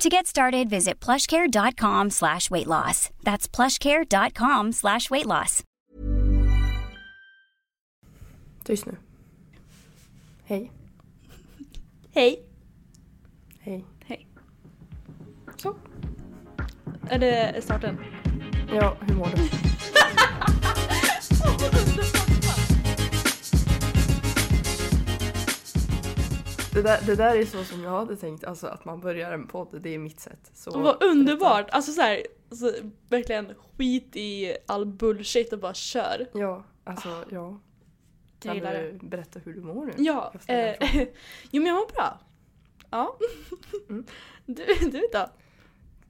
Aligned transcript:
To 0.00 0.08
get 0.08 0.26
started, 0.26 0.70
visit 0.70 0.98
plushcare.com 0.98 2.08
slash 2.08 2.50
weight 2.50 2.66
loss. 2.66 3.10
That's 3.22 3.46
plushcare.com 3.46 4.72
slash 4.72 5.10
weight 5.10 5.26
loss. 5.26 5.62
Tyst 8.64 8.86
nu. 8.86 8.96
Hej. 10.44 10.70
Hej. 12.14 12.42
Hej. 13.60 13.84
Hej. 14.06 14.26
Så. 15.56 15.74
Är 17.10 17.18
det 17.18 17.64
starten? 17.64 17.98
Ja, 18.72 18.96
hur 19.00 19.14
mår 19.14 19.28
du? 19.36 19.42
Det 26.72 26.82
där, 26.82 27.00
det 27.06 27.16
där 27.16 27.36
är 27.36 27.44
så 27.44 27.64
som 27.64 27.82
jag 27.82 27.90
hade 27.90 28.16
tänkt, 28.16 28.44
alltså 28.44 28.66
att 28.66 28.84
man 28.84 29.00
börjar 29.00 29.32
en 29.32 29.46
podd, 29.46 29.82
det 29.82 29.94
är 29.94 29.98
mitt 29.98 30.20
sätt. 30.20 30.50
Så 30.54 30.80
Vad 30.80 31.02
underbart! 31.02 31.70
Alltså 31.70 31.92
så 31.92 32.00
här, 32.00 32.22
alltså, 32.50 32.72
verkligen 33.08 33.54
skit 33.76 34.16
i 34.16 34.56
all 34.66 34.86
bullshit 34.86 35.52
och 35.52 35.58
bara 35.58 35.74
kör. 35.74 36.26
Ja, 36.34 36.64
alltså 36.84 37.08
ja. 37.08 37.26
Jag 37.30 37.60
Kan 38.40 38.54
gillar 38.54 38.74
du 38.74 38.98
berätta 39.06 39.38
hur 39.38 39.54
du 39.54 39.60
mår 39.60 39.86
nu? 39.86 39.92
Ja, 39.98 40.32
eh, 40.46 40.74
jo 41.50 41.62
men 41.62 41.66
jag 41.66 41.74
mår 41.74 41.92
bra. 41.94 42.18
Ja. 42.90 43.16
Mm. 43.88 44.04
Du, 44.46 44.64
du 44.90 45.08
då? 45.12 45.26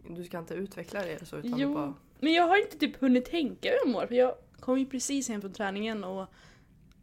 Du 0.09 0.25
ska 0.25 0.39
inte 0.39 0.55
utveckla 0.55 1.03
det 1.03 1.27
så 1.27 1.37
utan 1.37 1.59
Jo. 1.59 1.75
bara... 1.75 1.95
Men 2.21 2.33
jag 2.33 2.49
har 2.49 2.57
inte 2.57 2.79
typ 2.79 3.01
hunnit 3.01 3.25
tänka 3.25 3.69
hur 3.69 3.77
jag 3.85 3.89
mår 3.89 4.07
för 4.07 4.15
jag 4.15 4.35
kom 4.61 4.79
ju 4.79 4.87
precis 4.87 5.29
hem 5.29 5.41
från 5.41 5.53
träningen 5.53 6.05
och 6.05 6.27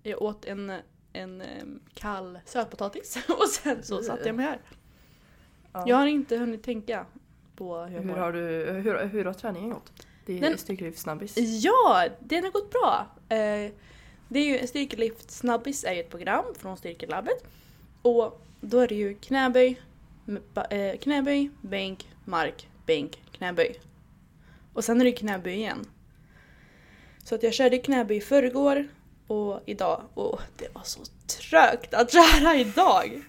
jag 0.04 0.22
åt 0.22 0.46
en, 0.46 0.72
en 1.18 1.42
em, 1.42 1.80
kall 1.94 2.40
sötpotatis 2.46 3.18
och 3.30 3.48
sen 3.50 3.84
så 3.84 4.04
satte 4.04 4.28
jag 4.28 4.36
mig 4.36 4.46
här. 4.46 4.60
Ja. 5.74 5.84
Jag 5.88 5.96
har 5.98 6.08
inte 6.08 6.38
hunnit 6.38 6.64
tänka 6.64 7.06
på 7.56 7.78
hur 7.78 7.96
jag 7.96 8.02
Hur 8.02 8.08
mår. 8.08 8.16
har, 8.18 8.34
du, 8.34 8.40
hur, 8.84 9.06
hur 9.06 9.26
har 9.26 9.34
träningen 9.34 9.70
gått? 9.70 9.92
Det 10.26 10.38
är 10.38 10.42
Den- 10.42 10.58
styrkelyftssnabbis. 10.58 11.36
Ja, 11.38 12.08
den 12.20 12.44
har 12.44 12.52
gått 12.52 12.72
bra. 12.72 13.08
Eh, 13.30 13.72
det 14.30 14.40
är 14.40 14.62
ju 14.62 14.68
Styrkelyft 14.68 15.32
snabbis 15.32 15.84
är 15.84 15.94
ju 15.94 16.00
ett 16.00 16.10
program 16.10 16.46
från 16.58 16.78
Styrkelabbet. 16.78 17.44
Och 18.02 18.42
då 18.62 18.80
är 18.80 18.88
det 18.88 18.96
ju 18.96 19.14
knäböj, 19.14 19.82
eh, 20.70 20.98
knäböj, 21.00 21.50
bänk, 21.62 22.08
mark, 22.26 22.68
bänk, 22.86 23.22
knäböj. 23.32 23.80
Och 24.74 24.84
sen 24.84 25.02
är 25.02 25.06
det 25.06 25.12
knäböj 25.12 25.54
igen. 25.54 25.86
Så 27.24 27.36
att 27.36 27.44
jag 27.44 27.54
körde 27.54 27.78
knäböj 27.78 28.22
förrgår 28.22 28.88
och 29.28 29.62
idag 29.66 30.04
och 30.14 30.40
det 30.58 30.76
var 30.76 30.84
så 30.84 31.00
trögt 31.40 31.94
att 31.94 32.12
köra 32.12 32.56
idag. 32.56 33.24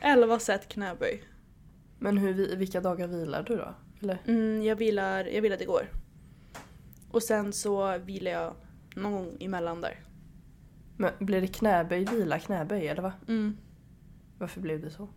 11 0.00 0.38
set 0.38 0.68
knäböj. 0.68 1.22
Men 1.98 2.18
hur, 2.18 2.32
vi- 2.32 2.56
vilka 2.56 2.80
dagar 2.80 3.06
vilar 3.06 3.42
du 3.42 3.56
då? 3.56 3.74
Eller? 4.02 4.18
Mm, 4.26 4.62
jag, 4.62 4.76
vilar, 4.76 5.24
jag 5.24 5.42
vilade 5.42 5.62
igår. 5.62 5.88
Och 7.10 7.22
sen 7.22 7.52
så 7.52 7.98
vilar 7.98 8.30
jag 8.30 8.54
någon 8.96 9.12
gång 9.12 9.36
emellan 9.40 9.80
där. 9.80 10.00
Men 10.96 11.12
blir 11.18 11.40
det 11.40 11.46
knäböj, 11.46 12.04
vila, 12.04 12.38
knäböj 12.38 12.86
eller 12.88 13.02
va? 13.02 13.12
Mm. 13.28 13.56
Varför 14.38 14.60
blev 14.60 14.80
det 14.80 14.90
så? 14.90 15.08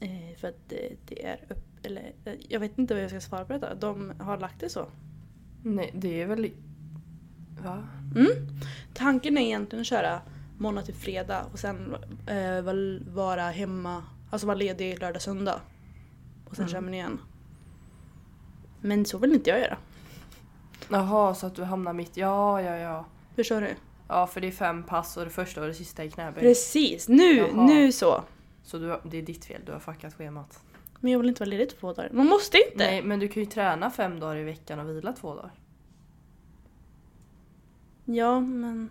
Eh, 0.00 0.36
för 0.38 0.48
att 0.48 0.68
det, 0.68 0.96
det 1.06 1.26
är 1.26 1.40
upp... 1.48 1.64
Eller 1.86 2.12
eh, 2.24 2.34
jag 2.48 2.60
vet 2.60 2.78
inte 2.78 2.94
vad 2.94 3.02
jag 3.02 3.10
ska 3.10 3.20
svara 3.20 3.44
på 3.44 3.52
detta. 3.52 3.74
De 3.74 4.12
har 4.20 4.38
lagt 4.38 4.60
det 4.60 4.68
så. 4.68 4.86
Nej, 5.62 5.90
det 5.94 6.22
är 6.22 6.26
väl... 6.26 6.50
Va? 7.64 7.84
Mm. 8.16 8.30
Tanken 8.94 9.38
är 9.38 9.42
egentligen 9.42 9.80
att 9.80 9.86
köra 9.86 10.20
måndag 10.58 10.82
till 10.82 10.94
fredag 10.94 11.44
och 11.52 11.58
sen 11.58 11.96
eh, 12.26 12.62
vara 13.14 13.42
hemma, 13.42 14.02
alltså 14.30 14.46
vara 14.46 14.56
ledig 14.56 15.00
lördag, 15.00 15.22
söndag. 15.22 15.60
Och 16.50 16.56
sen 16.56 16.62
Mm. 16.64 16.72
kör 16.72 16.80
man 16.80 16.94
igen. 16.94 17.20
Men 18.80 19.04
så 19.04 19.18
vill 19.18 19.32
inte 19.32 19.50
jag 19.50 19.60
göra. 19.60 19.76
Jaha, 20.88 21.34
så 21.34 21.46
att 21.46 21.54
du 21.54 21.64
hamnar 21.64 21.92
mitt... 21.92 22.16
Ja, 22.16 22.62
ja, 22.62 22.76
ja. 22.76 23.04
Förstår 23.36 23.60
du? 23.60 23.74
Ja, 24.08 24.26
för 24.26 24.40
det 24.40 24.46
är 24.46 24.52
fem 24.52 24.82
pass 24.82 25.16
och 25.16 25.24
det 25.24 25.30
första 25.30 25.60
och 25.60 25.66
det 25.66 25.74
sista 25.74 26.04
är 26.04 26.08
knäböj. 26.08 26.42
Precis, 26.42 27.08
nu, 27.08 27.36
Jaha. 27.36 27.66
nu 27.66 27.92
så. 27.92 28.24
Så 28.62 28.78
du, 28.78 29.00
det 29.04 29.18
är 29.18 29.22
ditt 29.22 29.44
fel, 29.44 29.60
du 29.66 29.72
har 29.72 29.78
fuckat 29.78 30.14
schemat. 30.14 30.60
Men 31.00 31.12
jag 31.12 31.18
vill 31.18 31.28
inte 31.28 31.40
vara 31.40 31.50
ledig 31.50 31.78
två 31.80 31.92
dagar. 31.92 32.10
Man 32.12 32.26
måste 32.26 32.56
inte! 32.58 32.84
Nej, 32.84 33.02
men 33.02 33.18
du 33.20 33.28
kan 33.28 33.42
ju 33.42 33.48
träna 33.48 33.90
fem 33.90 34.20
dagar 34.20 34.36
i 34.36 34.42
veckan 34.44 34.80
och 34.80 34.88
vila 34.96 35.12
två 35.12 35.34
dagar. 35.34 35.50
Ja, 38.16 38.40
men... 38.40 38.90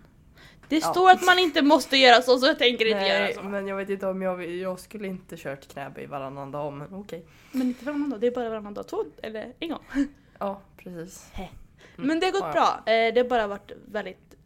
Det 0.68 0.76
Ja. 0.78 0.90
står 0.92 1.10
att 1.10 1.26
man 1.26 1.38
inte 1.38 1.62
måste 1.62 1.96
göra 1.96 2.22
så, 2.22 2.38
så 2.38 2.46
jag 2.46 2.58
tänker 2.58 2.84
inte 2.86 3.06
göra 3.06 3.18
Nej, 3.24 3.34
så. 3.34 3.42
men 3.42 3.66
jag 3.68 3.76
vet 3.76 3.90
inte 3.90 4.06
om 4.06 4.22
jag 4.22 4.36
vill, 4.36 4.60
Jag 4.60 4.80
skulle 4.80 5.08
inte 5.08 5.36
kört 5.36 5.68
knäböj 5.68 6.06
varannan 6.06 6.50
dag, 6.50 6.72
men 6.72 6.94
okej. 6.94 7.26
Men 7.52 7.62
inte 7.66 7.84
varannan 7.84 8.10
dag, 8.10 8.20
det 8.20 8.26
är 8.26 8.30
bara 8.34 8.48
varannan 8.50 8.74
dag. 8.74 8.88
Två, 8.88 9.04
eller 9.22 9.52
en 9.60 9.68
gång. 9.68 9.84
Ja, 10.38 10.60
precis. 10.76 11.30
Mm. 11.34 11.48
Men 11.96 12.20
det 12.20 12.26
har 12.26 12.32
gått 12.32 12.40
Ja, 12.42 12.52
bra. 12.52 12.92
Eh, 12.92 13.14
det 13.14 13.20
har 13.20 13.28
bara 13.28 13.46
varit 13.46 13.72
väldigt 13.86 14.36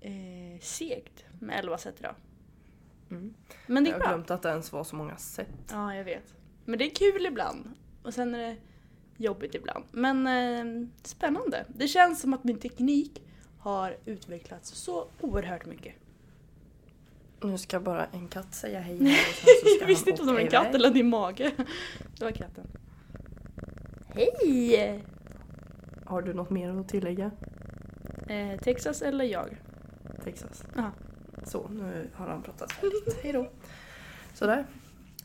eh, 0.00 0.60
segt 0.60 1.24
med 1.40 1.58
11 1.58 1.78
set 1.78 2.00
idag. 2.00 2.14
Mm. 3.10 3.34
Men 3.66 3.84
det 3.84 3.90
Jag 3.90 3.96
är 3.96 4.00
har 4.00 4.08
bra. 4.08 4.16
glömt 4.16 4.30
att 4.30 4.42
det 4.42 4.48
ens 4.48 4.72
var 4.72 4.84
så 4.84 4.96
många 4.96 5.16
sätt. 5.16 5.48
Ja, 5.70 5.94
jag 5.94 6.04
vet. 6.04 6.34
Men 6.64 6.78
det 6.78 6.84
är 6.84 6.90
kul 6.94 7.26
ibland. 7.26 7.70
Och 8.02 8.14
sen 8.14 8.34
är 8.34 8.38
det 8.38 8.56
jobbigt 9.16 9.54
ibland. 9.54 9.84
Men 9.90 10.26
eh, 10.26 10.88
spännande. 11.02 11.64
Det 11.68 11.88
känns 11.88 12.20
som 12.20 12.34
att 12.34 12.44
min 12.44 12.58
teknik 12.60 13.22
har 13.62 13.96
utvecklats 14.04 14.70
så 14.70 15.06
oerhört 15.20 15.66
mycket. 15.66 15.94
Nu 17.40 17.58
ska 17.58 17.80
bara 17.80 18.06
en 18.06 18.28
katt 18.28 18.54
säga 18.54 18.80
hej 18.80 18.98
Jag 19.80 19.86
visste 19.86 20.10
inte 20.10 20.22
om 20.22 20.28
det 20.28 20.32
var 20.34 20.40
en 20.40 20.48
katt 20.48 20.64
iväg. 20.64 20.74
eller 20.74 20.90
din 20.90 21.08
mage. 21.08 21.52
Det 22.18 22.24
var 22.24 22.32
katten. 22.32 22.66
Hej! 24.14 25.04
Har 26.04 26.22
du 26.22 26.34
något 26.34 26.50
mer 26.50 26.80
att 26.80 26.88
tillägga? 26.88 27.30
Eh, 28.28 28.60
Texas 28.60 29.02
eller 29.02 29.24
jag? 29.24 29.56
Texas. 30.24 30.64
Ja. 30.76 30.90
Så, 31.46 31.68
nu 31.68 32.10
har 32.14 32.26
han 32.26 32.42
pratat 32.42 32.72
färdigt. 32.72 33.16
Hej 33.22 33.32
då. 33.32 33.48
Sådär. 34.34 34.66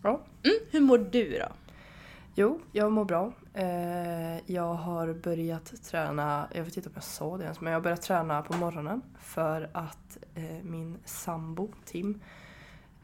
Ja. 0.04 0.22
Mm, 0.44 0.58
hur 0.72 0.80
mår 0.82 0.98
du 0.98 1.32
då? 1.40 1.48
Jo, 2.40 2.60
jag 2.72 2.92
mår 2.92 3.06
bra. 3.06 3.34
Eh, 3.54 4.52
jag 4.52 4.74
har 4.74 5.14
börjat 5.14 5.84
träna, 5.84 6.48
jag 6.54 6.64
vet 6.64 6.78
inte 6.78 6.90
om 6.90 6.96
jag 6.96 7.04
sa 7.04 7.38
det 7.38 7.44
ens, 7.44 7.62
men 7.62 7.74
jag 7.74 7.80
har 7.80 7.84
börjat 7.84 8.02
träna 8.02 8.42
på 8.42 8.58
morgonen 8.58 9.02
för 9.20 9.70
att 9.74 10.18
eh, 10.36 10.44
min 10.64 10.98
sambo 11.06 11.72
Tim 11.86 12.22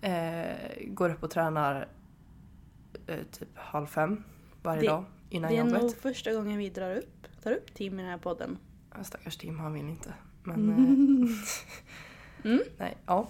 eh, 0.02 0.56
går 0.88 1.10
upp 1.10 1.24
och 1.24 1.32
tränar 1.32 1.88
typ 3.32 3.50
halv 3.58 3.86
fem 3.86 4.24
varje 4.64 4.82
Det- 4.82 4.88
dag 4.88 5.06
innan 5.30 5.52
det 5.52 5.58
är 5.58 5.66
jobbet. 5.66 5.82
nog 5.82 5.96
första 5.96 6.34
gången 6.34 6.58
vi 6.58 6.70
drar 6.70 6.96
upp, 6.96 7.28
tar 7.44 7.52
upp 7.52 7.74
Tim 7.74 8.00
i 8.00 8.02
den 8.02 8.12
här 8.12 8.18
podden. 8.18 8.58
Ja, 8.98 9.04
Stackars 9.04 9.38
Tim, 9.38 9.60
han 9.60 9.74
vill 9.74 9.90
inte. 9.90 10.14
Men, 10.44 10.70
Mm. 12.46 12.60
nej, 12.78 12.98
ja. 13.06 13.28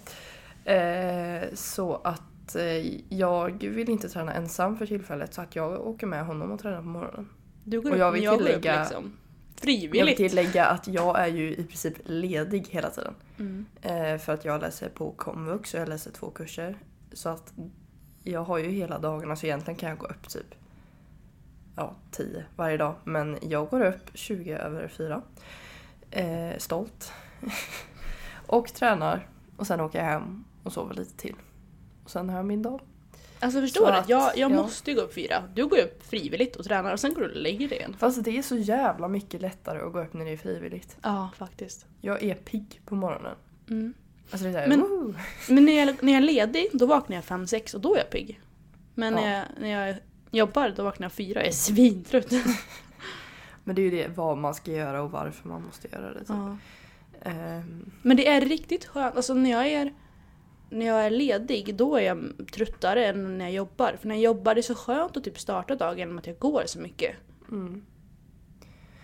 Så 1.53 1.96
att 1.96 2.22
eh, 2.56 3.14
jag 3.14 3.64
vill 3.64 3.90
inte 3.90 4.09
träna 4.09 4.34
ensam 4.34 4.78
för 4.78 4.86
tillfället 4.86 5.34
så 5.34 5.42
att 5.42 5.56
jag 5.56 5.88
åker 5.88 6.08
med 6.08 6.26
honom 6.26 6.52
och 6.52 6.59
tränar 6.59 6.78
på 6.81 6.88
morgonen. 6.88 7.30
Du 7.64 7.81
går 7.81 7.92
Och 7.92 7.98
jag 7.98 8.12
vill 8.12 8.24
jag 8.24 8.38
tillägga- 8.38 8.80
liksom. 8.80 9.04
Jag 9.04 9.68
vill 9.68 9.80
Frivilligt. 9.80 10.18
tillägga 10.18 10.66
att 10.66 10.88
jag 10.88 11.20
är 11.20 11.28
ju 11.28 11.52
i 11.56 11.64
princip 11.64 11.94
ledig 12.06 12.67
hela 12.70 12.90
tiden. 12.90 13.14
Mm. 13.40 13.66
Eh, 13.82 14.17
för 14.17 14.34
att 14.34 14.46
jag 14.46 14.62
läser 14.62 14.90
på 14.90 15.12
komvux 15.12 15.73
och 15.73 15.79
jag 15.79 15.90
läser 15.90 16.12
två 16.12 16.29
kurser. 16.29 16.78
Så 17.14 17.29
att 17.29 17.53
jag 18.23 18.44
har 18.44 18.58
ju 18.58 18.70
hela 18.70 19.00
dagarna 19.00 19.35
så 19.35 19.46
egentligen 19.46 19.79
kan 19.79 19.90
jag 19.90 19.97
gå 19.97 20.06
upp 20.06 20.29
typ 20.29 20.56
ja, 21.76 21.96
10 22.12 22.46
varje 22.56 22.78
dag. 22.78 22.96
Men 23.03 23.38
jag 23.41 23.70
går 23.70 23.85
upp 23.85 24.09
20 24.14 24.53
över 24.53 24.88
4. 24.88 25.22
Eh, 26.12 26.58
stolt. 26.58 27.12
och 28.47 28.67
tränar. 28.73 29.28
Och 29.58 29.67
sen 29.67 29.79
åker 29.82 30.00
jag 30.00 30.06
hem 30.06 30.44
och 30.64 30.73
sover 30.73 30.96
lite 30.96 31.17
till. 31.17 31.35
Och 32.03 32.09
sen 32.11 32.29
har 32.29 32.38
jag 32.38 32.46
min 32.46 32.61
dag. 32.61 32.82
Alltså 33.40 33.61
förstår 33.61 33.85
du? 33.88 33.91
att- 33.97 34.09
Jag, 34.09 34.38
jag 34.38 34.52
ja. 34.52 34.55
måste 34.55 34.91
ju 34.91 34.96
gå 34.97 35.02
upp 35.03 35.14
fyra. 35.14 35.44
Du 35.53 35.66
går 35.67 35.78
upp 35.79 36.03
frivilligt 36.09 36.55
och 36.55 36.66
tränar 36.66 36.94
och 36.94 37.00
sen 37.00 37.14
går 37.14 37.22
du 37.22 37.28
och 37.29 37.35
lägger 37.35 37.70
dig 37.70 37.78
igen. 37.78 37.96
Fast 38.00 38.23
det 38.23 38.38
är 38.38 38.41
så 38.41 38.55
jävla 38.58 39.08
mycket 39.08 39.41
lättare 39.41 39.79
att 39.79 39.94
gå 39.94 40.02
upp 40.02 40.14
när 40.14 40.26
det 40.26 40.32
är 40.32 40.38
frivilligt. 40.38 40.97
Ja, 41.02 41.29
faktiskt. 41.38 41.85
Jag 42.02 42.23
är 42.23 42.35
pigg 42.35 42.82
på 42.85 42.96
morgonen. 42.96 43.35
Mm. 43.70 43.94
Alltså 44.32 44.47
det 44.47 44.59
är 44.59 44.67
Men- 44.67 44.82
woho! 44.82 45.14
Men 45.50 45.66
när 45.66 45.73
jag, 45.85 46.03
när 46.03 46.14
jag 46.14 46.17
är 46.22 46.26
ledig, 46.26 46.70
då 46.73 46.85
vaknar 46.85 47.16
jag 47.16 47.26
fem 47.26 47.47
sex 47.47 47.73
och 47.73 47.82
då 47.82 47.94
är 47.96 47.97
jag 47.97 48.09
pigg. 48.09 48.40
Men 48.96 49.14
Ja. 49.14 49.22
när, 49.22 49.38
jag, 49.38 49.46
när 49.59 49.88
jag 49.88 49.96
jobbar, 50.32 50.73
då 50.76 50.84
vaknar 50.84 51.05
jag 51.05 51.11
fyra 51.11 51.40
och 51.41 51.47
är 51.47 51.52
svintrött. 51.52 52.32
Men 53.64 53.76
det 53.76 53.82
är 53.82 53.84
ju 53.84 53.91
det 53.91 54.08
vad 54.08 54.38
man 54.38 54.53
ska 54.55 54.72
göra 54.72 55.02
och 55.02 55.11
varför 55.11 55.50
man 55.50 55.64
måste 55.64 55.88
göra 55.88 56.14
det. 56.14 56.20
Typ. 56.20 56.29
Ja. 56.29 56.58
Ehm, 57.22 57.91
Men 58.02 58.17
det 58.17 58.28
är 58.28 58.41
riktigt 58.41 58.85
skönt. 58.85 59.16
Alltså 59.16 59.34
när 59.34 59.52
jag 59.52 59.67
är, 59.67 59.94
när 60.73 60.85
jag 60.85 61.05
är 61.05 61.09
ledig 61.09 61.75
då 61.75 61.96
är 61.96 62.02
jag 62.02 62.31
tröttare 62.53 63.05
än 63.05 63.37
när 63.37 63.46
jag 63.46 63.53
jobbar. 63.53 63.96
För 64.02 64.08
när 64.08 64.16
jag 64.16 64.23
jobbar 64.23 64.55
det 64.55 64.59
är 64.59 64.61
så 64.61 64.75
skönt 64.75 65.17
att 65.17 65.23
typ 65.23 65.40
starta 65.40 65.75
dagen 65.75 66.09
med 66.09 66.20
att 66.20 66.28
jag 66.28 66.40
går 66.40 66.64
så 66.66 66.79
mycket. 66.79 67.16
mm, 67.52 67.85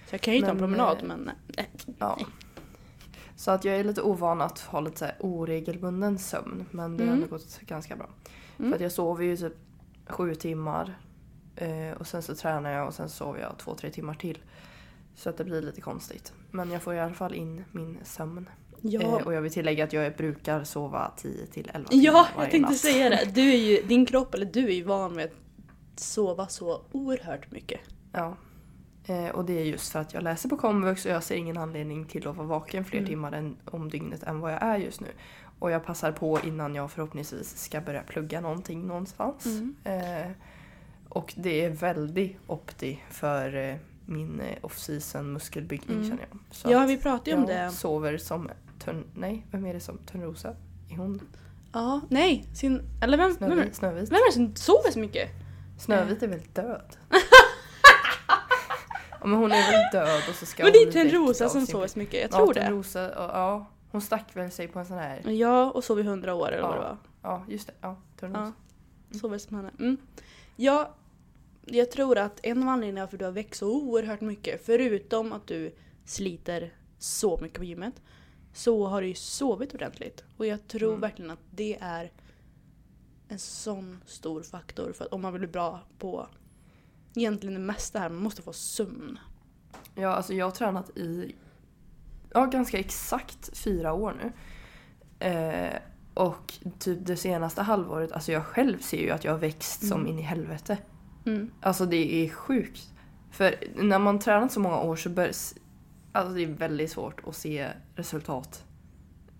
Så 0.09 0.13
jag 0.15 0.21
kan 0.21 0.33
ju 0.35 0.41
ta 0.41 0.47
en 0.47 0.57
Men, 0.57 0.59
promenad 0.59 0.97
eh, 0.97 1.03
men... 1.03 1.31
eh, 1.57 1.65
ja. 1.99 2.19
Så 3.35 3.51
att 3.51 3.65
jag 3.65 3.75
är 3.75 3.83
lite 3.83 4.01
ovan 4.01 4.41
att 4.41 4.59
ha 4.59 4.79
lite 4.79 4.97
så 4.99 5.05
här 5.05 5.15
oregelbunden 5.19 6.19
sömn. 6.19 6.65
Men 6.71 6.97
det 6.97 7.03
har 7.03 7.07
Mm. 7.11 7.23
ändå 7.23 7.35
gått 7.35 7.59
ganska 7.61 7.95
bra. 7.95 8.09
Mm. 8.59 8.71
För 8.71 8.75
att 8.75 8.81
jag 8.81 8.91
sover 8.91 9.23
ju 9.25 9.37
typ 9.37 9.53
sju 10.07 10.35
timmar. 10.35 10.97
Eh, 11.55 11.91
och 11.99 12.07
sen 12.07 12.21
så 12.21 12.35
tränar 12.35 12.71
jag 12.71 12.87
och 12.87 12.93
sen 12.93 13.09
sover 13.09 13.39
jag 13.41 13.57
två, 13.57 13.75
tre 13.75 13.89
timmar 13.89 14.13
till. 14.13 14.37
Så 15.15 15.29
att 15.29 15.37
det 15.37 15.43
blir 15.43 15.61
lite 15.61 15.81
konstigt. 15.81 16.33
Men 16.51 16.71
jag 16.71 16.81
får 16.81 16.93
i 16.93 16.99
alla 16.99 17.13
fall 17.13 17.33
in 17.33 17.63
min 17.71 17.97
sömn. 18.03 18.49
Ja, 18.81 19.01
Eh, 19.01 19.13
och 19.27 19.33
jag 19.33 19.41
vill 19.41 19.51
tillägga 19.51 19.83
att 19.83 19.93
jag 19.93 20.15
brukar 20.15 20.63
sova 20.63 21.11
10 21.17 21.45
till 21.45 21.71
11 21.73 21.89
timmar 21.89 22.03
ja 22.05 22.27
jag 22.37 22.51
tänkte 22.51 22.69
natt. 22.71 22.77
säga 22.77 23.09
det. 23.09 23.31
Du 23.33 23.51
är 23.53 23.57
ju, 23.57 23.81
din 23.81 24.05
kropp, 24.05 24.33
eller 24.33 24.45
du 24.45 24.65
är 24.65 24.73
ju 24.73 24.83
van 24.83 25.13
med 25.15 25.25
att 25.25 25.99
sova 25.99 26.47
så 26.47 26.81
oerhört 26.91 27.51
mycket. 27.51 27.79
Ja. 28.11 28.35
Eh, 29.05 29.29
och 29.29 29.45
det 29.45 29.53
är 29.59 29.63
just 29.65 29.91
för 29.91 29.99
att 29.99 30.13
jag 30.13 30.23
läser 30.23 30.49
på 30.49 30.57
komvux 30.57 31.05
och 31.05 31.11
jag 31.11 31.23
ser 31.23 31.35
ingen 31.35 31.57
anledning 31.57 32.05
till 32.05 32.27
att 32.27 32.35
vara 32.35 32.47
vaken 32.47 32.85
fler 32.85 32.99
Mm. 32.99 33.09
timmar 33.09 33.31
än, 33.31 33.55
om 33.65 33.89
dygnet 33.89 34.23
än 34.23 34.39
vad 34.39 34.53
jag 34.53 34.63
är 34.63 34.77
just 34.77 35.01
nu. 35.01 35.07
Och 35.59 35.71
jag 35.71 35.85
passar 35.85 36.11
på 36.11 36.39
innan 36.45 36.75
jag 36.75 36.91
förhoppningsvis 36.91 37.57
ska 37.57 37.81
börja 37.81 38.01
plugga 38.01 38.41
någonting 38.41 38.87
någonstans. 38.87 39.45
Mm. 39.45 39.75
Eh, 39.83 40.31
och 41.09 41.33
det 41.37 41.65
är 41.65 41.69
väldigt 41.69 42.37
opti 42.47 42.99
för 43.09 43.55
eh, 43.69 43.75
min 44.05 44.39
eh, 44.39 44.57
off-season 44.61 45.33
muskelbyggning 45.33 45.97
Mm. 45.97 46.09
känner 46.09 46.25
jag. 46.31 46.39
Så 46.51 46.71
Ja, 46.71 46.85
vi 46.85 46.97
pratade 46.97 47.31
ju 47.31 47.37
om 47.37 47.41
jag 47.49 47.67
det. 47.67 47.71
sover 47.71 48.17
som 48.17 48.49
Törn... 48.89 49.05
Nej, 49.13 49.45
vem 49.51 49.65
är 49.65 49.73
det 49.73 49.79
som 49.79 49.97
Törnrosa? 49.97 50.55
Är 50.89 50.95
hon 50.97 51.21
Ja, 51.73 52.01
nej. 52.09 52.45
Sin, 52.53 52.81
eller 53.01 53.17
vem, 53.17 53.35
vem, 53.39 53.51
är- 53.51 53.55
Snövit? 53.55 53.75
Snövit? 53.75 54.11
vem 54.11 54.15
är 54.15 54.27
det 54.27 54.33
som 54.33 54.55
sover 54.55 54.91
så 54.91 54.99
mycket? 54.99 55.29
Snövit 55.79 56.23
är 56.23 56.27
väl 56.27 56.41
död? 56.53 56.97
ja, 59.19 59.25
men 59.25 59.33
hon 59.33 59.51
är 59.51 59.71
väl 59.71 59.83
död 59.91 60.21
och 60.29 60.35
så 60.35 60.45
ska 60.45 60.63
Men 60.63 60.71
det 60.71 60.77
är 60.79 60.91
Törnrosa 60.91 61.49
som 61.49 61.67
sover 61.67 61.87
så 61.87 61.99
mycket, 61.99 62.21
jag 62.21 62.31
ja, 62.31 62.37
tror 62.37 62.53
det. 62.53 62.61
Törnrosa, 62.61 63.01
ja, 63.01 63.29
ja, 63.33 63.65
hon 63.91 64.01
stack 64.01 64.35
väl 64.35 64.51
sig 64.51 64.67
på 64.67 64.79
en 64.79 64.85
sån 64.85 64.97
här... 64.97 65.29
Ja, 65.31 65.71
och 65.71 65.83
sov 65.83 65.99
i 65.99 66.03
hundra 66.03 66.33
år 66.33 66.51
eller 66.51 66.61
vad 66.61 66.75
det 66.75 66.81
Ja. 66.81 66.81
var. 66.81 66.97
Ja, 67.21 67.45
just 67.49 67.67
det. 67.67 67.73
Ja, 67.81 67.97
Törnrosa. 68.19 68.53
Sover 69.11 69.37
som 69.37 69.55
henne. 69.55 69.71
Mm. 69.79 69.97
Ja, 70.55 70.95
jag 71.65 71.91
tror 71.91 72.17
att 72.17 72.39
en 72.43 72.63
av 72.63 72.69
anledningarna 72.69 73.07
för 73.07 73.15
att 73.15 73.19
du 73.19 73.25
har 73.25 73.31
växt 73.31 73.59
så 73.59 73.71
oerhört 73.71 74.21
mycket, 74.21 74.65
förutom 74.65 75.33
att 75.33 75.47
du 75.47 75.75
sliter 76.05 76.73
så 76.97 77.39
mycket 77.41 77.57
på 77.57 77.63
gymmet, 77.63 77.93
så 78.59 78.87
har 78.87 79.01
du 79.01 79.07
ju 79.07 79.13
sovit 79.15 79.73
ordentligt. 79.73 80.23
Och 80.37 80.45
jag 80.45 80.67
tror 80.67 80.89
Mm. 80.89 81.01
verkligen 81.01 81.31
att 81.31 81.39
det 81.51 81.77
är 81.81 82.11
en 83.27 83.39
sån 83.39 84.01
stor 84.05 84.43
faktor 84.43 84.91
för 84.93 85.05
att 85.05 85.13
om 85.13 85.21
man 85.21 85.33
vill 85.33 85.39
bli 85.39 85.47
bra 85.47 85.79
på 85.99 86.27
egentligen 87.15 87.53
det 87.53 87.59
mesta 87.59 87.99
här, 87.99 88.09
man 88.09 88.23
måste 88.23 88.41
få 88.41 88.53
sömn. 88.53 89.19
Ja, 89.95 90.07
alltså 90.09 90.33
jag 90.33 90.45
har 90.45 90.51
tränat 90.51 90.97
i 90.97 91.35
ja, 92.33 92.45
ganska 92.45 92.79
exakt 92.79 93.57
fyra 93.57 93.93
år 93.93 94.15
nu. 94.23 94.31
Eh, 95.27 95.75
och 96.13 96.53
typ 96.79 96.99
det 97.05 97.17
senaste 97.17 97.61
halvåret, 97.61 98.11
alltså 98.11 98.31
jag 98.31 98.45
själv 98.45 98.79
ser 98.79 99.01
ju 99.01 99.09
att 99.09 99.23
jag 99.23 99.31
har 99.31 99.39
växt 99.39 99.87
som 99.87 99.99
Mm. 100.01 100.11
in 100.11 100.19
i 100.19 100.21
helvete. 100.21 100.77
Mm. 101.25 101.51
Alltså 101.61 101.85
det 101.85 102.25
är 102.25 102.29
sjukt. 102.29 102.93
För 103.31 103.55
när 103.75 103.99
man 103.99 104.19
tränat 104.19 104.51
så 104.51 104.59
många 104.59 104.79
år 104.81 104.95
så 104.95 105.09
bör, 105.09 105.31
alltså 106.11 106.33
det 106.33 106.43
är 106.43 106.47
väldigt 106.47 106.91
svårt 106.91 107.27
att 107.27 107.35
se 107.35 107.67
resultat. 107.95 108.65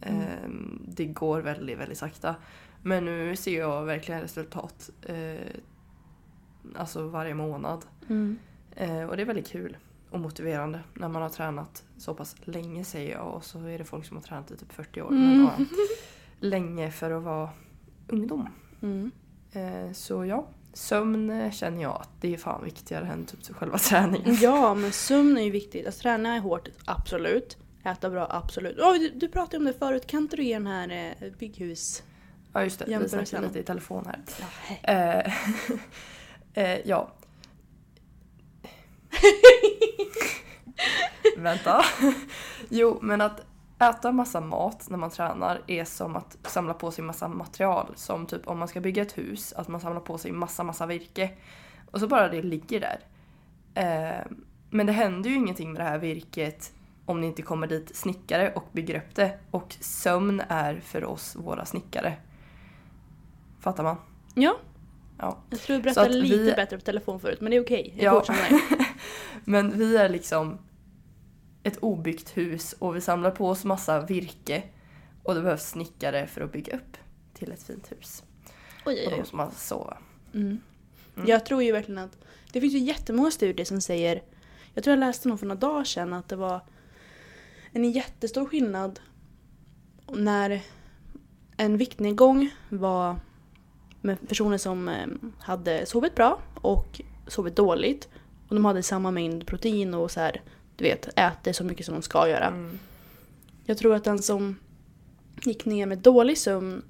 Mm. 0.01 0.21
Eh, 0.21 0.49
det 0.87 1.05
går 1.05 1.41
väldigt, 1.41 1.77
väldigt 1.77 1.97
sakta. 1.97 2.35
Men 2.83 3.05
nu 3.05 3.35
ser 3.35 3.59
jag 3.59 3.85
verkligen 3.85 4.21
resultat. 4.21 4.89
Eh, 5.01 5.55
alltså 6.75 7.07
varje 7.07 7.33
månad. 7.33 7.85
Mm. 8.09 8.37
Eh, 8.75 9.03
och 9.03 9.15
det 9.17 9.23
är 9.23 9.25
väldigt 9.25 9.47
kul 9.47 9.77
och 10.09 10.19
motiverande 10.19 10.79
när 10.93 11.07
man 11.07 11.21
har 11.21 11.29
tränat 11.29 11.83
så 11.97 12.13
pass 12.13 12.35
länge 12.43 12.83
säger 12.83 13.11
jag 13.15 13.33
och 13.33 13.43
så 13.43 13.65
är 13.65 13.77
det 13.77 13.83
folk 13.83 14.05
som 14.05 14.17
har 14.17 14.23
tränat 14.23 14.51
i 14.51 14.57
typ 14.57 14.71
40 14.73 15.01
år. 15.01 15.09
Men, 15.09 15.23
Mm. 15.33 15.45
ja, 15.59 15.65
länge 16.39 16.91
för 16.91 17.11
att 17.11 17.23
vara 17.23 17.49
ungdom. 18.07 18.49
Mm. 18.81 19.11
Eh, 19.51 19.91
så 19.93 20.25
ja, 20.25 20.47
sömn 20.73 21.29
eh, 21.29 21.51
känner 21.51 21.81
jag 21.81 22.01
att 22.01 22.09
det 22.21 22.33
är 22.33 22.37
fan 22.37 22.63
viktigare 22.63 23.07
än 23.07 23.25
typ 23.25 23.55
själva 23.55 23.77
träningen. 23.77 24.37
Ja, 24.41 24.73
men 24.73 24.91
sömn 24.91 25.37
är 25.37 25.41
ju 25.41 25.51
viktigt. 25.51 25.87
Att 25.87 25.97
träna 25.97 26.35
är 26.35 26.39
hårt, 26.39 26.69
absolut. 26.85 27.57
Äta 27.83 28.09
bra, 28.09 28.27
absolut. 28.29 28.79
Oh, 28.79 28.93
du, 28.93 29.09
du 29.09 29.27
pratade 29.27 29.57
om 29.57 29.65
det 29.65 29.73
förut, 29.73 30.07
kan 30.07 30.21
inte 30.21 30.35
du 30.35 30.43
ge 30.43 30.53
den 30.53 30.67
här 30.67 31.15
eh, 31.19 31.31
bygghus... 31.39 32.03
Ja 32.53 32.63
just 32.63 32.79
det, 32.79 32.99
vi 32.99 33.09
snackade 33.09 33.47
lite 33.47 33.59
i 33.59 33.63
telefon 33.63 34.05
här. 34.05 34.19
Ja. 34.39 34.93
Eh, 34.93 35.33
eh, 36.63 36.87
ja. 36.87 37.11
Vänta. 41.37 41.85
Jo, 42.69 42.99
men 43.01 43.21
att 43.21 43.41
äta 43.79 44.11
massa 44.11 44.41
mat 44.41 44.89
när 44.89 44.97
man 44.97 45.09
tränar 45.09 45.61
är 45.67 45.85
som 45.85 46.15
att 46.15 46.37
samla 46.43 46.73
på 46.73 46.91
sig 46.91 47.03
massa 47.03 47.27
material. 47.27 47.91
Som 47.95 48.25
typ 48.25 48.47
om 48.47 48.59
man 48.59 48.67
ska 48.67 48.79
bygga 48.79 49.01
ett 49.01 49.17
hus, 49.17 49.53
att 49.53 49.67
man 49.67 49.81
samlar 49.81 50.01
på 50.01 50.17
sig 50.17 50.31
massa, 50.31 50.63
massa 50.63 50.85
virke. 50.85 51.29
Och 51.91 51.99
så 51.99 52.07
bara 52.07 52.29
det 52.29 52.41
ligger 52.41 52.79
där. 52.79 52.99
Eh, 53.73 54.25
men 54.69 54.85
det 54.85 54.91
händer 54.93 55.29
ju 55.29 55.35
ingenting 55.35 55.71
med 55.73 55.81
det 55.81 55.85
här 55.85 55.97
virket 55.97 56.73
om 57.05 57.21
det 57.21 57.27
inte 57.27 57.41
kommer 57.41 57.67
dit 57.67 57.95
snickare 57.95 58.51
och 58.55 58.65
bygger 58.71 58.95
upp 58.97 59.15
det. 59.15 59.39
Och 59.51 59.75
sömn 59.79 60.41
är 60.49 60.79
för 60.79 61.05
oss 61.05 61.35
våra 61.35 61.65
snickare. 61.65 62.13
Fattar 63.59 63.83
man? 63.83 63.95
Ja, 64.33 64.55
Ja. 65.17 65.37
jag 65.49 65.59
tror 65.59 65.77
du 65.77 65.83
berättade 65.83 66.09
lite 66.09 66.37
vi- 66.37 66.53
bättre 66.55 66.77
på 66.77 66.83
telefon 66.83 67.19
förut, 67.19 67.41
men 67.41 67.51
det 67.51 67.57
är 67.57 67.63
okej. 67.63 67.93
Jag 67.97 68.23
Ja. 68.27 68.35
Men 69.45 69.77
vi 69.77 69.97
är 69.97 70.09
liksom 70.09 70.57
ett 71.69 71.77
obyggt 71.77 72.37
hus 72.37 72.75
och 72.79 72.95
vi 72.95 73.01
samlar 73.01 73.31
på 73.31 73.49
oss 73.49 73.65
massa 73.65 74.05
virke. 74.05 74.63
Och 75.23 75.35
det 75.35 75.41
behövs 75.41 75.69
snickare 75.69 76.27
för 76.27 76.41
att 76.41 76.51
bygga 76.51 76.75
upp 76.75 76.97
till 77.33 77.51
ett 77.51 77.63
fint 77.63 77.91
hus. 77.91 78.23
Oj, 78.85 78.93
Och 78.93 78.99
oj, 78.99 79.05
då 79.05 79.11
oj. 79.11 79.19
måste 79.19 79.35
man 79.35 79.51
sova. 79.51 79.97
Mm. 80.33 80.59
Mm. 81.15 81.29
Jag 81.29 81.45
tror 81.45 81.63
ju 81.63 81.71
verkligen 81.71 81.97
att 82.03 82.17
det 82.51 82.61
finns 82.61 82.73
ju 82.73 82.79
jättemånga 82.79 83.31
studier 83.31 83.65
som 83.65 83.81
säger, 83.81 84.23
jag 84.73 84.83
tror 84.83 84.91
jag 84.91 84.99
läste 84.99 85.27
någon 85.27 85.37
för 85.37 85.45
några 85.45 85.59
dagar 85.59 85.83
sedan, 85.83 86.13
att 86.13 86.29
det 86.29 86.35
var 86.35 86.61
en 87.71 87.91
jättestor 87.91 88.45
skillnad 88.45 88.99
när 90.07 90.61
en 91.57 91.77
viktnedgång 91.77 92.49
var 92.69 93.15
med 94.01 94.27
personer 94.29 94.57
som 94.57 94.89
eh, 94.89 95.07
hade 95.39 95.85
sovit 95.85 96.15
bra 96.15 96.39
och 96.55 97.01
sovit 97.27 97.55
dåligt 97.55 98.09
och 98.47 98.55
de 98.55 98.65
hade 98.65 98.83
samma 98.83 99.11
mängd 99.11 99.47
protein 99.47 99.93
och 99.93 100.11
så 100.11 100.19
här, 100.19 100.41
du 100.79 100.85
vet, 100.85 101.09
äter 101.15 101.53
så 101.53 101.63
mycket 101.63 101.85
som 101.85 101.95
de 101.95 102.01
ska 102.01 102.29
göra. 102.29 102.47
Mm. 102.47 102.79
Jag 103.65 103.77
tror 103.77 103.95
att 103.95 104.03
den 104.03 104.19
som 104.21 104.55
gick 105.43 105.65
ner 105.65 105.85
med 105.85 105.97
dålig 105.97 106.37
sömn 106.37 106.81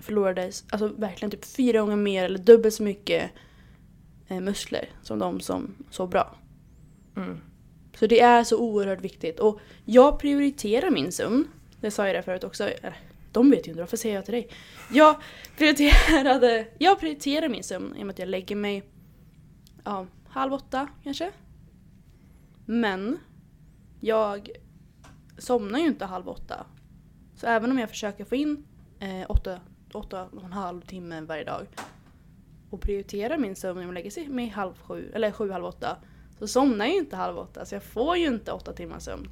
förlorade 0.00 0.52
alltså 0.70 0.88
verkligen 0.88 1.30
typ 1.30 1.44
fyra 1.44 1.80
gånger 1.80 1.96
mer 1.96 2.24
eller 2.24 2.38
dubbelt 2.38 2.74
så 2.74 2.82
mycket 2.82 3.30
eh, 4.28 4.40
muskler 4.40 4.88
som 5.02 5.18
de 5.18 5.40
som 5.40 5.74
sov 5.90 6.10
bra. 6.10 6.36
Mm. 7.16 7.40
Så 7.98 8.06
det 8.06 8.20
är 8.20 8.44
så 8.44 8.58
oerhört 8.58 9.00
viktigt. 9.00 9.40
Och 9.40 9.60
jag 9.84 10.18
prioriterar 10.18 10.90
min 10.90 11.12
sömn. 11.12 11.48
Det 11.80 11.90
sa 11.90 12.06
jag 12.06 12.16
det 12.16 12.22
förut 12.22 12.44
också. 12.44 12.64
Eller, 12.64 12.96
de 13.32 13.50
vet 13.50 13.66
ju 13.66 13.70
inte, 13.70 13.80
varför 13.80 13.96
säger 13.96 14.14
jag 14.14 14.24
till 14.24 14.34
dig? 14.34 14.48
Jag 14.92 15.16
prioriterade, 15.56 16.66
jag 16.78 17.00
prioriterar 17.00 17.48
min 17.48 17.62
sömn 17.62 17.96
i 17.96 18.02
och 18.02 18.06
med 18.06 18.12
att 18.12 18.18
jag 18.18 18.28
lägger 18.28 18.56
mig 18.56 18.82
ja, 19.84 20.06
halv 20.28 20.52
åtta 20.52 20.88
kanske. 21.02 21.30
Men 22.64 23.18
jag 24.00 24.50
somnar 25.38 25.78
ju 25.78 25.86
inte 25.86 26.04
halv 26.04 26.28
åtta. 26.28 26.66
Så 27.34 27.46
även 27.46 27.70
om 27.70 27.78
jag 27.78 27.88
försöker 27.88 28.24
få 28.24 28.34
in 28.34 28.66
eh, 28.98 29.26
åtta, 29.28 29.60
åtta 29.92 30.28
och 30.32 30.44
en 30.44 30.52
halv 30.52 30.80
timme 30.80 31.20
varje 31.20 31.44
dag 31.44 31.66
och 32.70 32.80
prioriterar 32.80 33.38
min 33.38 33.56
sömn 33.56 33.80
genom 33.80 33.96
att 33.96 34.04
lägga 34.04 34.30
mig 34.30 34.48
halv 34.48 34.74
sju, 34.78 35.12
eller 35.14 35.32
sju, 35.32 35.50
halv 35.50 35.64
åtta 35.64 35.96
så 36.38 36.48
somnar 36.48 36.84
jag 36.84 36.94
ju 36.94 37.00
inte 37.00 37.16
halv 37.16 37.38
åtta 37.38 37.64
så 37.64 37.74
jag 37.74 37.82
får 37.82 38.16
ju 38.16 38.26
inte 38.26 38.52
åtta 38.52 38.72
timmars 38.72 39.02
sömn. 39.02 39.28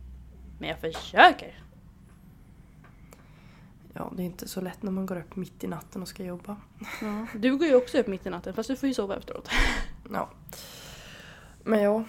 Men 0.58 0.68
jag 0.68 0.80
försöker. 0.80 1.62
Ja, 3.92 4.12
det 4.16 4.22
är 4.22 4.26
inte 4.26 4.48
så 4.48 4.60
lätt 4.60 4.82
när 4.82 4.92
man 4.92 5.06
går 5.06 5.18
upp 5.18 5.36
mitt 5.36 5.64
i 5.64 5.66
natten 5.66 6.02
och 6.02 6.08
ska 6.08 6.24
jobba. 6.24 6.56
Ja. 7.00 7.26
Du 7.34 7.56
går 7.56 7.68
ju 7.68 7.74
också 7.74 7.98
upp 7.98 8.06
mitt 8.06 8.26
i 8.26 8.30
natten 8.30 8.54
fast 8.54 8.68
du 8.68 8.76
får 8.76 8.86
ju 8.86 8.94
sova 8.94 9.16
efteråt. 9.16 9.48
Ja. 10.12 10.30
Men 11.64 11.82
ja, 11.82 12.04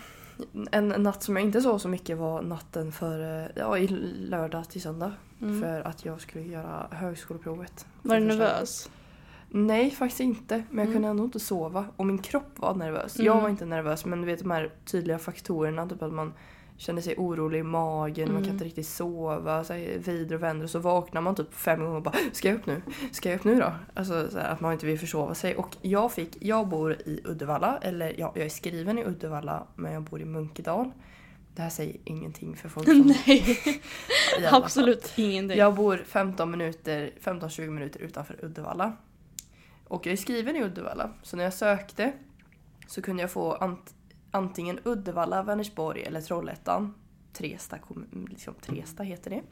en 0.71 0.87
natt 0.87 1.23
som 1.23 1.35
jag 1.35 1.45
inte 1.45 1.61
sov 1.61 1.77
så 1.77 1.87
mycket 1.89 2.17
var 2.17 2.41
natten 2.41 2.91
för 2.91 3.51
ja, 3.55 3.77
i 3.77 3.87
lördag 4.17 4.69
till 4.69 4.81
söndag. 4.81 5.11
Mm. 5.41 5.61
För 5.61 5.81
att 5.87 6.05
jag 6.05 6.21
skulle 6.21 6.43
göra 6.45 6.87
högskoleprovet. 6.91 7.85
Var 8.01 8.15
du 8.19 8.25
nervös? 8.25 8.89
Nej, 9.49 9.91
faktiskt 9.91 10.19
inte. 10.19 10.55
Men 10.69 10.77
jag 10.77 10.81
Mm. 10.85 10.93
kunde 10.93 11.07
ändå 11.07 11.23
inte 11.23 11.39
sova. 11.39 11.85
Och 11.95 12.05
min 12.05 12.17
kropp 12.17 12.49
var 12.55 12.75
nervös. 12.75 13.15
Mm. 13.15 13.25
Jag 13.25 13.41
var 13.41 13.49
inte 13.49 13.65
nervös, 13.65 14.05
men 14.05 14.21
du 14.21 14.25
vet 14.27 14.39
de 14.39 14.51
här 14.51 14.71
tydliga 14.85 15.19
faktorerna. 15.19 15.87
Typ 15.89 16.01
att 16.01 16.13
man 16.13 16.33
känner 16.77 17.01
sig 17.01 17.15
orolig 17.17 17.59
i 17.59 17.63
magen, 17.63 18.25
man 18.27 18.35
kan 18.35 18.43
Mm. 18.43 18.53
inte 18.53 18.65
riktigt 18.65 18.87
sova, 18.87 19.63
så 19.63 19.73
här, 19.73 19.97
vrider 19.99 20.35
och 20.35 20.43
vänder. 20.43 20.63
Och 20.63 20.69
så 20.69 20.79
vaknar 20.79 21.21
man 21.21 21.35
typ 21.35 21.53
fem 21.53 21.79
gånger 21.79 21.95
och 21.95 22.01
bara 22.01 22.15
Ska 22.31 22.47
jag 22.47 22.55
upp 22.57 22.65
nu? 22.65 22.81
Ska 23.11 23.29
jag 23.29 23.39
upp 23.39 23.43
nu 23.43 23.55
då? 23.59 23.71
Alltså 23.93 24.29
så 24.31 24.37
här, 24.39 24.49
att 24.49 24.59
man 24.59 24.73
inte 24.73 24.85
vill 24.85 24.99
försova 24.99 25.35
sig. 25.35 25.55
Och 25.55 25.75
jag 25.81 26.11
fick, 26.11 26.37
jag 26.39 26.67
bor 26.67 26.93
i 26.93 27.21
Uddevalla, 27.25 27.77
eller 27.81 28.15
ja, 28.19 28.31
jag 28.35 28.45
är 28.45 28.49
skriven 28.49 28.99
i 28.99 29.03
Uddevalla, 29.05 29.67
men 29.75 29.93
jag 29.93 30.03
bor 30.03 30.21
i 30.21 30.25
Munkedal. 30.25 30.91
Det 31.55 31.61
här 31.61 31.69
säger 31.69 31.95
ingenting 32.03 32.55
för 32.55 32.69
folk 32.69 32.87
som... 32.87 33.13
Nej, 33.27 33.59
absolut 34.51 35.13
ingenting. 35.15 35.57
Jag 35.57 35.75
bor 35.75 36.03
15 36.07 36.51
minuter, 36.51 37.11
15-20 37.23 37.69
minuter 37.69 37.99
utanför 37.99 38.45
Uddevalla. 38.45 38.93
Och 39.87 40.05
jag 40.05 40.13
är 40.13 40.17
skriven 40.17 40.55
i 40.55 40.63
Uddevalla. 40.63 41.09
Så 41.23 41.37
när 41.37 41.43
jag 41.43 41.53
sökte 41.53 42.11
så 42.87 43.01
kunde 43.01 43.23
jag 43.23 43.31
få 43.31 43.55
ant- 43.55 43.93
antingen 44.31 44.79
Uddevalla, 44.83 45.43
Vänersborg 45.43 46.01
eller 46.03 46.21
Trollhättan. 46.21 46.93
Tresta, 47.33 47.77
liksom 48.29 48.53
Tresta 48.61 49.03
heter 49.03 49.29
det. 49.29 49.43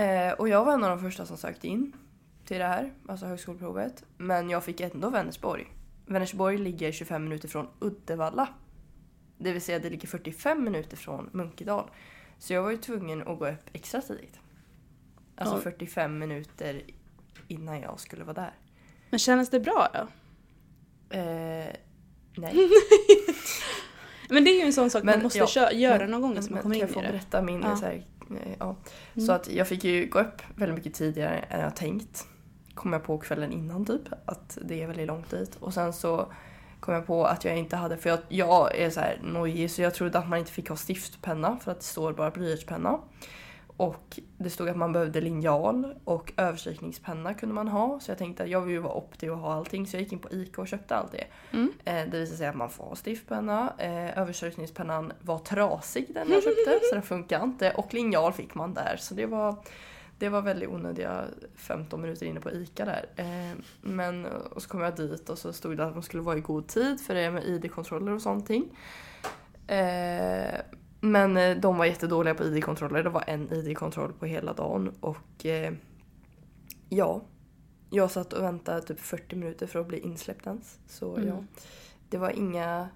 Eh, 0.00 0.32
och 0.32 0.48
jag 0.48 0.64
var 0.64 0.72
en 0.74 0.84
av 0.84 0.90
de 0.90 1.00
första 1.00 1.26
som 1.26 1.36
sökte 1.36 1.68
in 1.68 1.92
till 2.44 2.58
det 2.58 2.64
här, 2.64 2.92
alltså 3.08 3.26
högskoleprovet. 3.26 4.04
Men 4.16 4.50
jag 4.50 4.64
fick 4.64 4.80
ändå 4.80 5.10
Vänersborg. 5.10 5.66
Vänersborg 6.06 6.58
ligger 6.58 6.92
25 6.92 7.24
minuter 7.24 7.48
från 7.48 7.68
Uddevalla. 7.80 8.48
Det 9.38 9.52
vill 9.52 9.62
säga 9.62 9.78
det 9.78 9.90
ligger 9.90 10.08
45 10.08 10.64
minuter 10.64 10.96
från 10.96 11.30
Munkedal. 11.32 11.90
Så 12.38 12.52
jag 12.52 12.62
var 12.62 12.70
ju 12.70 12.76
tvungen 12.76 13.20
att 13.28 13.38
gå 13.38 13.48
upp 13.48 13.70
extra 13.72 14.00
tidigt. 14.00 14.40
Alltså 15.36 15.54
Ja. 15.56 15.60
45 15.60 16.18
minuter 16.18 16.82
innan 17.48 17.80
jag 17.80 18.00
skulle 18.00 18.24
vara 18.24 18.34
där. 18.34 18.54
Men 19.10 19.18
kändes 19.18 19.50
det 19.50 19.60
bra 19.60 19.88
då? 19.94 20.08
Eh, 21.16 21.68
nej. 22.36 22.54
Men 24.28 24.44
det 24.44 24.50
är 24.50 24.54
ju 24.60 24.66
en 24.66 24.72
sån 24.72 24.90
sak 24.90 25.02
Men, 25.02 25.14
man 25.18 25.22
måste 25.22 25.38
ja, 25.38 25.46
kö- 25.46 25.70
göra 25.72 25.98
men- 25.98 26.10
någon 26.10 26.20
gång 26.22 26.42
så 26.42 26.52
man 26.52 26.62
kommer 26.62 26.74
kan 26.74 26.82
in 26.82 26.88
jag 26.88 26.94
få 26.94 27.00
i 27.00 27.02
det. 27.02 27.08
berätta 27.12 27.42
min 27.42 27.62
Ja. 27.62 27.76
så 27.76 27.84
här, 27.84 27.92
eh, 28.30 28.52
ja. 28.58 28.76
Mm. 29.14 29.26
Så 29.26 29.32
att 29.32 29.50
jag 29.50 29.68
fick 29.68 29.84
ju 29.84 30.06
gå 30.06 30.18
upp 30.20 30.42
väldigt 30.56 30.76
mycket 30.78 30.94
tidigare 30.94 31.38
än 31.38 31.60
jag 31.60 31.76
tänkt. 31.76 32.26
Kom 32.74 32.92
jag 32.92 33.04
på 33.04 33.18
kvällen 33.18 33.52
innan 33.52 33.84
typ. 33.86 34.02
Att 34.26 34.58
det 34.62 34.82
är 34.82 34.86
väldigt 34.86 35.06
långt 35.06 35.30
dit. 35.30 35.56
Och 35.60 35.74
sen 35.74 35.92
så 35.92 36.32
kom 36.80 36.94
jag 36.94 37.06
på 37.06 37.24
att 37.24 37.44
jag 37.44 37.58
inte 37.58 37.76
hade, 37.76 37.96
för 37.96 38.10
jag, 38.10 38.18
jag 38.28 38.76
är 38.78 38.90
så 38.90 39.00
här 39.00 39.20
nojig 39.22 39.70
så 39.70 39.82
jag 39.82 39.94
trodde 39.94 40.18
att 40.18 40.28
man 40.28 40.38
inte 40.38 40.52
fick 40.52 40.68
ha 40.68 40.76
stiftpenna 40.76 41.56
för 41.64 41.70
att 41.72 41.78
det 41.80 41.84
står 41.86 42.12
bara 42.12 42.30
blyertspenna. 42.30 42.98
Och 43.76 44.20
det 44.38 44.50
stod 44.50 44.68
att 44.68 44.76
man 44.76 44.92
behövde 44.92 45.20
linjal 45.20 45.94
och 46.04 46.32
överstrykningspenna 46.36 47.34
kunde 47.34 47.54
man 47.54 47.68
ha. 47.68 48.00
Så 48.00 48.10
jag 48.10 48.18
tänkte 48.18 48.42
att 48.42 48.48
jag 48.48 48.60
vill 48.60 48.74
ju 48.74 48.78
vara 48.78 48.94
opti 48.94 49.28
och 49.28 49.38
ha 49.38 49.54
allting 49.54 49.86
så 49.86 49.96
jag 49.96 50.02
gick 50.02 50.12
in 50.12 50.18
på 50.18 50.32
ICA 50.32 50.60
och 50.60 50.68
köpte 50.68 50.96
allt 50.96 51.12
det. 51.12 51.24
Mm. 51.52 51.72
Eh, 51.84 52.10
det 52.10 52.18
visade 52.18 52.38
sig 52.38 52.46
att 52.46 52.56
man 52.56 52.70
får 52.70 52.84
ha 52.84 52.96
stiftpenna. 52.96 53.72
Eh, 53.78 54.18
överstrykningspennan 54.18 55.12
var 55.20 55.38
trasig 55.38 56.06
den 56.14 56.30
jag 56.30 56.42
köpte 56.42 56.80
så 56.82 56.94
den 56.94 57.02
funkar 57.02 57.44
inte. 57.44 57.70
Och 57.70 57.94
linjal 57.94 58.32
fick 58.32 58.54
man 58.54 58.74
där 58.74 58.96
så 58.98 59.14
det 59.14 59.26
var 59.26 59.56
det 60.18 60.28
var 60.28 60.42
väldigt 60.42 60.68
onödiga 60.68 61.24
15 61.56 62.00
minuter 62.00 62.26
inne 62.26 62.40
på 62.40 62.50
ICA 62.50 62.84
där. 62.84 63.06
Eh, 63.16 63.58
men 63.80 64.26
och 64.26 64.62
så 64.62 64.68
kom 64.68 64.80
jag 64.80 64.96
dit 64.96 65.30
och 65.30 65.38
så 65.38 65.52
stod 65.52 65.76
det 65.76 65.84
att 65.84 65.94
man 65.94 66.02
skulle 66.02 66.22
vara 66.22 66.38
i 66.38 66.40
god 66.40 66.66
tid 66.66 67.00
för 67.00 67.14
det 67.14 67.20
är 67.20 67.30
med 67.30 67.44
ID-kontroller 67.44 68.12
och 68.12 68.22
sånt. 68.22 68.50
Eh, 69.66 70.60
men 71.12 71.36
eh, 71.36 71.56
de 71.56 71.76
var 71.78 71.84
jättedåliga 71.84 72.34
på 72.34 72.44
ID-kontroller. 72.44 73.02
Det 73.02 73.10
var 73.10 73.24
en 73.26 73.52
ID-kontroll 73.52 74.12
på 74.12 74.26
hela 74.26 74.52
dagen 74.52 74.94
och 75.00 75.46
eh, 75.46 75.72
ja. 76.88 77.22
Jag 77.90 78.10
satt 78.10 78.32
och 78.32 78.42
väntade 78.44 78.82
typ 78.82 79.00
40 79.00 79.36
minuter 79.36 79.66
för 79.66 79.78
att 79.80 79.86
bli 79.88 79.98
insläppt 79.98 80.46
ens. 80.46 80.78
Så 80.88 81.16
Mm. 81.16 81.28
ja. 81.28 81.44
Det 82.08 82.18
var 82.18 82.30
inga... 82.30 82.88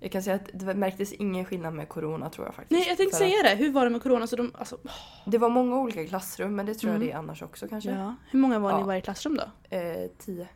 Jag 0.00 0.12
kan 0.12 0.22
säga 0.22 0.36
att 0.36 0.50
det 0.52 0.74
märktes 0.74 1.12
ingen 1.12 1.44
skillnad 1.44 1.74
med 1.74 1.88
corona 1.88 2.30
tror 2.30 2.46
jag 2.46 2.54
faktiskt. 2.54 2.70
Nej 2.80 2.88
jag 2.88 2.96
tänkte 2.96 3.16
För 3.18 3.24
säga 3.24 3.42
det, 3.42 3.54
hur 3.64 3.72
var 3.72 3.84
det 3.84 3.90
med 3.90 4.02
corona? 4.02 4.26
Så 4.26 4.36
de, 4.36 4.52
alltså, 4.54 4.78
Det 5.26 5.38
var 5.38 5.48
många 5.50 5.78
olika 5.78 6.06
klassrum 6.06 6.56
men 6.56 6.66
det 6.66 6.74
tror 6.74 6.90
jag 6.90 6.96
Mm. 6.96 7.06
det 7.08 7.12
är 7.12 7.18
annars 7.18 7.42
också 7.42 7.68
kanske. 7.68 7.90
ja. 7.90 8.14
Hur 8.30 8.38
många 8.38 8.58
var 8.58 8.72
ni 8.72 8.78
Ja. 8.78 8.82
i 8.84 8.86
varje 8.86 9.00
klassrum 9.00 9.36
då? 9.36 9.76
Eh, 9.76 10.10
tio. 10.18 10.48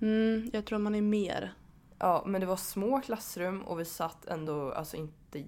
Mm, 0.00 0.50
jag 0.52 0.64
tror 0.66 0.78
man 0.78 0.94
är 0.94 1.02
mer. 1.02 1.52
Ja, 1.98 2.22
men 2.26 2.40
det 2.40 2.46
var 2.46 2.56
små 2.56 3.00
klassrum 3.00 3.62
och 3.62 3.80
vi 3.80 3.84
satt 3.84 4.26
ändå 4.26 4.72
alltså 4.72 4.96
inte 4.96 5.44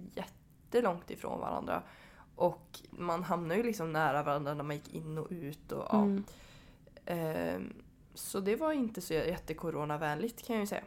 jättelångt 0.70 1.10
ifrån 1.10 1.40
varandra. 1.40 1.82
Och 2.36 2.80
man 2.90 3.22
hamnade 3.22 3.56
ju 3.60 3.62
liksom 3.62 3.92
nära 3.92 4.22
varandra 4.22 4.54
när 4.54 4.64
man 4.64 4.76
gick 4.76 4.94
in 4.94 5.18
och 5.18 5.26
ut. 5.30 5.72
Och, 5.72 5.86
ja. 5.90 6.02
Mm. 6.02 6.24
Ehm, 7.06 7.72
så 8.14 8.40
det 8.40 8.56
var 8.56 8.72
inte 8.72 9.00
så 9.00 9.14
jättecoronavänligt 9.14 10.46
kan 10.46 10.56
jag 10.56 10.60
ju 10.62 10.66
säga. 10.66 10.82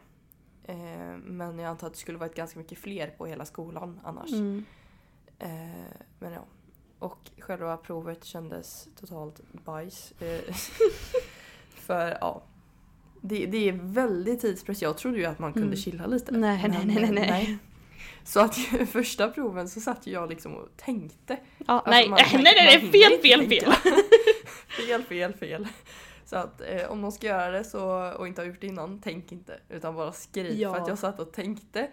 Ehm, 0.68 1.20
men 1.20 1.60
jag 1.60 1.70
antar 1.70 1.88
att 1.88 1.94
det 1.94 2.00
skulle 2.00 2.18
varit 2.18 2.36
ganska 2.36 2.60
mycket 2.60 2.78
fler 2.78 3.08
på 3.08 3.26
hela 3.26 3.46
skolan 3.46 4.00
annars. 4.04 4.32
Mm. 4.32 4.66
Ehm, 5.40 5.94
men 6.20 6.34
ja. 6.34 6.46
Och 7.00 7.32
själva 7.40 7.78
provet 7.78 8.24
kändes 8.24 8.88
totalt 9.00 9.42
bajs. 9.66 10.14
Eh, 10.22 10.54
För 11.70 12.18
ja. 12.22 12.42
Det, 13.22 13.46
det 13.46 13.70
är 13.70 13.74
väldigt 13.82 14.42
tidspress. 14.42 14.82
Jag 14.82 14.98
trodde 14.98 15.18
ju 15.18 15.26
att 15.26 15.40
man 15.40 15.54
kunde 15.54 15.68
Mm. 15.68 15.78
chilla 15.78 16.06
lite. 16.06 16.32
Nej, 16.32 16.66
nej, 16.70 16.86
nej, 16.86 16.96
nej, 16.96 17.24
eh, 17.24 17.30
nej. 17.32 17.58
Så 18.24 18.40
att 18.40 18.56
första 18.92 19.30
proven 19.30 19.70
så 19.70 19.80
satt 19.82 20.08
jag 20.08 20.30
liksom 20.30 20.54
och 20.56 20.70
tänkte. 20.78 21.40
Ja, 21.58 21.64
Alltså, 21.68 21.90
nej, 21.92 22.10
man- 22.10 22.20
nej, 22.34 22.44
nej, 22.44 22.80
nej, 22.82 22.92
fel, 22.92 23.20
fel, 23.22 23.50
fel. 23.50 23.74
fel, 24.88 25.04
fel, 25.04 25.34
fel. 25.34 25.68
Så 26.26 26.36
att 26.36 26.62
eh, 26.62 26.92
om 26.92 27.02
de 27.02 27.12
ska 27.12 27.28
göra 27.28 27.52
det 27.52 27.64
så, 27.64 28.12
och 28.18 28.28
inte 28.28 28.42
har 28.42 28.48
gjort 28.48 28.62
det 28.62 28.68
innan, 28.68 29.02
tänk 29.04 29.32
inte. 29.32 29.60
Utan 29.70 29.96
bara 29.96 30.12
skriv. 30.12 30.60
Ja. 30.60 30.74
För 30.74 30.82
att 30.82 30.88
jag 30.88 31.00
satt 31.00 31.20
och 31.20 31.32
tänkte. 31.34 31.92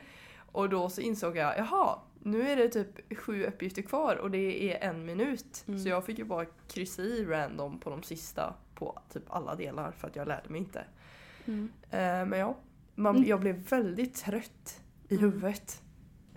Och 0.52 0.68
då 0.68 0.88
så 0.90 1.00
insåg 1.00 1.37
jag, 1.37 1.58
jaha, 1.58 1.99
nu 2.22 2.50
är 2.50 2.56
det 2.56 2.68
typ 2.68 3.18
sju 3.18 3.44
uppgifter 3.44 3.82
kvar 3.82 4.16
och 4.16 4.30
det 4.30 4.72
är 4.72 4.88
en 4.90 5.06
minut. 5.06 5.64
Mm. 5.68 5.80
Så 5.80 5.88
jag 5.88 6.04
fick 6.04 6.18
ju 6.18 6.25
bara 6.25 6.44
kryssa 6.68 7.02
i 7.02 7.25
random 7.25 7.80
på 7.80 7.90
de 7.90 8.02
sista 8.02 8.54
på 8.75 8.99
typ 9.12 9.22
alla 9.28 9.54
delar 9.54 9.92
för 9.92 10.08
att 10.08 10.16
jag 10.16 10.28
lärde 10.28 10.49
mig 10.49 10.58
inte. 10.60 10.84
Mm. 11.46 11.72
Eh, 11.90 11.99
men 12.26 12.32
ja, 12.38 12.56
man, 12.94 13.16
Mm. 13.16 13.28
jag 13.28 13.40
blev 13.40 13.54
väldigt 13.68 14.14
trött 14.14 14.80
i 15.08 15.14
Mm. 15.16 15.25
huvudet. 15.30 15.82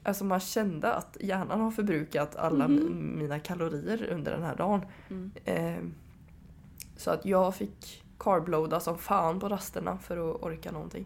Alltså 0.03 0.23
man 0.25 0.39
kände 0.39 0.93
att 0.93 1.17
hjärnan 1.19 1.61
har 1.61 1.71
förbrukat 1.71 2.35
alla 2.35 2.67
mi- 2.67 3.15
mina 3.17 3.39
kalorier 3.39 4.07
under 4.11 4.31
den 4.31 4.43
här 4.43 4.55
dagen. 4.55 4.81
Mm. 5.09 5.31
Eh, 5.45 5.83
så 6.97 7.11
att 7.11 7.25
jag 7.25 7.55
fick 7.55 8.03
carbloada 8.17 8.79
som 8.79 8.97
fan 8.97 9.39
på 9.39 9.49
rasterna 9.49 9.97
för 9.97 10.17
att 10.35 10.43
orka 10.43 10.71
någonting. 10.71 11.05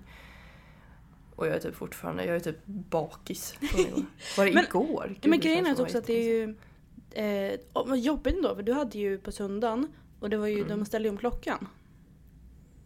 Och 1.35 1.47
jag 1.47 1.55
är 1.55 1.59
typ 1.59 1.75
fortfarande, 1.75 2.25
jag 2.25 2.35
är 2.35 2.39
typ 2.39 2.65
bakis. 2.65 3.55
Var 4.37 4.45
det 4.45 4.53
Men- 4.53 4.65
igår? 4.65 5.15
Gud, 5.21 5.29
men 5.29 5.39
grejen 5.39 5.65
är 5.65 5.81
också 5.81 5.97
att 5.97 6.05
det 6.07 6.13
är 6.13 6.23
ju 6.23 6.55
eh, 7.11 7.95
jobbigt 7.95 8.35
ändå 8.35 8.55
för 8.55 8.63
du 8.63 8.73
hade 8.73 8.97
ju 8.97 9.17
på 9.17 9.31
söndagen 9.31 9.87
och 10.19 10.29
det 10.29 10.37
var 10.37 10.47
ju, 10.47 10.57
Mm. 10.63 10.79
de 10.79 10.85
ställde 10.85 11.07
ju 11.07 11.11
om 11.11 11.17
klockan. 11.17 11.67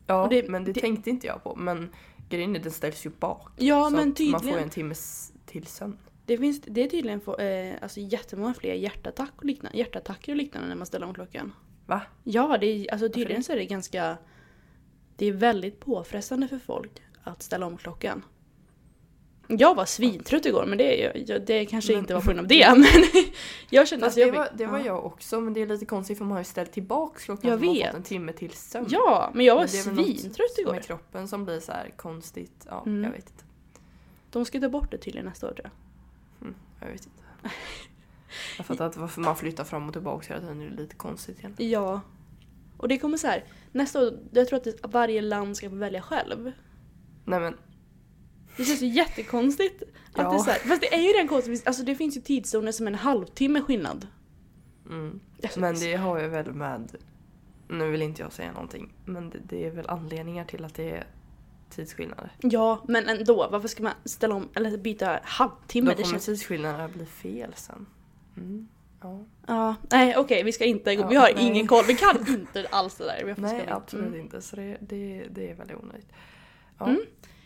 Ja, 0.08 0.28
det- 0.30 0.50
men 0.50 0.64
det, 0.64 0.74
det- 0.74 0.80
tänkte 0.80 1.10
inte 1.10 1.28
jag 1.28 1.44
på. 1.44 1.56
Men 1.56 1.90
grejen 2.30 2.56
är 2.56 2.60
den 2.60 2.72
ställs 2.72 3.06
ju 3.06 3.10
bak. 3.20 3.50
Ja 3.58 3.86
så 3.86 3.90
men 3.90 4.00
att 4.00 4.06
man 4.06 4.16
tydligen. 4.16 4.40
får 4.42 4.50
ju 4.52 4.58
en 4.64 4.70
timmes 4.70 5.34
till 5.52 5.66
sömn. 5.68 5.98
Det, 6.26 6.38
finns, 6.38 6.62
det 6.62 6.84
är 6.84 6.88
tydligen 6.90 7.22
få, 7.22 7.38
eh, 7.38 7.74
alltså 7.82 8.00
jättemånga 8.00 8.54
fler 8.54 8.74
hjärtattack 8.74 9.32
och 9.38 9.46
liknande, 9.46 9.78
hjärtattacker 9.78 10.32
och 10.32 10.38
liknande 10.38 10.68
när 10.70 10.76
man 10.76 10.86
ställer 10.86 11.06
om 11.08 11.14
klockan. 11.14 11.54
Va? 11.86 12.02
Ja, 12.24 12.58
det 12.58 12.66
är, 12.68 12.92
alltså 12.92 13.10
tydligen 13.10 13.42
det? 13.42 13.44
så 13.46 13.52
är 13.52 13.56
det 13.58 13.66
ganska... 13.66 14.18
Det 15.16 15.26
är 15.26 15.32
väldigt 15.32 15.80
påfrestande 15.80 16.48
för 16.48 16.60
folk 16.60 16.92
att 17.24 17.44
ställa 17.44 17.66
om 17.66 17.78
klockan. 17.78 18.26
Jag 19.48 19.76
var 19.76 19.86
svintrött 19.86 20.46
igår 20.46 20.66
men 20.66 20.78
det, 20.78 21.14
jag- 21.28 21.46
det 21.46 21.66
kanske 21.66 21.92
Men- 21.92 22.00
inte 22.00 22.14
var 22.14 22.22
på 22.22 22.26
grund 22.28 22.40
av 22.40 22.48
det 22.48 22.68
men 22.78 22.86
jag 23.70 23.88
kände 23.88 24.06
alltså, 24.06 24.20
det, 24.20 24.26
jag 24.26 24.34
var, 24.34 24.46
fick- 24.46 24.58
det 24.58 24.66
var 24.66 24.80
ja. 24.80 24.86
jag 24.86 25.06
också 25.06 25.40
men 25.42 25.54
det 25.54 25.62
är 25.62 25.68
lite 25.68 25.86
konstigt 25.86 26.18
för 26.18 26.26
man 26.26 26.32
har 26.32 26.40
ju 26.40 26.44
ställt 26.46 26.72
tillbaks 26.72 27.24
klockan 27.26 27.50
Jag 27.50 27.58
vet. 27.58 27.88
fått 27.88 27.96
en 27.96 28.04
timme 28.04 28.34
till 28.34 28.52
sömn. 28.52 28.88
Ja, 28.90 29.32
men 29.34 29.46
jag 29.46 29.56
var 29.56 29.62
Men 29.62 29.70
det 29.72 29.78
är 29.80 29.84
väl 29.84 29.96
något 29.96 30.20
svintrött 30.20 30.58
igår. 30.58 30.74
Med 30.74 30.84
kroppen 30.84 31.28
som 31.28 31.46
blir 31.46 31.60
så 31.60 31.72
här 31.72 31.94
konstigt. 31.98 32.66
Ja, 32.70 32.84
Mm. 32.86 33.04
jag 33.04 33.12
vet 33.12 33.30
inte. 33.30 33.44
De 34.32 34.46
ska 34.46 34.60
ta 34.60 34.70
bort 34.70 34.92
det 34.92 34.98
tydligen 34.98 35.26
nästa 35.26 35.48
år 35.48 35.54
tror 35.54 35.70
jag. 35.70 36.48
Mm, 36.48 36.56
jag 36.80 36.88
vet 36.88 37.06
inte. 37.06 37.24
Jag 38.58 38.66
fattar 38.66 38.86
inte 38.86 39.00
varför 39.00 39.22
man 39.22 39.36
flyttar 39.36 39.64
fram 39.64 39.88
och 39.88 39.94
tillbaka 39.94 40.28
hela 40.34 40.40
tiden. 40.42 40.60
Det 40.60 40.66
är 40.66 40.70
lite 40.70 40.96
konstigt 40.96 41.40
igen. 41.40 41.56
Ja. 41.58 42.02
Och 42.78 42.88
det 42.88 42.98
kommer 42.98 43.18
så 43.18 43.28
här. 43.28 43.44
nästa 43.72 44.02
år, 44.02 44.20
jag 44.32 44.48
tror 44.48 44.58
att 44.58 44.64
det, 44.64 44.76
varje 44.88 45.22
land 45.22 45.58
ska 45.58 45.70
få 45.70 45.76
välja 45.76 46.02
själv. 46.02 46.52
Nej 47.26 47.40
men, 47.40 47.58
Det 48.58 48.64
känns 48.64 48.82
ju 48.82 48.88
jättekonstigt. 48.88 49.82
Att 49.84 49.90
Ja. 50.16 50.30
det 50.30 50.36
är 50.36 50.40
så 50.40 50.52
här, 50.52 50.60
fast 50.60 50.82
det 50.82 50.94
är 50.94 51.02
ju 51.02 51.08
redan 51.08 51.28
konstigt, 51.28 51.68
alltså 51.68 51.84
det 51.84 51.96
finns 51.96 52.18
ju 52.18 52.22
tidszoner 52.22 52.72
som 52.72 52.88
är 52.88 52.92
en 52.92 52.98
halvtimme 52.98 53.62
skillnad. 53.62 54.08
mm. 54.90 55.20
Men 55.58 55.76
det 55.76 55.96
har 55.96 56.20
ju 56.20 56.28
väl 56.28 56.54
med... 56.54 56.96
Nu 57.68 57.92
vill 57.92 58.02
inte 58.02 58.22
jag 58.22 58.34
säga 58.34 58.52
någonting. 58.52 58.94
Men 59.06 59.30
det, 59.30 59.40
det 59.44 59.66
är 59.66 59.72
väl 59.72 59.90
anledningar 59.90 60.46
till 60.46 60.66
att 60.66 60.76
det 60.76 60.92
är 60.92 61.08
tidsskillnader. 61.72 62.32
Ja, 62.42 62.84
men 62.88 63.10
ändå. 63.10 63.48
Varför 63.52 63.68
ska 63.68 63.84
man 63.84 63.94
ställa 64.06 64.36
om 64.36 64.50
eller 64.56 64.78
byta 64.78 65.20
halvtimme? 65.24 65.90
Då 65.92 65.96
Det 65.98 66.02
kommer 66.04 66.14
känns... 66.14 66.26
tidsskillnaderna 66.26 66.88
bli 66.88 67.06
fel 67.06 67.54
sen. 67.56 67.86
Mm. 68.38 68.68
Ja. 69.02 69.26
Ja, 69.48 69.76
nej 69.92 70.18
okej 70.18 70.44
vi 70.44 70.52
ska 70.52 70.66
inte 70.66 70.96
gå. 70.96 71.02
Ja, 71.04 71.08
vi 71.08 71.16
har 71.16 71.32
nej. 71.36 71.48
ingen 71.48 71.68
koll. 71.68 71.84
Vi 71.88 71.96
kan 71.96 72.28
inte 72.28 72.68
alls 72.72 72.96
det 72.96 73.04
där. 73.04 73.36
Nej 73.38 73.68
absolut 73.70 74.06
Mm. 74.08 74.20
inte 74.20 74.42
så 74.42 74.56
det, 74.56 74.78
det, 74.82 75.28
det 75.32 75.50
är 75.52 75.56
väldigt 75.56 75.78
onödigt. 75.78 76.10
Ja. 76.78 76.88
Mm. 76.88 77.02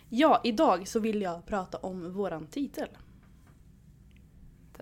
Ja, 0.09 0.41
idag 0.43 0.87
så 0.87 0.99
vill 0.99 1.21
jag 1.21 1.45
prata 1.45 1.77
om 1.77 2.13
våran 2.13 2.47
titel. 2.47 2.87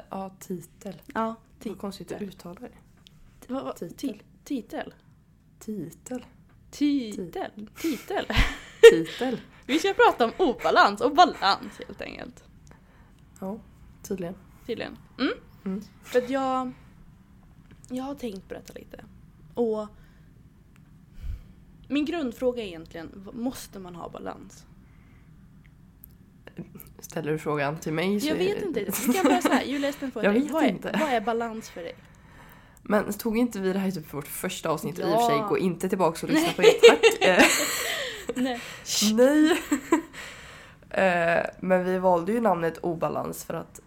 ja 0.09 0.35
titel. 0.39 1.01
Ja, 1.13 1.35
Vad 1.63 1.77
konstigt 1.77 2.11
att 2.11 2.19
titel. 2.19 2.33
uttala 2.35 2.59
det. 2.59 2.69
Vad- 3.53 3.63
vad- 3.63 3.75
Titel. 3.75 4.09
ti- 4.09 4.21
Titel. 4.43 4.93
Titel. 5.59 6.25
Titel. 6.73 7.69
Titel. 7.75 8.25
Titel. 8.91 9.41
Vi 9.65 9.79
ska 9.79 9.93
prata 9.93 10.25
om 10.25 10.31
obalans 10.37 11.01
och 11.01 11.15
balans 11.15 11.79
helt 11.87 12.01
enkelt. 12.01 12.43
Ja, 13.39 13.59
tydligen. 14.03 14.35
Tydligen. 14.65 14.97
Mm. 15.19 15.33
Mm. 15.65 15.81
För 16.03 16.19
att 16.19 16.29
jag... 16.29 16.71
Jag 17.89 18.03
har 18.03 18.15
tänkt 18.15 18.47
på 18.47 18.53
detta 18.53 18.73
lite. 18.73 19.03
Och... 19.53 19.87
Min 21.87 22.05
grundfråga 22.05 22.63
är 22.63 22.67
egentligen, 22.67 23.29
måste 23.33 23.79
man 23.79 23.95
ha 23.95 24.09
balans? 24.09 24.65
Ställer 26.99 27.31
du 27.31 27.37
frågan 27.37 27.77
till 27.79 27.93
mig 27.93 28.19
så 28.19 28.27
Jag 28.27 28.35
vet 28.35 28.63
inte. 28.63 28.91
Ska 28.91 29.11
jag 29.11 29.25
börja 29.25 29.41
såhär, 29.41 29.63
Julia 29.63 29.87
jag 29.87 29.95
ställer 29.95 30.11
frågan 30.11 30.33
Jag 30.33 30.41
vet 30.41 30.51
vad, 30.51 30.63
är, 30.63 30.69
inte. 30.69 30.97
vad 30.99 31.09
är 31.09 31.21
balans 31.21 31.69
för 31.69 31.81
dig? 31.81 31.95
Men 32.83 33.13
tog 33.13 33.37
inte 33.37 33.59
vi 33.59 33.73
det 33.73 33.79
här 33.79 33.91
typ 33.91 34.13
vårt 34.13 34.27
första 34.27 34.69
avsnitt 34.69 34.99
i 34.99 35.01
och 35.01 35.05
för 35.05 35.11
Ja. 35.13 35.27
sig? 35.29 35.39
Gå 35.49 35.57
inte 35.57 35.89
tillbaka 35.89 36.25
och 36.25 36.31
lyssna 36.33 36.53
på 36.53 36.61
det. 36.61 36.71
Tack! 36.89 36.99
Eh, 37.21 37.43
Nej. 38.35 38.59
Nej! 39.13 39.57
Eh, 40.89 41.45
Men 41.59 41.83
vi 41.85 41.97
valde 41.99 42.31
ju 42.31 42.41
namnet 42.41 42.77
obalans 42.77 43.43
för 43.45 43.53
att 43.53 43.79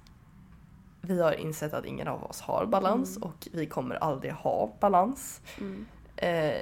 vi 1.01 1.21
har 1.23 1.33
insett 1.33 1.75
att 1.75 1.85
ingen 1.85 2.09
av 2.09 2.25
oss 2.25 2.41
har 2.41 2.67
balans 2.67 3.17
Mm. 3.17 3.29
och 3.29 3.49
vi 3.53 3.67
kommer 3.67 3.95
aldrig 3.95 4.33
ha 4.33 4.77
balans. 4.81 5.41
Mm. 5.59 5.87
Eh, 6.17 6.55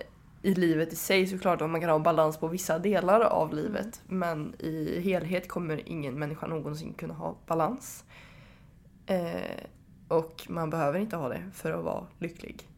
I 0.42 0.54
livet 0.54 0.92
i 0.92 0.96
sig 0.96 1.26
såklart 1.26 1.62
att 1.62 1.70
man 1.70 1.80
kan 1.80 1.90
ha 1.90 1.98
balans 1.98 2.36
på 2.38 2.48
vissa 2.48 2.78
delar 2.78 3.20
av 3.20 3.52
Mm. 3.52 3.64
livet 3.64 4.02
men 4.06 4.54
i 4.58 5.00
helhet 5.00 5.48
kommer 5.48 5.88
ingen 5.88 6.18
människa 6.18 6.46
någonsin 6.46 6.94
kunna 6.94 7.14
ha 7.14 7.36
balans. 7.46 8.04
Eh, 9.06 9.64
och 10.08 10.46
man 10.48 10.70
behöver 10.70 10.98
inte 10.98 11.16
ha 11.16 11.28
det 11.28 11.42
för 11.52 11.72
att 11.72 11.84
vara 11.84 12.06
lycklig. 12.18 12.68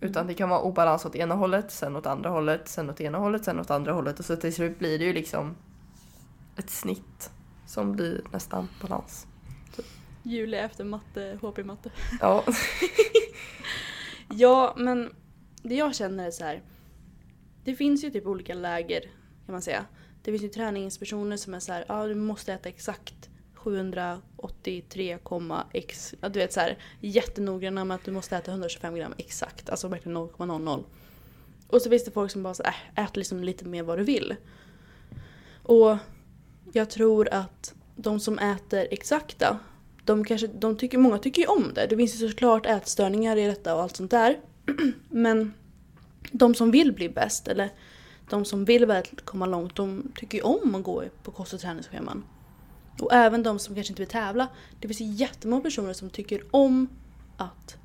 Utan 0.00 0.26
det 0.26 0.34
kan 0.34 0.48
vara 0.48 0.60
obalans 0.60 1.04
åt 1.04 1.16
ena 1.16 1.34
hållet, 1.34 1.70
sen 1.70 1.96
åt 1.96 2.06
andra 2.06 2.30
hållet, 2.30 2.68
sen 2.68 2.90
åt 2.90 3.00
ena 3.00 3.18
hållet, 3.18 3.44
sen 3.44 3.60
åt 3.60 3.70
andra 3.70 3.92
hållet 3.92 4.18
och 4.18 4.24
så 4.24 4.36
till 4.36 4.54
slut 4.54 4.78
blir 4.78 4.98
det 4.98 5.04
ju 5.04 5.12
liksom 5.12 5.56
ett 6.56 6.70
snitt 6.70 7.30
som 7.66 7.92
blir 7.92 8.22
nästan 8.32 8.68
balans. 8.82 9.26
Julia 10.22 10.60
efter 10.60 10.84
matte, 10.84 11.38
HP-matte. 11.42 11.90
Ja, 12.20 12.44
Ja, 14.34 14.74
men 14.76 15.14
det 15.62 15.74
jag 15.74 15.94
känner 15.94 16.26
är 16.26 16.30
så 16.30 16.44
här. 16.44 16.62
Det 17.64 17.74
finns 17.74 18.04
ju 18.04 18.10
typ 18.10 18.26
olika 18.26 18.54
läger 18.54 19.00
kan 19.46 19.52
man 19.52 19.62
säga. 19.62 19.84
Det 20.22 20.30
finns 20.30 20.42
ju 20.44 20.48
träningspersoner 20.48 21.36
som 21.36 21.54
är 21.54 21.60
så 21.60 21.72
här, 21.72 21.84
ja 21.88 22.06
du 22.06 22.14
måste 22.14 22.52
äta 22.52 22.68
exakt 22.68 23.30
783,x. 23.64 26.14
Ja, 26.20 26.28
du 26.28 26.38
vet 26.38 26.52
så 26.52 26.60
här 26.60 26.78
jättenoggranna 27.00 27.84
med 27.84 27.94
att 27.94 28.04
du 28.04 28.10
måste 28.10 28.36
äta 28.36 28.50
125 28.50 28.94
gram 28.94 29.14
exakt. 29.16 29.70
Alltså 29.70 29.88
verkligen 29.88 30.18
0,00. 30.18 30.84
Och 31.68 31.82
så 31.82 31.90
finns 31.90 32.04
det 32.04 32.10
folk 32.10 32.30
som 32.30 32.42
bara 32.42 32.54
så 32.54 32.62
här, 32.62 32.74
äh, 32.96 33.04
ät 33.04 33.16
liksom 33.16 33.44
lite 33.44 33.64
mer 33.64 33.82
vad 33.82 33.98
du 33.98 34.04
vill. 34.04 34.36
Och 35.62 35.96
jag 36.72 36.90
tror 36.90 37.28
att 37.28 37.74
de 37.96 38.20
som 38.20 38.38
äter 38.38 38.86
exakta, 38.90 39.58
de 40.04 40.24
kanske, 40.24 40.46
de 40.46 40.76
tycker, 40.76 40.98
många 40.98 41.18
tycker 41.18 41.42
ju 41.42 41.48
om 41.48 41.74
det. 41.74 41.86
Det 41.86 41.96
finns 41.96 42.22
ju 42.22 42.28
såklart 42.28 42.66
ätstörningar 42.66 43.36
i 43.36 43.46
detta 43.46 43.74
och 43.74 43.82
allt 43.82 43.96
sånt 43.96 44.10
där. 44.10 44.40
Men 45.08 45.54
de 46.32 46.54
som 46.54 46.70
vill 46.70 46.92
bli 46.92 47.08
bäst 47.08 47.48
eller 47.48 47.70
de 48.30 48.44
som 48.44 48.64
vill 48.64 49.02
komma 49.24 49.46
långt, 49.46 49.76
de 49.76 50.12
tycker 50.14 50.38
ju 50.38 50.44
om 50.44 50.74
att 50.74 50.82
gå 50.82 51.04
på 51.22 51.30
kost 51.30 51.52
och 51.52 51.60
träningsscheman. 51.60 52.24
Och 53.00 53.12
även 53.12 53.42
de 53.42 53.58
som 53.58 53.74
kanske 53.74 53.92
inte 53.92 54.02
vill 54.02 54.08
tävla. 54.08 54.48
Det 54.80 54.88
finns 54.88 55.20
jättemånga 55.20 55.62
personer 55.62 55.92
som 55.92 56.10
tycker 56.10 56.42
om 56.50 56.88
att 57.36 57.76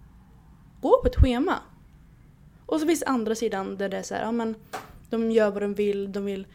gå 0.82 1.02
på 1.02 1.08
ett 1.08 1.16
schema. 1.16 1.60
Och 2.66 2.80
så 2.80 2.88
finns 2.88 3.00
det 3.00 3.06
andra 3.06 3.36
sidan 3.36 3.78
där 3.78 3.90
det 3.90 3.98
är 3.98 4.04
så 4.04 4.16
här, 4.16 4.22
ja 4.22 4.32
men 4.32 4.56
de 5.10 5.32
gör 5.32 5.52
vad 5.52 5.62
de 5.62 5.74
vill, 5.74 6.12
de 6.12 6.26
vill 6.26 6.48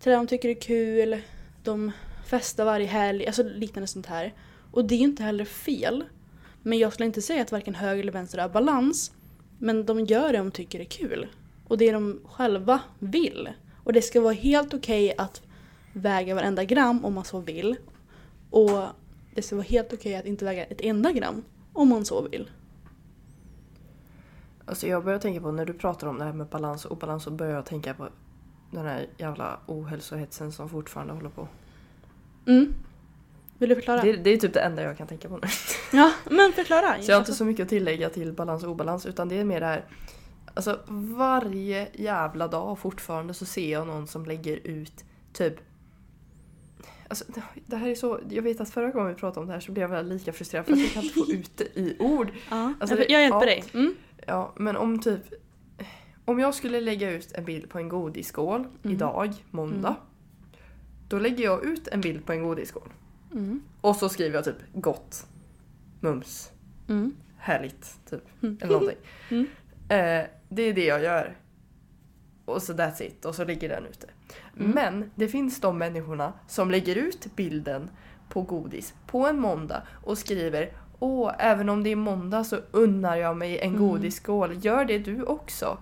träna, 0.00 0.16
de 0.16 0.26
tycker 0.26 0.48
det 0.48 0.54
är 0.54 0.60
kul, 0.60 1.20
de 1.64 1.92
festar 2.26 2.64
varje 2.64 2.86
helg, 2.86 3.26
alltså 3.26 3.42
liknande 3.42 3.86
sånt 3.86 4.06
här. 4.06 4.34
Och 4.72 4.84
det 4.84 4.94
är 4.94 4.98
ju 4.98 5.04
inte 5.04 5.22
heller 5.22 5.44
fel. 5.44 6.04
Men 6.62 6.78
jag 6.78 6.92
skulle 6.92 7.06
inte 7.06 7.22
säga 7.22 7.42
att 7.42 7.52
varken 7.52 7.74
höger 7.74 8.02
eller 8.02 8.12
vänster 8.12 8.38
har 8.38 8.48
balans. 8.48 9.12
Men 9.58 9.86
de 9.86 10.00
gör 10.04 10.32
det 10.32 10.38
de 10.38 10.50
tycker 10.50 10.78
det 10.78 10.84
är 10.84 10.88
kul. 11.08 11.26
Och 11.68 11.78
det 11.78 11.92
de 11.92 12.20
själva 12.24 12.80
vill. 12.98 13.48
Och 13.84 13.92
det 13.92 14.02
ska 14.02 14.20
vara 14.20 14.32
helt 14.32 14.74
okej 14.74 15.14
att 15.18 15.42
väga 15.92 16.34
varenda 16.34 16.64
gram 16.64 17.04
om 17.04 17.14
man 17.14 17.24
så 17.24 17.40
vill. 17.40 17.76
Och 18.50 18.82
det 19.34 19.42
ska 19.42 19.56
vara 19.56 19.66
helt 19.66 19.92
okej 19.92 20.16
att 20.16 20.24
inte 20.24 20.44
väga 20.44 20.64
ett 20.64 20.80
enda 20.80 21.12
gram 21.12 21.44
om 21.72 21.88
man 21.88 22.04
så 22.04 22.28
vill. 22.28 22.50
Alltså 24.64 24.86
jag 24.86 25.04
börjar 25.04 25.18
tänka 25.18 25.40
på 25.40 25.52
när 25.52 25.66
du 25.66 25.72
pratar 25.72 26.06
om 26.06 26.18
det 26.18 26.24
här 26.24 26.32
med 26.32 26.46
balans 26.46 26.84
och 26.84 26.92
obalans 26.92 27.22
så 27.22 27.30
börjar 27.30 27.54
jag 27.54 27.66
tänka 27.66 27.94
på 27.94 28.08
den 28.70 28.84
här 28.86 29.06
jävla 29.16 29.60
ohälsohetsen 29.66 30.52
som 30.52 30.68
fortfarande 30.68 31.12
håller 31.12 31.30
på. 31.30 31.48
Mm. 32.46 32.74
Vill 33.58 33.68
du 33.68 33.74
förklara? 33.74 34.02
Det, 34.02 34.16
det 34.16 34.30
är 34.30 34.36
typ 34.36 34.54
det 34.54 34.60
enda 34.60 34.82
jag 34.82 34.98
kan 34.98 35.06
tänka 35.06 35.28
på 35.28 35.36
nu. 35.36 35.48
Ja, 35.92 36.12
men 36.30 36.52
förklara. 36.52 37.02
Så 37.02 37.10
jag 37.10 37.16
har 37.16 37.20
inte 37.20 37.32
så 37.32 37.44
mycket 37.44 37.62
att 37.62 37.68
tillägga 37.68 38.10
till 38.10 38.32
balans 38.32 38.64
och 38.64 38.70
obalans 38.70 39.06
utan 39.06 39.28
det 39.28 39.38
är 39.38 39.44
mer 39.44 39.60
det 39.60 39.66
här 39.66 39.84
Alltså 40.54 40.80
varje 40.88 41.88
jävla 41.92 42.48
dag 42.48 42.78
fortfarande 42.78 43.34
så 43.34 43.44
ser 43.44 43.72
jag 43.72 43.86
någon 43.86 44.06
som 44.06 44.26
lägger 44.26 44.56
ut 44.56 45.04
typ 45.32 45.54
Alltså 47.10 47.24
det- 47.66 47.76
här 47.76 47.88
är 47.88 47.94
så, 47.94 48.20
jag 48.30 48.42
vet 48.42 48.60
att 48.60 48.70
förra 48.70 48.90
gången 48.90 49.08
vi 49.08 49.14
pratade 49.20 49.40
om 49.40 49.46
det 49.46 49.52
här 49.52 49.60
så 49.60 49.72
blev 49.72 49.92
jag 49.94 50.06
lika 50.06 50.32
frustrerad 50.32 50.66
för 50.66 50.72
att 50.72 50.78
jag 50.78 50.90
kan 50.92 51.02
inte 51.02 51.14
få 51.14 51.26
ut 51.32 51.50
det 51.56 51.78
i 51.78 51.96
ord. 51.98 52.30
Ja, 52.50 52.72
Alltså, 52.80 52.96
jag, 52.98 53.10
hjälper 53.22 53.38
ja. 53.40 53.44
dig. 53.46 53.64
Mm. 53.74 53.94
Ja, 54.26 54.52
men 54.56 54.76
om 54.76 55.00
typ... 55.00 55.20
Om 56.24 56.38
jag 56.38 56.54
skulle 56.54 56.80
lägga 56.80 57.10
ut 57.10 57.32
en 57.32 57.44
bild 57.44 57.68
på 57.70 57.78
en 57.78 57.88
godisskål 57.88 58.60
Mm. 58.60 58.96
idag, 58.96 59.34
måndag. 59.50 59.96
Då 61.08 61.18
lägger 61.18 61.44
jag 61.44 61.64
ut 61.64 61.88
en 61.88 62.00
bild 62.00 62.26
på 62.26 62.32
en 62.32 62.42
godisskål. 62.42 62.88
Mm. 63.32 63.62
Och 63.80 63.96
så 63.96 64.08
skriver 64.08 64.34
jag 64.34 64.44
typ 64.44 64.56
gott, 64.74 65.26
mums, 66.00 66.50
Mm. 66.88 67.14
härligt, 67.38 67.96
typ. 68.10 68.42
Mm. 68.42 68.58
Eller 68.60 68.72
någonting. 68.72 68.98
Mm. 69.30 69.46
Eh, 69.88 70.26
det 70.48 70.62
är 70.62 70.72
det 70.74 70.84
jag 70.84 71.02
gör. 71.02 71.36
Och 72.44 72.62
så 72.62 72.72
that's 72.72 73.02
it. 73.02 73.24
Och 73.24 73.34
så 73.34 73.44
ligger 73.44 73.68
den 73.68 73.86
ute. 73.86 74.06
Mm. 74.58 74.70
Men 74.70 75.10
det 75.14 75.28
finns 75.28 75.60
de 75.60 75.78
människorna 75.78 76.32
som 76.46 76.70
lägger 76.70 76.96
ut 76.96 77.36
bilden 77.36 77.90
på 78.28 78.42
godis 78.42 78.94
på 79.06 79.26
en 79.26 79.40
måndag 79.40 79.82
och 80.04 80.18
skriver 80.18 80.72
Åh, 81.02 81.32
även 81.38 81.68
om 81.68 81.82
det 81.82 81.90
är 81.90 81.96
måndag 81.96 82.44
så 82.44 82.56
unnar 82.70 83.16
jag 83.16 83.36
mig 83.36 83.58
en 83.58 83.68
Mm. 83.74 83.88
godisskål. 83.88 84.64
Gör 84.64 84.84
det 84.84 84.98
du 84.98 85.22
också. 85.22 85.78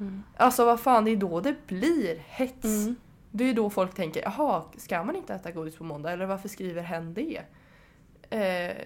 Mm. 0.00 0.22
Alltså 0.36 0.64
vad 0.64 0.80
fan, 0.80 1.04
det 1.04 1.10
är 1.10 1.16
då 1.16 1.40
det 1.40 1.66
blir 1.66 2.16
hets. 2.26 2.64
Mm. 2.64 2.96
Det 3.30 3.44
är 3.44 3.54
då 3.54 3.70
folk 3.70 3.94
tänker, 3.94 4.22
jaha, 4.22 4.62
ska 4.76 5.04
man 5.04 5.16
inte 5.16 5.34
äta 5.34 5.50
godis 5.50 5.76
på 5.76 5.84
måndag? 5.84 6.12
Eller 6.12 6.26
varför 6.26 6.48
skriver 6.48 6.82
hen 6.82 7.14
det? 7.14 7.40
Eh, 8.30 8.76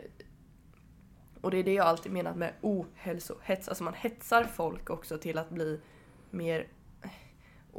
och 1.40 1.50
det 1.50 1.58
är 1.58 1.64
det 1.64 1.74
jag 1.74 1.86
alltid 1.86 2.12
menat 2.12 2.36
med 2.36 2.52
ohälsohets. 2.60 3.68
Alltså 3.68 3.84
man 3.84 3.94
hetsar 3.94 4.44
folk 4.44 4.90
också 4.90 5.18
till 5.18 5.38
att 5.38 5.50
bli 5.50 5.80
mer 6.30 6.66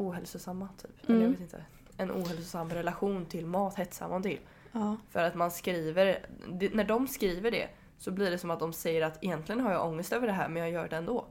ohälsosamma 0.02 0.70
typ. 0.82 0.92
Eller 1.10 1.16
jag 1.20 1.26
Mm. 1.26 1.32
vet 1.32 1.42
inte. 1.42 1.66
En 1.98 2.12
ohälsosam 2.12 2.70
relation 2.70 3.26
till 3.26 3.46
mat 3.46 3.76
hetsar 3.76 4.10
man 4.10 4.24
till. 4.24 4.40
Ja. 4.72 4.98
För 5.10 5.24
att 5.24 5.36
man 5.36 5.52
skriver, 5.52 6.26
det, 6.52 6.74
när 6.74 6.84
de 6.84 7.08
skriver 7.08 7.52
det 7.52 7.70
så 7.98 8.12
blir 8.12 8.32
det 8.32 8.38
som 8.38 8.52
att 8.52 8.60
de 8.60 8.74
säger 8.74 9.02
att 9.06 9.24
egentligen 9.24 9.62
har 9.62 9.72
jag 9.72 9.86
ångest 9.88 10.14
över 10.14 10.28
det 10.28 10.34
här 10.34 10.50
men 10.50 10.62
jag 10.64 10.72
gör 10.72 10.88
det 10.90 10.96
ändå. 10.98 11.26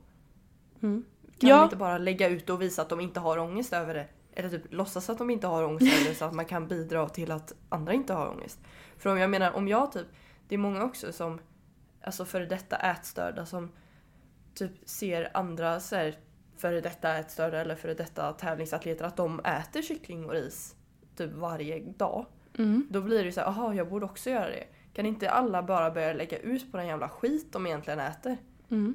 Mm. 0.83 1.05
Kan 1.39 1.51
Ja. 1.51 1.57
de 1.57 1.65
inte 1.65 1.77
bara 1.77 1.99
lägga 1.99 2.29
ut 2.29 2.51
och 2.51 2.63
visa 2.63 2.83
att 2.83 2.89
de 2.89 3.01
inte 3.01 3.21
har 3.21 3.39
ångest 3.39 3.73
över 3.73 3.95
det? 3.95 4.07
Eller 4.33 4.51
typ 4.51 4.73
låtsas 4.73 5.11
att 5.11 5.19
de 5.19 5.31
inte 5.31 5.47
har 5.47 5.65
ångest 5.65 5.99
över 5.99 6.09
det 6.11 6.15
så 6.15 6.25
att 6.25 6.33
man 6.35 6.45
kan 6.45 6.69
bidra 6.69 7.09
till 7.09 7.31
att 7.31 7.53
andra 7.69 7.93
inte 7.93 8.13
har 8.13 8.29
ångest. 8.29 8.59
För 8.99 9.11
om 9.11 9.19
jag 9.19 9.31
menar, 9.31 9.53
om 9.53 9.69
jag 9.69 9.93
typ, 9.93 10.07
det 10.49 10.55
är 10.55 10.59
många 10.59 10.85
också 10.85 11.13
som, 11.13 11.41
alltså 12.03 12.25
före 12.25 12.47
detta 12.47 12.77
ätstörda 12.77 13.47
som 13.47 13.71
typ 14.55 14.73
ser 14.89 15.31
andra 15.37 15.81
så 15.81 15.97
här, 15.97 16.19
före 16.61 16.81
detta 16.81 17.19
ätstörda 17.19 17.61
eller 17.61 17.75
före 17.75 17.95
detta 17.95 18.33
tävlingsatleter 18.33 19.05
att 19.05 19.17
de 19.17 19.41
äter 19.41 19.83
kyckling 19.83 20.25
och 20.25 20.33
ris 20.33 20.75
typ 21.17 21.33
varje 21.33 21.81
dag. 21.81 22.27
Mm. 22.59 22.87
Då 22.91 23.01
blir 23.01 23.25
det 23.25 23.33
så 23.33 23.41
här, 23.41 23.49
aha 23.49 23.75
jag 23.75 23.89
borde 23.89 24.05
också 24.05 24.31
göra 24.31 24.49
det. 24.49 24.65
Kan 24.93 25.07
inte 25.07 25.31
alla 25.31 25.63
bara 25.63 25.91
börja 25.91 26.13
lägga 26.13 26.39
ut 26.39 26.73
på 26.73 26.77
den 26.77 26.87
jävla 26.87 27.09
skit 27.09 27.53
de 27.53 27.67
egentligen 27.67 28.01
äter? 28.01 28.37
Mm. 28.71 28.95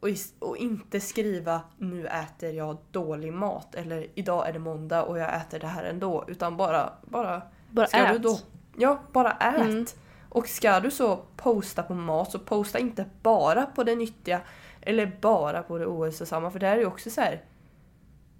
Och, 0.00 0.08
och 0.38 0.56
inte 0.56 1.00
skriva 1.00 1.60
nu 1.78 2.06
äter 2.06 2.50
jag 2.50 2.76
dålig 2.90 3.32
mat 3.32 3.74
eller 3.74 4.06
idag 4.14 4.48
är 4.48 4.52
det 4.52 4.58
måndag 4.58 5.02
och 5.02 5.18
jag 5.18 5.36
äter 5.36 5.58
det 5.58 5.66
här 5.66 5.84
ändå. 5.84 6.24
Utan 6.28 6.56
bara, 6.56 6.92
bara, 7.02 7.42
Bara 7.70 7.86
ska 7.86 7.98
ät. 7.98 8.12
du 8.12 8.18
då? 8.18 8.38
Ja, 8.76 9.00
bara 9.12 9.32
ät. 9.32 9.60
Mm. 9.60 9.86
Och 10.28 10.48
ska 10.48 10.80
du 10.80 10.90
så 10.90 11.16
posta 11.36 11.82
på 11.82 11.94
mat 11.94 12.32
så 12.32 12.38
posta 12.38 12.78
inte 12.78 13.04
bara 13.22 13.66
på 13.66 13.84
det 13.84 13.94
nyttiga 13.94 14.40
eller 14.82 15.12
bara 15.20 15.62
på 15.62 15.78
det 15.78 15.86
ohälsosamma 15.86 16.50
för 16.50 16.58
det 16.58 16.66
här 16.66 16.76
är 16.76 16.80
ju 16.80 16.86
också 16.86 17.10
så 17.10 17.20
här 17.20 17.44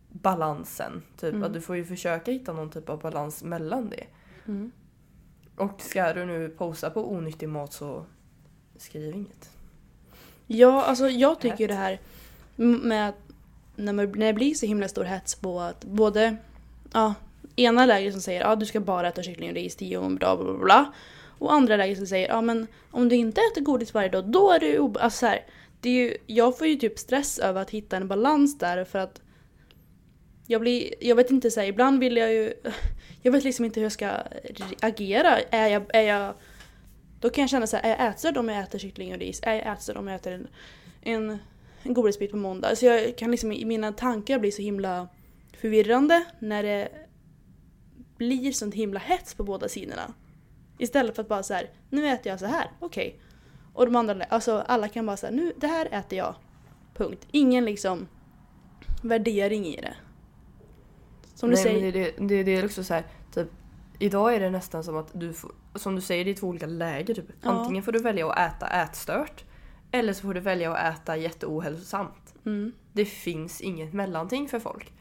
balansen. 0.09 1.03
Typ 1.16 1.33
Mm. 1.35 1.42
att 1.42 1.53
du 1.53 1.61
får 1.61 1.76
ju 1.76 1.85
försöka 1.85 2.31
hitta 2.31 2.53
någon 2.53 2.70
typ 2.70 2.88
av 2.88 3.00
balans 3.00 3.42
mellan 3.42 3.90
det. 3.90 4.05
Mm. 4.46 4.72
Och 5.57 5.81
ska 5.81 6.12
du 6.12 6.24
nu 6.24 6.48
posta 6.48 6.90
på 6.90 7.12
onyttig 7.12 7.48
mat 7.48 7.72
så 7.72 8.05
skriv 8.76 9.14
inget. 9.14 9.50
Ja, 10.46 10.85
alltså 10.85 11.09
jag 11.09 11.40
tycker 11.40 11.59
ju 11.59 11.66
det 11.66 11.74
här 11.74 12.00
med 12.55 13.09
att 13.09 13.16
när, 13.76 13.92
man, 13.92 14.12
när 14.12 14.26
det 14.26 14.33
blir 14.33 14.55
så 14.55 14.66
himla 14.66 14.88
stor 14.88 15.05
hets 15.05 15.35
på 15.35 15.61
att 15.61 15.85
både 15.85 16.37
ja, 16.92 17.14
ena 17.57 17.87
läget 17.87 18.12
som 18.12 18.22
säger 18.22 18.40
att 18.40 18.48
ja, 18.48 18.57
du 18.57 18.66
ska 18.66 18.81
bara 18.81 19.09
äta 19.09 19.22
kyckling 19.22 19.48
och 19.48 19.55
ris 19.55 19.76
tio 19.76 19.98
gånger 19.98 20.18
per 20.18 20.26
dag 20.26 20.38
bla, 20.38 20.53
bla, 20.53 20.64
bla. 20.64 20.92
Och 21.38 21.53
andra 21.53 21.76
läget 21.76 21.98
som 21.98 22.07
säger 22.07 22.29
ja 22.29 22.40
men 22.40 22.66
om 22.90 23.09
du 23.09 23.16
inte 23.16 23.40
äter 23.40 23.61
godis 23.61 23.94
varje 23.94 24.09
dag 24.09 24.24
då 24.24 24.50
är 24.50 24.61
du 24.61 24.79
alltså, 24.79 25.18
så 25.18 25.26
här, 25.26 25.44
det 25.80 25.90
är 25.90 25.94
ju, 25.94 26.16
Jag 26.26 26.58
får 26.58 26.66
ju 26.66 26.76
typ 26.76 26.98
stress 26.98 27.38
över 27.38 27.62
att 27.62 27.70
hitta 27.70 27.96
en 27.96 28.08
balans 28.08 28.58
där 28.58 28.84
för 28.84 28.98
att 28.98 29.20
jag 30.46 30.60
blir, 30.60 30.94
jag 31.00 31.16
vet 31.16 31.30
inte 31.30 31.50
så 31.50 31.60
här, 31.60 31.66
ibland 31.66 32.00
vill 32.00 32.16
jag 32.16 32.32
ju 32.32 32.54
Jag 33.22 33.32
vet 33.32 33.44
liksom 33.44 33.64
inte 33.64 33.80
hur 33.80 33.84
jag 33.84 33.92
ska 33.92 34.10
agera. 34.80 35.38
Är 35.50 35.68
jag, 35.68 35.82
är 35.88 36.02
jag 36.02 36.34
då 37.20 37.30
kan 37.30 37.42
jag 37.42 37.50
känna 37.50 37.66
så 37.66 37.76
här, 37.76 37.84
är 37.84 37.88
jag 37.88 38.08
ätstörd 38.08 38.36
om 38.36 38.48
jag 38.48 38.62
äter 38.62 38.78
kyckling 38.78 39.12
och 39.12 39.18
ris? 39.18 39.40
Är 39.42 39.54
jag 39.54 39.72
ätstörd 39.72 39.96
om 39.96 40.08
jag 40.08 40.16
äter 40.16 40.32
en, 40.32 40.48
en, 41.02 41.38
en 41.82 41.94
godisbit 41.94 42.30
på 42.30 42.36
måndag? 42.36 42.76
Så 42.76 42.86
jag 42.86 43.18
kan 43.18 43.30
liksom, 43.30 43.52
i 43.52 43.64
mina 43.64 43.92
tankar 43.92 44.38
bli 44.38 44.52
så 44.52 44.62
himla 44.62 45.08
förvirrande 45.60 46.24
när 46.38 46.62
det 46.62 46.88
blir 48.16 48.52
sånt 48.52 48.74
himla 48.74 49.00
hets 49.00 49.34
på 49.34 49.44
båda 49.44 49.68
sidorna. 49.68 50.14
Istället 50.78 51.14
för 51.14 51.22
att 51.22 51.28
bara 51.28 51.42
så 51.42 51.54
här, 51.54 51.70
nu 51.90 52.08
äter 52.08 52.32
jag 52.32 52.40
så 52.40 52.46
här, 52.46 52.70
okej. 52.78 53.20
Och 53.72 53.85
de 53.85 53.96
andra, 53.96 54.24
alltså 54.24 54.64
alla 54.66 54.88
kan 54.88 55.06
bara 55.06 55.16
säga, 55.16 55.33
nu 55.33 55.52
det 55.56 55.66
här 55.66 55.88
äter 55.92 56.18
jag. 56.18 56.35
Punkt. 56.94 57.26
Ingen 57.30 57.64
liksom 57.64 58.09
värdering 59.02 59.66
i 59.66 59.76
det. 59.76 59.94
Som 61.35 61.50
du 61.50 61.54
Nej, 61.54 61.64
säger. 61.64 61.83
men 61.83 61.92
det, 61.92 62.04
det, 62.18 62.26
det, 62.26 62.42
det 62.42 62.56
är 62.56 62.64
också 62.64 62.85
så 62.85 62.94
här, 62.94 63.04
typ, 63.35 63.48
idag 63.98 64.35
är 64.35 64.40
det 64.40 64.50
nästan 64.50 64.85
som 64.85 64.96
att 64.96 65.11
du 65.12 65.33
får, 65.33 65.52
som 65.74 65.94
du 65.94 66.00
säger, 66.00 66.24
det 66.24 66.30
är 66.30 66.35
två 66.35 66.46
olika 66.46 66.66
läger. 66.66 67.14
Typ. 67.14 67.26
Ja. 67.42 67.50
Antingen 67.50 67.83
får 67.83 67.92
du 67.92 68.02
välja 68.02 68.33
att 68.33 68.54
äta 68.54 68.68
ätstört 68.68 69.44
eller 69.92 70.12
så 70.12 70.22
får 70.22 70.35
du 70.35 70.40
välja 70.40 70.74
att 70.74 70.98
äta 70.98 71.16
jätteohälsosamt. 71.16 72.35
Mm. 72.46 72.72
Det 72.92 73.04
finns 73.04 73.61
inget 73.61 73.92
mellanting 73.92 74.48
för 74.48 74.59
folk. 74.59 74.92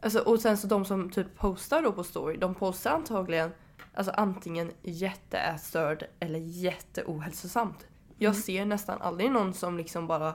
Alltså, 0.00 0.18
och 0.18 0.40
sen 0.40 0.56
så 0.56 0.66
de 0.66 0.84
som 0.84 1.10
typ 1.10 1.36
postar 1.36 1.82
då 1.82 1.92
på 1.92 2.04
story, 2.04 2.36
de 2.36 2.54
postar 2.54 2.90
antagligen 2.90 3.50
alltså 3.94 4.12
antingen 4.16 4.72
jätteätstörd 4.82 6.04
eller 6.20 6.38
jätteohälsosamt. 6.38 7.86
Jag 8.18 8.30
Mm. 8.30 8.42
ser 8.42 8.64
nästan 8.64 9.02
aldrig 9.02 9.30
någon 9.30 9.54
som 9.54 9.76
liksom 9.76 10.06
bara 10.06 10.34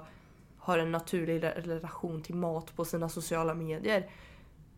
har 0.57 0.77
en 0.77 0.91
naturlig 0.91 1.43
re- 1.43 1.61
relation 1.61 2.21
till 2.21 2.35
mat 2.35 2.75
på 2.75 2.85
sina 2.85 3.09
sociala 3.09 3.53
medier. 3.53 4.09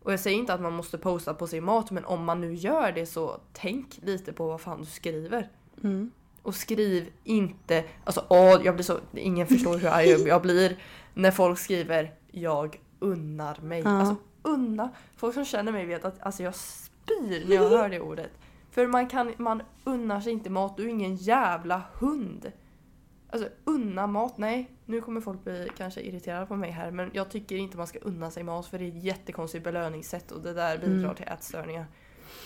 Och 0.02 0.12
jag 0.12 0.20
säger 0.20 0.38
inte 0.38 0.54
att 0.54 0.60
man 0.60 0.72
måste 0.72 0.98
posta 0.98 1.34
på 1.34 1.46
sin 1.46 1.64
mat 1.64 1.90
men 1.90 2.04
om 2.04 2.24
man 2.24 2.40
nu 2.40 2.54
gör 2.54 2.92
det 2.92 3.06
så 3.06 3.40
tänk 3.52 3.98
lite 4.02 4.32
på 4.32 4.46
vad 4.46 4.60
fan 4.60 4.80
du 4.80 4.86
skriver. 4.86 5.48
Mm. 5.82 6.10
Och 6.42 6.54
skriv 6.54 7.12
inte, 7.24 7.84
alltså 8.04 8.24
åh, 8.28 8.60
jag 8.64 8.74
blir 8.74 8.84
så, 8.84 8.98
ingen 9.14 9.46
förstår 9.46 9.78
hur 9.78 9.88
arg 9.88 10.08
jag 10.28 10.42
blir 10.42 10.78
när 11.14 11.30
folk 11.30 11.58
skriver 11.58 12.14
jag 12.30 12.80
unnar 12.98 13.58
mig. 13.62 13.80
Ja. 13.80 13.90
Alltså 13.90 14.16
unna, 14.42 14.90
folk 15.16 15.34
som 15.34 15.44
känner 15.44 15.72
mig 15.72 15.86
vet 15.86 16.04
att 16.04 16.22
alltså, 16.22 16.42
jag 16.42 16.54
spyr 16.54 17.44
när 17.48 17.56
jag 17.56 17.68
hör 17.70 17.88
det 17.88 18.00
ordet. 18.00 18.30
För 18.70 18.86
man, 18.86 19.06
kan, 19.08 19.32
man 19.38 19.62
unnar 19.84 20.20
sig 20.20 20.32
inte 20.32 20.50
mat, 20.50 20.76
du 20.76 20.84
är 20.84 20.88
ingen 20.88 21.16
jävla 21.16 21.82
hund. 21.98 22.52
Alltså 23.32 23.48
unna 23.64 24.06
mat, 24.06 24.38
nej. 24.38 24.70
Nu 24.86 25.00
kommer 25.00 25.20
folk 25.20 25.44
bli 25.44 25.68
kanske 25.76 26.00
irriterade 26.00 26.46
på 26.46 26.56
mig 26.56 26.70
här 26.70 26.90
men 26.90 27.10
jag 27.12 27.30
tycker 27.30 27.56
inte 27.56 27.76
man 27.76 27.86
ska 27.86 27.98
unna 27.98 28.30
sig 28.30 28.42
mat 28.42 28.66
för 28.66 28.78
det 28.78 28.84
är 28.84 28.88
ett 28.88 29.04
jättekonstigt 29.04 29.64
belöningssätt 29.64 30.30
och 30.32 30.40
det 30.42 30.52
där 30.52 30.78
bidrar 30.78 30.94
Mm. 31.04 31.14
till 31.14 31.26
ätstörningar. 31.28 31.86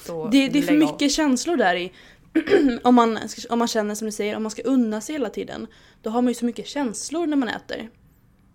Så 0.06 0.28
Det, 0.28 0.48
det 0.48 0.58
är 0.58 0.62
för 0.62 0.72
lägg 0.72 0.82
av. 0.82 0.92
mycket 0.92 1.12
känslor 1.12 1.56
där 1.56 1.76
i. 1.76 1.92
om, 2.84 2.94
man, 2.94 3.18
om 3.50 3.58
man 3.58 3.68
känner 3.68 3.94
som 3.94 4.06
du 4.06 4.12
säger, 4.12 4.36
om 4.36 4.42
man 4.42 4.50
ska 4.50 4.62
unna 4.62 5.00
sig 5.00 5.14
hela 5.14 5.28
tiden. 5.30 5.66
Då 6.02 6.10
har 6.10 6.22
man 6.22 6.28
ju 6.28 6.34
så 6.34 6.44
mycket 6.44 6.66
känslor 6.66 7.26
när 7.26 7.36
man 7.36 7.48
äter. 7.48 7.78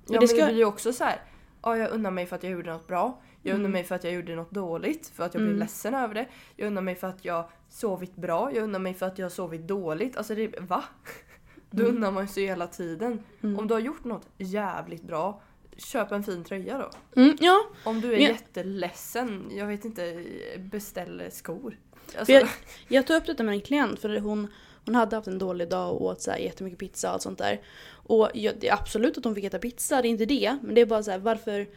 Ja 0.07 0.13
det 0.13 0.19
men 0.19 0.27
ska- 0.27 0.37
det 0.37 0.45
blir 0.45 0.57
ju 0.57 0.65
också 0.65 0.93
så 0.93 1.03
här. 1.03 1.21
Ja, 1.61 1.77
jag 1.77 1.91
unnar 1.91 2.11
mig 2.11 2.25
för 2.25 2.35
att 2.35 2.43
jag 2.43 2.51
gjorde 2.51 2.71
något 2.73 2.87
bra. 2.87 3.21
Jag 3.43 3.53
unnar 3.53 3.59
Mm. 3.59 3.71
mig 3.71 3.83
för 3.83 3.95
att 3.95 4.03
jag 4.03 4.13
gjorde 4.13 4.35
något 4.35 4.51
dåligt, 4.51 5.07
för 5.15 5.23
att 5.23 5.33
jag 5.33 5.41
blev 5.41 5.49
Mm. 5.55 5.59
ledsen 5.59 5.95
över 5.95 6.13
det. 6.15 6.25
Jag 6.55 6.67
unnar 6.67 6.81
mig 6.81 6.95
för 6.95 7.07
att 7.07 7.25
jag 7.25 7.49
sovit 7.69 8.15
bra, 8.15 8.53
jag 8.55 8.63
unnar 8.63 8.79
mig 8.79 8.93
för 8.93 9.05
att 9.05 9.19
jag 9.19 9.31
sovit 9.31 9.67
dåligt. 9.67 10.17
Alltså 10.17 10.35
det, 10.35 10.59
va? 10.59 10.83
Då 11.71 11.83
Mm. 11.83 11.95
unnar 11.95 12.11
man 12.11 12.27
sig 12.27 12.45
hela 12.45 12.67
tiden. 12.67 13.23
Mm. 13.43 13.59
Om 13.59 13.67
du 13.67 13.73
har 13.73 13.81
gjort 13.81 14.03
något 14.03 14.27
jävligt 14.37 15.03
bra, 15.03 15.41
köp 15.77 16.11
en 16.11 16.23
fin 16.23 16.43
tröja 16.43 16.77
då. 16.77 17.21
Mm, 17.21 17.37
ja, 17.39 17.59
Om 17.83 18.01
du 18.01 18.07
är 18.07 18.17
Men- 18.17 18.21
jätteledsen, 18.21 19.51
jag 19.51 19.67
vet 19.67 19.85
inte, 19.85 20.23
beställ 20.57 21.23
skor. 21.31 21.77
Alltså, 22.17 22.31
jag, 22.33 22.47
jag 22.87 23.07
tog 23.07 23.17
upp 23.17 23.25
detta 23.25 23.43
med 23.43 23.53
en 23.53 23.61
klient 23.61 23.99
för 23.99 24.19
hon, 24.19 24.47
hon 24.85 24.95
hade 24.95 25.15
haft 25.15 25.27
en 25.27 25.39
dålig 25.39 25.69
dag 25.69 25.91
och 25.93 26.01
åt 26.01 26.21
så 26.21 26.31
här 26.31 26.37
jättemycket 26.37 26.79
pizza 26.79 27.07
och 27.07 27.13
allt 27.13 27.21
sånt 27.21 27.37
där. 27.37 27.61
Och 27.91 28.29
jag, 28.33 28.53
det 28.59 28.67
är 28.67 28.73
absolut 28.73 29.17
att 29.17 29.23
hon 29.23 29.35
fick 29.35 29.43
äta 29.43 29.59
pizza, 29.59 30.01
det 30.01 30.07
är 30.07 30.09
inte 30.09 30.25
det. 30.25 30.57
Men 30.61 30.75
det 30.75 30.81
är 30.81 30.85
bara 30.85 31.03
så 31.03 31.11
här, 31.11 31.19
varför... 31.19 31.67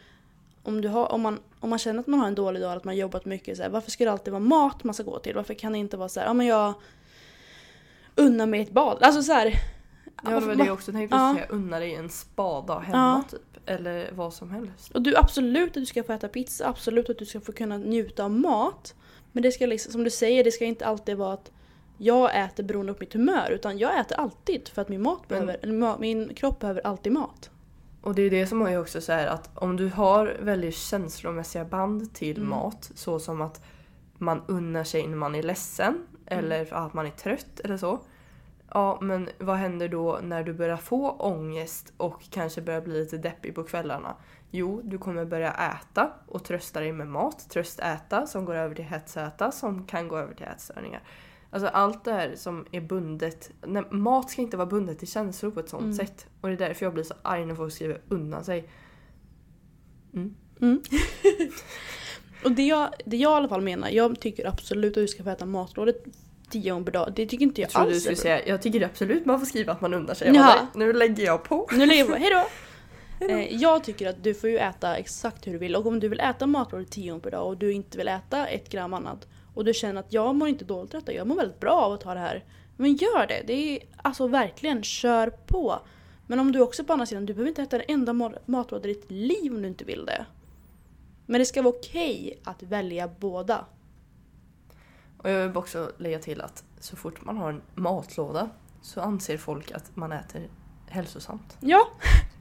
Om, 0.62 0.80
du 0.80 0.88
har, 0.88 1.12
om, 1.12 1.20
man, 1.20 1.40
om 1.60 1.70
man 1.70 1.78
känner 1.78 2.00
att 2.00 2.06
man 2.06 2.20
har 2.20 2.26
en 2.26 2.34
dålig 2.34 2.62
dag, 2.62 2.72
att 2.72 2.84
man 2.84 2.96
jobbat 2.96 3.24
mycket, 3.24 3.56
så 3.56 3.62
här, 3.62 3.70
varför 3.70 3.90
ska 3.90 4.04
det 4.04 4.12
alltid 4.12 4.32
vara 4.32 4.40
mat 4.42 4.84
man 4.84 4.94
ska 4.94 5.02
gå 5.02 5.18
till? 5.18 5.34
Varför 5.34 5.54
kan 5.54 5.72
det 5.72 5.78
inte 5.78 5.96
vara 5.96 6.08
så 6.08 6.20
här, 6.20 6.26
ja 6.26 6.32
men 6.32 6.46
jag 6.46 6.74
unnar 8.14 8.46
mig 8.46 8.60
ett 8.60 8.70
bad. 8.70 8.98
Alltså 9.00 9.22
så 9.22 9.32
här, 9.32 9.54
ja, 10.24 10.30
det 10.30 10.46
var 10.46 10.54
det 10.54 10.64
jag 10.64 10.74
också 10.74 10.92
tänkte 10.92 11.16
Ja. 11.16 11.34
säga, 11.34 11.46
unna 11.48 11.78
dig 11.78 11.94
en 11.94 12.08
spada 12.08 12.78
hemma 12.78 13.22
Ja. 13.30 13.30
typ. 13.30 13.40
Eller 13.66 14.10
vad 14.12 14.34
som 14.34 14.50
helst. 14.50 14.90
Och 14.90 15.02
du 15.02 15.16
absolut 15.16 15.68
att 15.68 15.74
du 15.74 15.86
ska 15.86 16.02
få 16.02 16.12
äta 16.12 16.28
pizza, 16.28 16.68
absolut 16.68 17.10
att 17.10 17.18
du 17.18 17.26
ska 17.26 17.40
få 17.40 17.52
kunna 17.52 17.76
njuta 17.78 18.24
av 18.24 18.30
mat. 18.30 18.94
Men 19.32 19.42
det 19.42 19.52
ska 19.52 19.66
liksom, 19.66 19.92
som 19.92 20.04
du 20.04 20.10
säger, 20.10 20.44
det 20.44 20.50
ska 20.52 20.64
inte 20.64 20.86
alltid 20.86 21.16
vara 21.16 21.32
att 21.32 21.50
jag 21.98 22.40
äter 22.44 22.62
beroende 22.64 22.92
på 22.94 22.98
mitt 23.00 23.12
humör. 23.12 23.50
Utan 23.50 23.78
jag 23.78 24.00
äter 24.00 24.16
alltid 24.20 24.68
för 24.68 24.82
att 24.82 24.88
min, 24.88 25.02
mat 25.02 25.28
behöver, 25.28 25.56
ma- 25.62 25.96
min 26.00 26.34
kropp 26.34 26.58
behöver 26.60 26.86
alltid 26.86 27.12
mat. 27.12 27.50
Och 28.02 28.14
det 28.14 28.22
är 28.22 28.30
det 28.30 28.46
som 28.46 28.62
är 28.62 28.80
också 28.80 29.00
så 29.00 29.12
här 29.12 29.26
att 29.26 29.50
om 29.54 29.76
du 29.76 29.88
har 29.88 30.36
väldigt 30.40 30.74
känslomässiga 30.76 31.64
band 31.64 32.14
till 32.14 32.36
Mm. 32.36 32.50
mat 32.50 32.90
så 32.94 33.18
som 33.18 33.40
att 33.40 33.64
man 34.18 34.42
unnar 34.46 34.84
sig 34.84 35.06
när 35.06 35.16
man 35.16 35.34
är 35.34 35.42
ledsen 35.42 35.94
Mm. 36.26 36.44
eller 36.44 36.74
att 36.74 36.94
man 36.94 37.06
är 37.06 37.10
trött 37.10 37.60
eller 37.64 37.76
så. 37.76 37.98
Ja 38.74 38.98
men 39.00 39.28
vad 39.38 39.56
händer 39.56 39.88
då 39.88 40.18
när 40.22 40.42
du 40.42 40.52
börjar 40.52 40.76
få 40.76 41.10
ångest 41.10 41.92
och 41.96 42.22
kanske 42.30 42.60
börjar 42.60 42.80
bli 42.80 42.98
lite 43.00 43.18
deppig 43.18 43.54
på 43.54 43.64
kvällarna? 43.64 44.14
Jo, 44.50 44.80
du 44.84 44.98
kommer 44.98 45.24
börja 45.24 45.52
äta 45.52 46.10
och 46.26 46.44
trösta 46.44 46.80
dig 46.80 46.92
med 46.92 47.08
mat. 47.08 47.50
Tröstäta 47.50 48.26
som 48.26 48.44
går 48.44 48.54
över 48.54 48.74
till 48.74 48.84
hetsäta 48.84 49.52
som 49.52 49.86
kan 49.86 50.08
gå 50.08 50.16
över 50.16 50.34
till 50.34 50.46
ätstörningar. 50.46 51.02
Alltså 51.54 51.68
allt 51.68 52.04
det 52.04 52.12
här 52.12 52.32
som 52.36 52.66
är 52.72 52.80
bundet. 52.80 53.50
Nej, 53.66 53.82
mat 53.90 54.30
ska 54.30 54.42
inte 54.42 54.56
vara 54.56 54.66
bundet 54.66 54.98
till 54.98 55.08
känslor 55.08 55.50
på 55.50 55.60
ett 55.60 55.68
sånt 55.68 55.82
Mm. 55.82 55.96
sätt. 55.96 56.26
Och 56.40 56.48
det 56.48 56.54
är 56.54 56.58
därför 56.68 56.86
jag 56.86 56.94
blir 56.94 57.04
så 57.04 57.14
arg 57.22 57.46
när 57.46 57.54
folk 57.54 57.72
skriver 57.72 58.00
unna 58.08 58.42
sig. 58.44 58.68
Mm. 60.14 60.34
Mm. 60.60 60.82
och 62.44 62.52
det 62.52 62.62
jag, 62.62 62.88
det 63.04 63.16
jag 63.16 63.32
i 63.32 63.34
alla 63.34 63.48
fall 63.48 63.60
menar, 63.60 63.88
jag 63.88 64.20
tycker 64.20 64.46
absolut 64.48 64.90
att 64.96 65.02
du 65.02 65.08
ska 65.08 65.22
få 65.24 65.30
äta 65.30 65.46
matlådet 65.46 66.04
tio 66.50 66.70
gånger 66.72 66.84
per 66.84 66.92
dag. 66.92 67.12
Det 67.16 67.26
tycker 67.26 67.42
inte 67.44 67.60
jag, 67.60 67.70
Jag 67.74 67.82
du 67.82 67.86
alls 67.86 67.96
är 67.96 68.00
skulle 68.00 68.16
säga, 68.16 68.46
jag 68.46 68.62
tycker 68.62 68.84
absolut 68.84 69.26
man 69.26 69.38
får 69.38 69.46
skriva 69.46 69.72
att 69.72 69.80
man 69.80 69.94
unnar 69.94 70.14
sig. 70.14 70.32
Ja. 70.34 70.66
nu 70.74 70.92
lägger 70.92 71.24
jag 71.24 71.44
på. 71.44 71.68
Nu 71.72 71.86
lägger 71.86 72.00
jag 72.04 72.08
på, 72.08 72.14
hejdå! 72.18 72.44
Eh, 73.20 73.54
jag 73.56 73.84
tycker 73.84 74.08
att 74.08 74.24
du 74.24 74.34
får 74.34 74.50
ju 74.50 74.58
äta 74.58 74.96
exakt 74.96 75.46
hur 75.46 75.52
du 75.52 75.58
vill 75.58 75.76
och 75.76 75.86
om 75.86 76.00
du 76.00 76.08
vill 76.08 76.20
äta 76.20 76.46
matlådor 76.46 76.84
tio 76.84 77.10
gånger 77.10 77.22
per 77.22 77.30
dag 77.30 77.46
och 77.46 77.56
du 77.56 77.72
inte 77.72 77.98
vill 77.98 78.08
äta 78.08 78.46
ett 78.46 78.68
gram 78.68 78.94
annat 78.94 79.26
och 79.54 79.64
du 79.64 79.74
känner 79.74 80.00
att 80.00 80.12
jag 80.12 80.34
mår 80.34 80.48
inte 80.48 80.64
dåligt 80.64 80.94
av 80.94 81.00
detta, 81.00 81.12
jag 81.12 81.26
mår 81.26 81.36
väldigt 81.36 81.60
bra 81.60 81.72
av 81.72 81.92
att 81.92 82.00
ta 82.00 82.14
det 82.14 82.20
här. 82.20 82.44
Men 82.76 82.94
gör 82.94 83.26
det! 83.26 83.42
Det 83.46 83.52
är 83.52 83.82
alltså 84.02 84.26
verkligen, 84.26 84.82
kör 84.82 85.30
på! 85.30 85.80
Men 86.26 86.40
om 86.40 86.52
du 86.52 86.60
också 86.60 86.84
på 86.84 86.92
andra 86.92 87.06
sidan, 87.06 87.26
du 87.26 87.34
behöver 87.34 87.48
inte 87.48 87.62
äta 87.62 87.76
en 87.76 87.84
enda 87.88 88.12
ma- 88.12 88.38
matlåda 88.46 88.88
i 88.88 88.94
ditt 88.94 89.10
liv 89.10 89.52
om 89.52 89.62
du 89.62 89.68
inte 89.68 89.84
vill 89.84 90.06
det. 90.06 90.26
Men 91.26 91.38
det 91.38 91.44
ska 91.44 91.62
vara 91.62 91.74
okej 91.74 92.40
att 92.44 92.62
välja 92.62 93.08
båda. 93.18 93.64
Och 95.18 95.30
jag 95.30 95.48
vill 95.48 95.56
också 95.56 95.92
lägga 95.98 96.18
till 96.18 96.40
att 96.40 96.64
så 96.80 96.96
fort 96.96 97.24
man 97.24 97.36
har 97.36 97.48
en 97.48 97.62
matlåda 97.74 98.50
så 98.82 99.00
anser 99.00 99.38
folk 99.38 99.70
att 99.72 99.96
man 99.96 100.12
äter 100.12 100.48
hälsosamt. 100.88 101.56
Ja! 101.60 101.88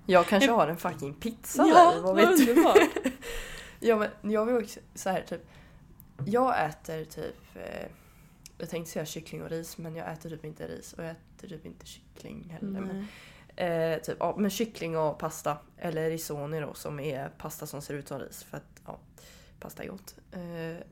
Jag 0.06 0.26
kanske 0.28 0.52
har 0.52 0.68
en 0.68 0.78
fucking 0.78 1.14
pizza 1.14 1.66
ja, 1.68 1.92
där, 1.96 2.02
vad 2.02 2.16
vet 2.16 2.38
du? 2.38 2.66
Ja 3.80 3.96
men 4.22 4.32
jag 4.32 4.46
vill 4.46 4.64
också 4.64 4.80
så 4.96 5.10
här 5.10 5.22
typ. 5.22 5.48
Jag 6.26 6.66
äter 6.66 7.06
typ 7.06 7.56
eh, 7.56 7.88
jag 8.62 8.70
tänkte 8.70 8.92
säga 8.92 9.06
kyckling 9.06 9.44
och 9.44 9.50
ris 9.50 9.78
men 9.78 9.96
jag 9.96 10.12
äter 10.12 10.30
typ 10.30 10.46
inte 10.46 10.68
ris 10.68 10.94
och 10.94 11.04
jag 11.04 11.12
äter 11.12 11.48
typ 11.48 11.66
inte 11.66 11.86
kyckling 11.86 12.50
heller. 12.50 12.80
Men, 12.80 13.08
eh, 13.56 14.02
typ, 14.02 14.18
ja, 14.20 14.36
men 14.38 14.50
kyckling 14.50 14.98
och 14.98 15.20
pasta 15.20 15.58
eller 15.78 16.10
risoni 16.10 16.60
då 16.60 16.74
som 16.74 17.00
är 17.00 17.30
pasta 17.30 17.66
som 17.68 17.82
ser 17.82 17.94
ut 17.94 18.08
som 18.08 18.20
ris 18.20 18.44
för 18.44 18.58
att 18.58 18.82
ja, 18.86 19.00
pasta 19.60 19.84
är 19.84 19.88
gott. 19.88 20.16
Eh, 20.32 20.86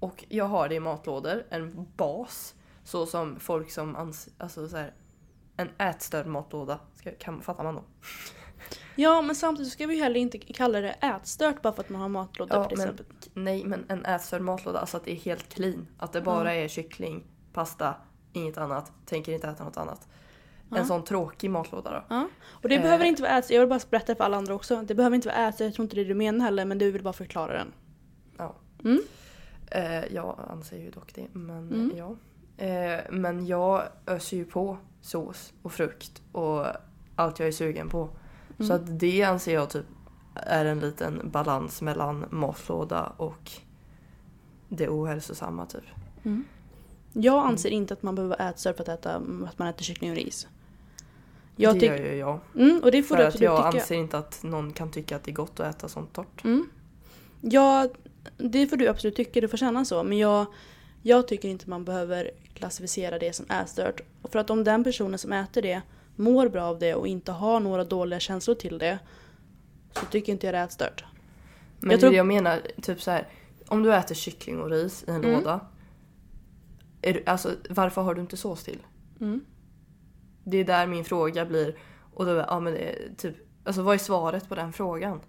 och 0.00 0.24
jag 0.28 0.44
har 0.44 0.68
det 0.68 0.74
i 0.74 0.80
matlådor, 0.80 1.44
en 1.50 1.86
bas 1.96 2.54
Så 2.84 3.06
som 3.06 3.40
folk 3.40 3.70
som 3.70 3.96
anser, 3.96 4.32
alltså 4.38 4.68
så 4.68 4.76
här, 4.76 4.94
en 5.56 5.68
ätstörd 5.78 6.26
matlåda, 6.26 6.80
ska, 6.94 7.10
kan, 7.10 7.42
fattar 7.42 7.64
man 7.64 7.74
då? 7.74 7.84
Ja 9.00 9.22
men 9.22 9.36
samtidigt 9.36 9.72
ska 9.72 9.86
vi 9.86 9.94
ju 9.94 10.02
heller 10.02 10.20
inte 10.20 10.38
kalla 10.38 10.80
det 10.80 10.90
ätstört 10.92 11.62
bara 11.62 11.72
för 11.72 11.82
att 11.82 11.88
man 11.88 12.00
har 12.00 12.08
matlåda 12.08 12.56
Ja, 12.56 12.64
till 12.64 12.78
men- 12.78 12.86
exempel. 12.88 13.06
Nej 13.34 13.64
men 13.64 13.84
en 13.88 14.04
ätstörd 14.04 14.42
matlåda, 14.42 14.78
alltså 14.78 14.96
att 14.96 15.04
det 15.04 15.12
är 15.12 15.16
helt 15.16 15.48
clean. 15.54 15.86
Att 15.98 16.12
det 16.12 16.20
bara 16.20 16.54
är 16.54 16.68
kyckling, 16.68 17.24
pasta, 17.52 17.94
inget 18.32 18.58
annat. 18.58 18.92
Tänker 19.06 19.32
inte 19.32 19.48
äta 19.48 19.64
något 19.64 19.76
annat. 19.76 20.08
Ja. 20.70 20.76
En 20.76 20.86
sån 20.86 21.04
tråkig 21.04 21.50
matlåda 21.50 21.90
då. 21.90 22.04
Ja. 22.14 22.28
Och 22.48 22.68
det 22.68 22.74
Eh. 22.74 22.82
behöver 22.82 23.04
inte 23.04 23.22
vara 23.22 23.38
ätstört, 23.38 23.54
jag 23.54 23.60
vill 23.60 23.68
bara 23.68 23.80
berätta 23.90 24.14
för 24.14 24.24
alla 24.24 24.36
andra 24.36 24.54
också. 24.54 24.82
Det 24.82 24.94
behöver 24.94 25.14
inte 25.16 25.28
vara 25.28 25.48
ätstört, 25.48 25.64
jag 25.64 25.74
tror 25.74 25.84
inte 25.84 25.96
det 25.96 26.00
är 26.00 26.04
det 26.04 26.08
du 26.08 26.14
menar 26.14 26.44
heller 26.44 26.64
men 26.64 26.78
du 26.78 26.90
vill 26.90 27.02
bara 27.02 27.12
förklara 27.12 27.52
den. 27.52 27.72
Ja. 28.38 28.54
Mm. 28.84 29.00
Eh, 29.70 30.14
jag 30.14 30.40
anser 30.50 30.76
ju 30.78 30.90
dock 30.90 31.14
det, 31.14 31.26
men 31.32 31.58
Mm. 31.72 31.92
ja. 31.96 32.16
Eh, 32.64 33.00
men 33.10 33.46
jag 33.46 33.82
öser 34.06 34.36
ju 34.36 34.44
på 34.44 34.78
sås 35.00 35.52
och 35.62 35.72
frukt 35.72 36.22
och 36.32 36.66
allt 37.16 37.38
jag 37.38 37.48
är 37.48 37.52
sugen 37.52 37.88
på. 37.88 38.08
Så 38.58 38.64
Mm. 38.64 38.76
att 38.76 38.98
det 39.00 39.22
anser 39.22 39.54
jag 39.54 39.70
typ 39.70 39.84
är 40.34 40.64
en 40.64 40.80
liten 40.80 41.30
balans 41.30 41.82
mellan 41.82 42.24
matlåda 42.30 43.12
och 43.16 43.50
det 44.68 44.88
ohälsosamma 44.88 45.66
typ. 45.66 45.84
Mm. 46.24 46.44
Jag 47.12 47.46
anser 47.46 47.70
inte 47.70 47.94
att 47.94 48.02
man 48.02 48.14
behöver 48.14 48.36
vara 48.38 48.48
ätstörd 48.50 48.76
för 48.76 48.82
att, 48.82 48.88
äta, 48.88 49.16
att 49.46 49.58
man 49.58 49.68
äter 49.68 49.84
kyckling 49.84 50.10
och 50.10 50.16
ris. 50.16 50.46
Jag 51.56 51.80
det 51.80 51.86
gör 51.86 51.96
ju 51.96 52.14
jag. 52.16 52.40
mm, 52.54 52.80
och 52.84 52.90
det 52.92 53.02
får 53.02 53.16
För 53.16 53.22
du 53.22 53.22
att 53.22 53.34
absolut 53.34 53.42
jag 53.50 53.56
tycka. 53.72 53.82
anser 53.82 53.94
inte 53.94 54.18
att 54.18 54.42
någon 54.42 54.72
kan 54.72 54.90
tycka 54.90 55.16
att 55.16 55.24
det 55.24 55.30
är 55.30 55.34
gott 55.34 55.60
att 55.60 55.74
äta 55.76 55.88
sånt 55.88 56.12
torrt. 56.12 56.44
Mm. 56.44 56.68
Ja, 57.40 57.88
det 58.36 58.66
får 58.66 58.76
du 58.76 58.88
absolut 58.88 59.16
tycka, 59.16 59.40
du 59.40 59.48
får 59.48 59.56
känna 59.56 59.84
så. 59.84 60.02
Men 60.02 60.18
jag, 60.18 60.46
jag 61.02 61.28
tycker 61.28 61.48
inte 61.48 61.70
man 61.70 61.84
behöver 61.84 62.30
klassificera 62.54 63.18
det 63.18 63.32
som 63.32 63.46
ätstört. 63.50 64.00
Och 64.22 64.32
För 64.32 64.38
att 64.38 64.50
om 64.50 64.64
den 64.64 64.84
personen 64.84 65.18
som 65.18 65.32
äter 65.32 65.62
det 65.62 65.82
mår 66.18 66.48
bra 66.48 66.62
av 66.64 66.78
det 66.78 66.94
och 66.94 67.06
inte 67.06 67.32
har 67.32 67.60
några 67.60 67.84
dåliga 67.84 68.20
känslor 68.20 68.54
till 68.54 68.78
det 68.78 68.98
så 69.92 70.06
tycker 70.06 70.32
inte 70.32 70.46
jag 70.46 70.54
det 70.54 70.58
är 70.58 70.64
ätstört. 70.64 71.04
Men 71.80 71.90
Jag 71.90 72.00
tror- 72.00 72.14
jag 72.14 72.26
menar, 72.26 72.60
typ 72.82 73.02
så 73.02 73.10
här. 73.10 73.28
Om 73.68 73.82
du 73.82 73.94
äter 73.94 74.14
kyckling 74.14 74.60
och 74.60 74.70
ris 74.70 75.04
i 75.08 75.10
en 75.10 75.16
Mm. 75.24 75.32
låda. 75.32 75.60
Är 77.02 77.12
du, 77.14 77.22
alltså, 77.26 77.50
varför 77.70 78.02
har 78.02 78.14
du 78.14 78.20
inte 78.20 78.36
sås 78.36 78.64
till? 78.64 78.78
Mm. 79.20 79.44
Det 80.44 80.56
är 80.56 80.64
där 80.64 80.86
min 80.86 81.04
fråga 81.04 81.46
blir. 81.46 81.76
Och 82.14 82.26
då, 82.26 82.32
ja 82.32 82.60
men 82.60 82.76
är 82.76 82.94
typ, 83.16 83.36
alltså 83.64 83.82
vad 83.82 83.94
är 83.94 83.98
svaret 83.98 84.48
på 84.48 84.54
den 84.54 84.72
frågan? 84.72 85.20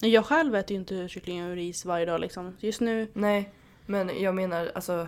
Jag 0.00 0.26
själv 0.26 0.54
äter 0.54 0.70
ju 0.74 0.80
inte 0.80 1.08
kyckling 1.08 1.44
och 1.50 1.54
ris 1.56 1.84
varje 1.84 2.06
dag 2.06 2.20
liksom. 2.20 2.56
Just 2.60 2.80
nu, 2.80 3.10
Nej, 3.14 3.52
men 3.86 4.22
jag 4.22 4.34
menar 4.34 4.70
alltså. 4.74 5.06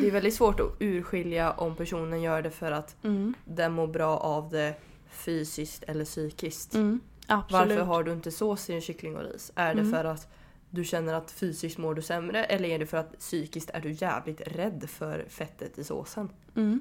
Det 0.00 0.06
är 0.06 0.10
väldigt 0.10 0.34
svårt 0.34 0.60
att 0.60 0.72
urskilja 0.80 1.52
om 1.52 1.76
personen 1.76 2.22
gör 2.22 2.42
det 2.42 2.50
för 2.50 2.72
att 2.72 2.96
mm, 3.04 3.34
den 3.44 3.72
mår 3.72 3.86
bra 3.86 4.16
av 4.18 4.50
det 4.50 4.74
fysiskt 5.10 5.82
eller 5.82 6.04
psykiskt. 6.04 6.74
mm, 6.74 7.00
absolut. 7.26 7.68
Varför 7.68 7.82
har 7.84 8.04
du 8.04 8.12
inte 8.12 8.30
sås 8.30 8.70
i 8.70 8.74
en 8.74 8.80
kyckling 8.80 9.16
och 9.16 9.22
ris? 9.22 9.52
Är 9.54 9.74
det 9.74 9.80
Mm. 9.80 9.92
för 9.92 10.04
att 10.04 10.28
du 10.70 10.84
känner 10.84 11.14
att 11.14 11.30
fysiskt 11.30 11.78
mår 11.78 11.94
du 11.94 12.02
sämre 12.02 12.44
eller 12.44 12.68
är 12.68 12.78
det 12.78 12.86
för 12.86 12.96
att 12.96 13.18
psykiskt 13.18 13.70
är 13.70 13.80
du 13.80 13.92
jävligt 13.92 14.40
rädd 14.40 14.84
för 14.88 15.24
fettet 15.28 15.78
i 15.78 15.84
såsen? 15.84 16.28
Mm. 16.56 16.80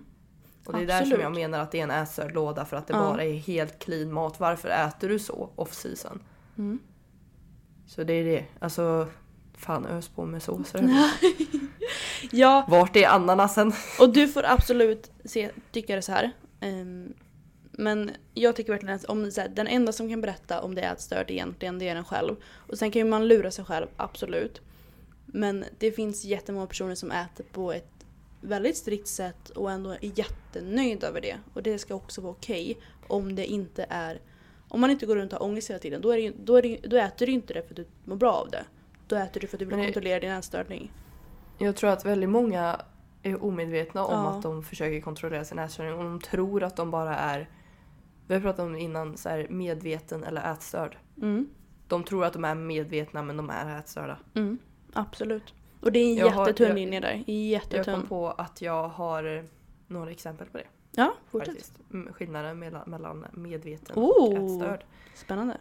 Och 0.65 0.73
det 0.73 0.79
är 0.79 0.85
där 0.87 0.93
som 0.93 1.01
Absolut. 1.03 1.21
jag 1.23 1.35
menar 1.35 1.59
att 1.59 1.71
det 1.71 1.79
är 1.79 1.83
en 1.83 1.91
ätstörd 1.91 2.33
låda 2.33 2.65
för 2.65 2.77
att 2.77 2.87
det 2.87 2.93
Ja. 2.93 2.99
bara 2.99 3.23
är 3.23 3.33
helt 3.33 3.79
clean 3.79 4.11
mat. 4.13 4.39
Varför 4.39 4.69
äter 4.69 5.09
du 5.09 5.19
så 5.19 5.49
off 5.55 5.73
season? 5.73 6.19
Mm. 6.57 6.79
Så 7.87 8.03
det 8.03 8.13
är 8.13 8.23
det. 8.25 8.45
Alltså, 8.59 9.07
fan 9.57 9.85
ös 9.85 10.07
på 10.07 10.25
med 10.25 10.43
såser. 10.43 10.79
Ja, 12.31 12.65
Vart 12.67 12.95
är 12.95 13.07
ananasen? 13.07 13.73
Och 13.99 14.13
du 14.13 14.27
får 14.27 14.45
absolut 14.45 15.11
se, 15.25 15.49
tycka 15.71 15.95
det 15.95 16.01
så 16.01 16.11
här. 16.11 16.31
Ehm, 16.59 17.13
men 17.71 18.11
jag 18.33 18.55
tycker 18.55 18.71
verkligen 18.71 18.95
att 18.95 19.05
om, 19.05 19.31
så 19.31 19.41
här, 19.41 19.49
den 19.49 19.67
enda 19.67 19.91
som 19.91 20.09
kan 20.09 20.21
berätta 20.21 20.61
om 20.61 20.75
det 20.75 20.81
är 20.81 20.93
ätstört 20.93 21.29
egentligen, 21.29 21.79
det 21.79 21.89
är 21.89 21.95
den 21.95 22.05
själv. 22.05 22.35
Och 22.55 22.77
sen 22.77 22.91
kan 22.91 22.99
ju 22.99 23.07
man 23.07 23.27
lura 23.27 23.51
sig 23.51 23.65
själv, 23.65 23.87
absolut. 23.97 24.61
Men 25.25 25.65
det 25.77 25.91
finns 25.91 26.25
jättemånga 26.25 26.67
personer 26.67 26.95
som 26.95 27.11
äter 27.11 27.45
på 27.51 27.73
ett 27.73 28.05
väldigt 28.41 28.77
strikt 28.77 29.07
sätt 29.07 29.49
och 29.49 29.71
ändå 29.71 29.91
är 29.91 29.97
jättenöjd 30.01 31.03
över 31.03 31.21
det. 31.21 31.37
Och 31.53 31.63
det 31.63 31.79
ska 31.79 31.95
också 31.95 32.21
vara 32.21 32.31
okej 32.31 32.77
om 33.07 33.35
det 33.35 33.45
inte 33.45 33.85
är... 33.89 34.21
Om 34.69 34.81
man 34.81 34.91
inte 34.91 35.05
går 35.05 35.15
runt 35.15 35.33
och 35.33 35.39
har 35.39 35.45
ångest 35.45 35.69
hela 35.69 35.79
tiden, 35.79 36.01
då, 36.01 36.11
är 36.11 36.17
det, 36.17 36.33
då, 36.43 36.55
är 36.55 36.61
det, 36.61 36.77
då 36.83 36.97
äter 36.97 37.25
du 37.25 37.31
inte 37.31 37.53
det 37.53 37.61
för 37.61 37.69
att 37.69 37.75
du 37.75 37.85
mår 38.05 38.15
bra 38.15 38.33
av 38.33 38.49
det. 38.49 38.65
Då 39.07 39.15
äter 39.15 39.41
du 39.41 39.47
för 39.47 39.57
att 39.57 39.59
du 39.59 39.65
vill 39.65 39.85
kontrollera 39.85 40.19
din 40.19 40.31
ätstörning. 40.31 40.91
Jag 41.57 41.75
tror 41.75 41.89
att 41.89 42.05
väldigt 42.05 42.29
många 42.29 42.81
är 43.23 43.43
omedvetna 43.43 44.03
om 44.05 44.13
Ja. 44.13 44.29
att 44.29 44.41
de 44.43 44.63
försöker 44.63 45.01
kontrollera 45.01 45.43
sin 45.45 45.59
ätstörning 45.59 45.93
och 45.93 46.03
de 46.03 46.19
tror 46.21 46.63
att 46.63 46.75
de 46.75 46.91
bara 46.91 47.17
är, 47.17 47.49
vi 48.27 48.33
har 48.33 48.41
pratat 48.41 48.59
om 48.65 48.73
det 48.73 48.79
innan, 48.79 49.17
så 49.17 49.29
här, 49.29 49.47
medveten 49.49 50.23
eller 50.23 50.51
ätstörd. 50.53 50.97
Mm. 51.21 51.49
De 51.87 52.03
tror 52.03 52.25
att 52.25 52.33
de 52.33 52.45
är 52.45 52.55
medvetna 52.55 53.21
men 53.21 53.37
de 53.37 53.49
är 53.49 53.79
ätstörda. 53.79 54.17
Mm, 54.33 54.57
absolut. 54.93 55.53
Och 55.81 55.91
det 55.91 55.99
är 55.99 56.09
en 56.11 56.15
Jag 56.15 56.29
har- 56.29 56.47
jättetunn 56.47 56.67
jag- 56.67 56.75
linje 56.75 56.99
där. 56.99 57.13
Jag 57.27 57.35
Jättetunn. 57.35 57.93
kom 57.95 58.07
på 58.07 58.29
att 58.31 58.61
jag 58.61 58.87
har 58.87 59.37
eh, 59.37 59.43
några 59.87 60.11
exempel 60.11 60.47
på 60.47 60.57
det. 60.57 60.63
Ja, 60.91 61.13
fortsätt. 61.31 61.71
Skillnaden 62.11 62.59
mellan, 62.59 62.89
mellan 62.89 63.25
medveten 63.31 63.95
Oh. 63.95 64.27
och 64.27 64.33
ätstörd. 64.33 64.85
Spännande. 65.15 65.57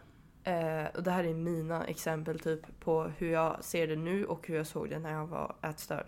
Eh, 0.47 0.87
och 0.95 1.03
det 1.03 1.11
här 1.11 1.25
är 1.25 1.35
mina 1.35 1.85
exempel 1.85 2.39
typ 2.39 2.81
på 2.81 3.03
hur 3.03 3.31
jag 3.33 3.65
ser 3.65 3.87
det 3.87 3.97
nu 3.97 4.25
och 4.25 4.49
hur 4.49 4.57
jag 4.57 4.67
såg 4.67 4.91
det 4.91 4.99
när 4.99 5.13
jag 5.13 5.27
var 5.27 5.57
ätstörd. 5.63 6.07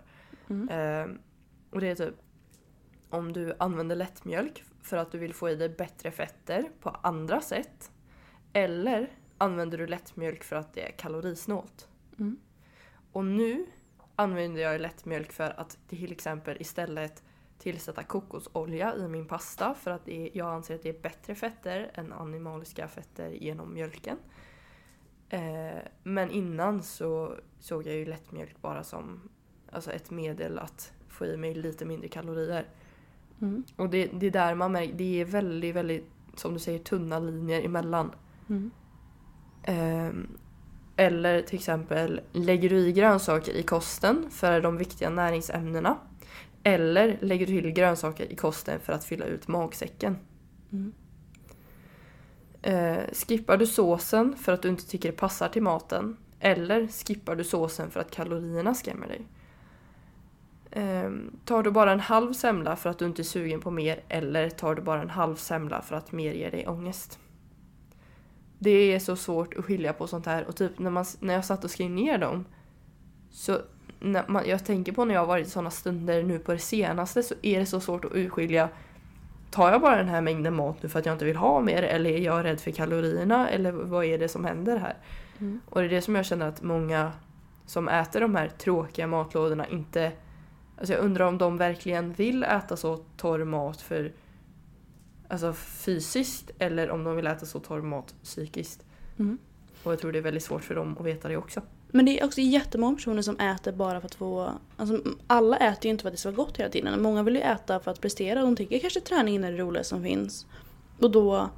Mm. 0.51 0.69
Eh, 0.69 1.17
och 1.71 1.81
det 1.81 1.89
är 1.89 1.95
typ 1.95 2.15
om 3.11 3.33
du 3.33 3.55
använder 3.59 3.97
lättmjölk 3.97 4.65
för 4.83 4.97
att 4.97 5.13
du 5.13 5.19
vill 5.19 5.35
få 5.35 5.51
i 5.51 5.57
dig 5.57 5.69
bättre 5.69 6.11
fetter 6.11 6.65
på 6.81 6.91
andra 6.91 7.41
sätt. 7.41 7.91
Eller 8.53 9.11
använder 9.39 9.79
du 9.79 9.87
lättmjölk 9.87 10.45
för 10.45 10.57
att 10.57 10.75
det 10.75 10.89
är 10.89 10.91
kalorisnålt. 10.91 11.89
Mm. 12.19 12.41
Och 13.13 13.25
nu 13.25 13.67
använder 14.17 14.63
jag 14.63 14.81
lättmjölk 14.81 15.33
för 15.33 15.61
att 15.61 15.79
till 15.89 16.13
exempel 16.13 16.57
istället 16.61 17.23
tillsätta 17.59 18.03
kokosolja 18.03 18.97
i 18.97 19.09
min 19.09 19.27
pasta 19.27 19.75
för 19.75 19.91
att 19.91 20.09
är, 20.09 20.31
jag 20.33 20.55
anser 20.55 20.75
att 20.75 20.83
det 20.83 20.89
är 20.89 21.03
bättre 21.03 21.35
fetter 21.35 21.91
än 21.95 22.13
animaliska 22.13 22.89
fetter 22.89 23.31
genom 23.31 23.75
mjölken. 23.75 24.17
Eh, 25.29 25.79
men 26.03 26.31
innan 26.31 26.83
så 26.83 27.35
såg 27.59 27.87
jag 27.87 27.95
ju 27.95 28.05
lättmjölk 28.05 28.63
bara 28.63 28.85
som 28.85 29.29
alltså 29.73 29.93
ett 29.93 30.11
medel 30.11 30.59
att 30.59 30.93
få 31.09 31.27
i 31.27 31.37
mig 31.37 31.55
lite 31.55 31.85
mindre 31.85 32.09
kalorier. 32.09 32.67
Mm. 33.41 33.65
Och 33.77 33.91
det, 33.91 34.07
det 34.07 34.27
är 34.27 34.31
där 34.31 34.55
man 34.55 34.73
märker, 34.73 34.95
det 34.95 35.21
är 35.21 35.25
väldigt, 35.25 35.75
väldigt, 35.75 36.07
som 36.35 36.55
du 36.55 36.59
säger, 36.59 36.79
tunna 36.79 37.19
linjer 37.19 37.63
emellan. 37.63 38.11
Mm. 38.49 38.71
Ehm, 39.63 40.39
eller 40.97 41.43
till 41.43 41.59
exempel, 41.59 42.21
lägger 42.33 42.69
du 42.69 42.79
i 42.79 42.93
grönsaker 42.93 43.53
i 43.53 43.63
kosten 43.63 44.31
för 44.31 44.61
de 44.61 44.77
viktiga 44.77 45.11
näringsämnena? 45.11 45.97
Eller 46.69 47.19
lägger 47.21 47.47
du 47.47 47.61
till 47.61 47.71
grönsaker 47.71 48.33
i 48.33 48.37
kosten 48.37 48.81
för 48.81 48.93
att 48.93 49.05
fylla 49.05 49.25
ut 49.25 49.49
magsäcken? 49.49 50.17
Mm. 50.73 50.93
Eh, 52.63 53.05
skippar 53.13 53.57
du 53.57 53.67
såsen 53.67 54.37
för 54.37 54.53
att 54.53 54.63
du 54.63 54.69
inte 54.69 54.89
tycker 54.89 55.11
det 55.11 55.17
passar 55.17 55.49
till 55.49 55.63
maten? 55.63 56.17
Eller 56.41 56.87
skippar 56.87 57.37
du 57.37 57.45
såsen 57.45 57.91
för 57.91 58.01
att 58.01 58.11
kalorierna 58.11 58.75
skrämmer 58.75 59.07
dig? 59.07 59.27
Eh, 60.71 61.11
tar 61.45 61.63
du 61.63 61.71
bara 61.71 61.93
en 61.93 62.01
halv 62.01 62.33
semla 62.33 62.77
för 62.77 62.91
att 62.91 62.99
du 62.99 63.05
inte 63.05 63.23
är 63.23 63.25
sugen 63.25 63.61
på 63.61 63.71
mer? 63.71 64.01
Eller 64.09 64.51
tar 64.51 64.75
du 64.75 64.83
bara 64.83 65.03
en 65.03 65.11
halv 65.11 65.37
semla 65.37 65.83
för 65.83 65.97
att 65.97 66.13
mer 66.13 66.33
ger 66.33 66.51
dig 66.51 66.69
ångest? 66.69 67.19
Det 68.59 68.71
är 68.71 68.99
så 68.99 69.17
svårt 69.17 69.55
att 69.55 69.65
skilja 69.65 69.93
på 69.93 70.07
sånt 70.07 70.27
här 70.27 70.45
och 70.45 70.57
typ 70.57 70.79
när, 70.79 70.91
man, 70.91 71.05
när 71.21 71.35
jag 71.35 71.45
satt 71.45 71.65
och 71.65 71.71
skrev 71.71 71.91
ner 71.91 72.19
dem 72.19 72.45
så 73.31 73.59
när 74.01 74.25
man, 74.29 74.49
jag 74.49 74.65
tänker 74.65 74.93
på 74.93 75.05
när 75.05 75.15
jag 75.15 75.21
har 75.21 75.27
varit 75.27 75.47
i 75.47 75.51
sådana 75.51 75.71
stunder 75.71 76.23
nu 76.23 76.39
på 76.39 76.53
det 76.53 76.59
senaste 76.59 77.23
så 77.23 77.35
är 77.43 77.59
det 77.59 77.67
så 77.67 77.81
svårt 77.81 78.05
att 78.05 78.15
urskilja 78.15 78.69
Tar 79.51 79.73
jag 79.73 79.81
bara 79.81 79.97
den 79.97 80.09
här 80.09 80.21
mängden 80.21 80.55
mat 80.55 80.83
nu 80.83 80.89
för 80.89 80.99
att 80.99 81.07
jag 81.07 81.15
inte 81.15 81.25
vill 81.25 81.37
ha 81.37 81.61
mer 81.61 81.83
eller 81.83 82.11
är 82.11 82.19
jag 82.19 82.45
rädd 82.45 82.61
för 82.61 82.71
kalorierna 82.71 83.49
eller 83.49 83.73
vad 83.73 84.05
är 84.05 84.19
det 84.19 84.29
som 84.29 84.45
händer 84.45 84.77
här? 84.77 84.97
Mm. 85.39 85.61
Och 85.67 85.81
det 85.81 85.87
är 85.87 85.91
det 85.91 86.03
som 86.03 86.15
jag 86.15 86.27
känner 86.27 86.49
att 86.49 86.63
många 86.63 87.13
som 87.67 87.89
äter 87.89 88.21
de 88.21 88.35
här 88.35 88.49
tråkiga 88.49 89.07
matlådorna 89.07 89.67
inte... 89.67 90.13
Alltså 90.79 90.95
jag 90.95 91.05
undrar 91.05 91.27
om 91.27 91.39
de 91.39 91.57
verkligen 91.57 92.13
vill 92.13 92.45
äta 92.45 92.77
så 92.77 92.97
torr 92.97 93.45
mat 93.45 93.81
för 93.81 94.13
alltså 95.29 95.53
fysiskt 95.53 96.51
eller 96.59 96.91
om 96.91 97.05
de 97.05 97.17
vill 97.17 97.27
äta 97.27 97.47
så 97.47 97.61
torr 97.61 97.83
mat 97.83 98.15
psykiskt. 98.23 98.85
Mm. 99.19 99.39
Och 99.83 99.93
jag 99.93 99.99
tror 99.99 100.13
det 100.13 100.19
är 100.19 100.23
väldigt 100.23 100.43
svårt 100.43 100.65
för 100.65 100.75
dem 100.75 100.97
att 100.99 101.07
veta 101.07 101.29
det 101.29 101.37
också. 101.37 101.63
Men 101.91 102.05
det 102.05 102.21
är 102.21 102.25
också 102.25 102.41
jättemånga 102.41 102.97
personer 102.97 103.23
som 103.23 103.37
äter 103.41 103.73
bara 103.73 104.01
för 104.01 104.07
att 104.07 104.15
få... 104.15 104.53
Alltså, 104.77 105.03
alla 105.27 105.57
äter 105.57 105.85
ju 105.85 105.91
inte 105.91 106.03
för 106.03 106.09
att 106.09 106.15
det 106.15 106.19
ska 106.19 106.31
vara 106.31 106.45
gott 106.45 106.57
hela 106.57 106.71
tiden. 106.71 107.03
Många 107.03 107.23
vill 107.23 107.35
ju 107.35 107.41
äta 107.41 107.81
för 107.81 107.91
att 107.91 108.01
prestera. 108.01 108.43
De 108.43 108.57
tycker 108.57 108.79
kanske 108.79 109.01
träningen 109.01 109.45
är 109.45 109.53
det 109.53 109.59
roligaste 109.59 109.89
som 109.89 110.03
finns. 110.03 110.47
Och 111.01 111.11
då 111.11 111.51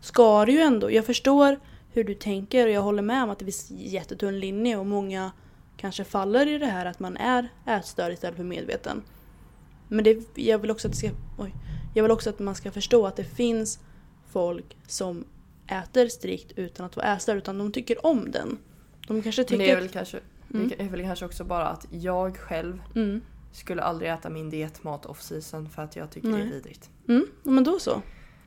ska 0.00 0.44
det 0.44 0.52
ju 0.52 0.60
ändå... 0.60 0.90
Jag 0.90 1.06
förstår 1.06 1.60
hur 1.92 2.04
du 2.04 2.14
tänker 2.14 2.66
och 2.66 2.72
jag 2.72 2.82
håller 2.82 3.02
med 3.02 3.22
om 3.22 3.30
att 3.30 3.38
det 3.38 3.44
finns 3.44 3.70
jättetunn 3.70 4.40
linje 4.40 4.76
och 4.76 4.86
många 4.86 5.32
kanske 5.76 6.04
faller 6.04 6.46
i 6.46 6.58
det 6.58 6.66
här 6.66 6.86
att 6.86 7.00
man 7.00 7.16
är 7.16 7.48
ätstörd 7.66 8.12
istället 8.12 8.36
för 8.36 8.44
medveten. 8.44 9.02
Men 9.88 10.04
det, 10.04 10.38
jag, 10.38 10.58
vill 10.58 10.70
också 10.70 10.88
att 10.88 10.92
det 10.92 10.98
ska, 10.98 11.10
oj, 11.38 11.54
jag 11.94 12.02
vill 12.02 12.12
också 12.12 12.30
att 12.30 12.38
man 12.38 12.54
ska 12.54 12.70
förstå 12.70 13.06
att 13.06 13.16
det 13.16 13.24
finns 13.24 13.78
folk 14.28 14.76
som 14.86 15.24
äter 15.66 16.08
strikt 16.08 16.52
utan 16.56 16.86
att 16.86 16.96
vara 16.96 17.14
ätstörd 17.14 17.36
utan 17.36 17.58
de 17.58 17.72
tycker 17.72 18.06
om 18.06 18.30
den. 18.30 18.58
De 19.06 19.22
kanske 19.22 19.42
Men 19.42 19.46
tycker... 19.46 19.64
det 19.64 19.70
är 19.70 19.76
väl 19.76 19.88
kanske, 19.88 20.20
Mm. 20.54 20.68
det 20.68 20.80
är 20.84 20.88
väl 20.88 21.02
kanske 21.02 21.24
också 21.24 21.44
bara 21.44 21.66
att 21.66 21.86
jag 21.90 22.36
själv 22.36 22.82
mm. 22.94 23.20
skulle 23.52 23.82
aldrig 23.82 24.10
äta 24.10 24.30
min 24.30 24.50
dietmat 24.50 25.06
off 25.06 25.22
season 25.22 25.68
för 25.68 25.82
att 25.82 25.96
jag 25.96 26.10
tycker 26.10 26.28
det 26.28 26.34
Nej. 26.34 26.46
är 26.46 26.50
vidrigt. 26.50 26.90
Mm, 27.08 27.26
men 27.42 27.64
då 27.64 27.78
så. 27.78 28.02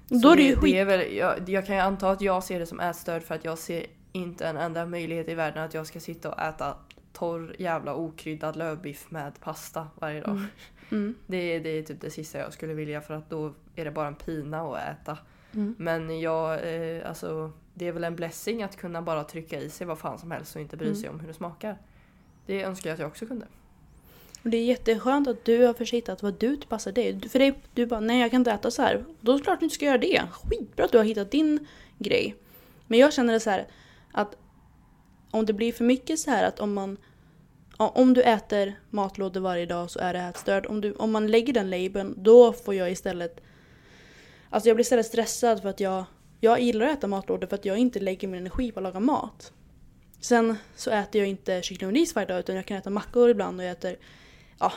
Så 0.09 0.15
då 0.15 0.29
är 0.31 0.35
det 0.35 0.43
ju 0.43 0.55
skit... 0.55 0.75
är 0.75 0.85
väl, 0.85 1.15
jag, 1.15 1.49
jag 1.49 1.65
kan 1.65 1.75
ju 1.75 1.81
anta 1.81 2.09
att 2.09 2.21
jag 2.21 2.43
ser 2.43 2.59
det 2.59 2.65
som 2.65 2.79
ätstörd 2.79 3.23
för 3.23 3.35
att 3.35 3.45
jag 3.45 3.57
ser 3.57 3.85
inte 4.11 4.47
en 4.47 4.57
enda 4.57 4.85
möjlighet 4.85 5.29
i 5.29 5.33
världen 5.33 5.63
att 5.63 5.73
jag 5.73 5.87
ska 5.87 5.99
sitta 5.99 6.31
och 6.31 6.39
äta 6.41 6.75
torr 7.13 7.55
jävla 7.59 7.95
okryddad 7.95 8.55
lövbiff 8.55 9.11
med 9.11 9.39
pasta 9.39 9.87
varje 9.99 10.21
dag. 10.21 10.29
Mm. 10.31 10.45
Mm. 10.91 11.15
Det, 11.27 11.37
är- 11.37 11.59
det 11.59 11.69
är 11.69 11.83
typ 11.83 12.01
det 12.01 12.09
sista 12.09 12.37
jag 12.39 12.53
skulle 12.53 12.73
vilja 12.73 13.01
för 13.01 13.13
att 13.13 13.29
då 13.29 13.53
är 13.75 13.85
det 13.85 13.91
bara 13.91 14.07
en 14.07 14.15
pina 14.15 14.61
att 14.61 14.77
äta. 15.01 15.17
Mm. 15.53 15.75
Men 15.77 16.19
jag, 16.19 16.53
eh, 16.53 17.09
alltså 17.09 17.51
det 17.79 17.87
är 17.87 17.91
väl 17.91 18.03
en 18.03 18.15
blessing 18.15 18.63
att 18.63 18.75
kunna 18.75 19.01
bara 19.01 19.23
trycka 19.23 19.59
i 19.59 19.69
sig 19.69 19.87
vad 19.87 19.99
fan 19.99 20.19
som 20.19 20.31
helst 20.31 20.55
och 20.55 20.61
inte 20.61 20.77
bry 20.77 20.87
Mm. 20.87 20.99
sig 20.99 21.09
om 21.09 21.19
hur 21.19 21.27
det 21.27 21.33
smakar. 21.33 21.77
Det 22.45 22.63
önskar 22.63 22.89
jag 22.89 22.93
att 22.93 22.99
jag 22.99 23.07
också 23.07 23.25
kunde. 23.25 23.45
Och 24.43 24.49
det 24.49 24.57
är 24.57 24.65
jätteskönt 24.65 25.27
att 25.27 25.45
du 25.45 25.65
har 25.65 25.73
försökt 25.73 26.23
vad 26.23 26.33
du 26.33 26.57
passar 26.57 26.91
dig. 26.91 27.29
För 27.29 27.39
dig, 27.39 27.59
du 27.73 27.85
bara, 27.85 27.99
nej 27.99 28.21
jag 28.21 28.31
kan 28.31 28.41
inte 28.41 28.51
äta 28.51 28.71
så 28.71 28.81
här. 28.81 29.05
Då 29.21 29.31
är 29.31 29.37
det 29.37 29.43
klart 29.43 29.59
du 29.59 29.65
inte 29.65 29.75
ska 29.75 29.85
göra 29.85 29.97
det. 29.97 30.21
Skitbra 30.31 30.85
att 30.85 30.91
du 30.91 30.97
har 30.97 31.05
hittat 31.05 31.31
din 31.31 31.67
grej. 31.97 32.35
Men 32.87 32.99
jag 32.99 33.13
känner 33.13 33.33
det 33.33 33.39
så 33.39 33.49
här 33.49 33.67
att 34.11 34.37
om 35.31 35.45
det 35.45 35.53
blir 35.53 35.73
för 35.73 35.83
mycket 35.83 36.19
så 36.19 36.31
här 36.31 36.43
att 36.43 36.59
om 36.59 36.73
man 36.73 36.97
ja, 37.77 37.89
om 37.89 38.13
du 38.13 38.21
äter 38.21 38.79
matlådor 38.89 39.41
varje 39.41 39.65
dag 39.65 39.91
så 39.91 39.99
är 39.99 40.13
det 40.13 40.19
ätstörd. 40.19 40.65
Om, 40.65 40.81
du, 40.81 40.93
om 40.93 41.11
man 41.11 41.27
lägger 41.27 41.53
den 41.53 41.69
labeln 41.69 42.13
då 42.17 42.53
får 42.53 42.75
jag 42.75 42.91
istället 42.91 43.41
Alltså 44.49 44.69
jag 44.69 44.75
blir 44.75 44.81
istället 44.85 45.05
stressad 45.05 45.61
för 45.61 45.69
att 45.69 45.79
jag 45.79 46.03
jag 46.39 46.61
gillar 46.61 46.85
att 46.85 46.97
äta 46.97 47.07
matlådor 47.07 47.47
för 47.47 47.55
att 47.55 47.65
jag 47.65 47.77
inte 47.77 47.99
lägger 47.99 48.27
min 48.27 48.39
energi 48.39 48.71
på 48.71 48.79
att 48.79 48.83
laga 48.83 48.99
mat. 48.99 49.53
Sen 50.19 50.55
så 50.75 50.91
äter 50.91 51.21
jag 51.21 51.29
inte 51.29 51.61
kyckling 51.61 51.87
och 51.87 51.93
ris 51.93 52.15
varje 52.15 52.27
dag 52.27 52.39
utan 52.39 52.55
jag 52.55 52.65
kan 52.65 52.77
äta 52.77 52.89
mackor 52.89 53.29
ibland 53.29 53.59
och 53.59 53.65
jag 53.65 53.71
äter 53.71 53.95
ja, 54.59 54.73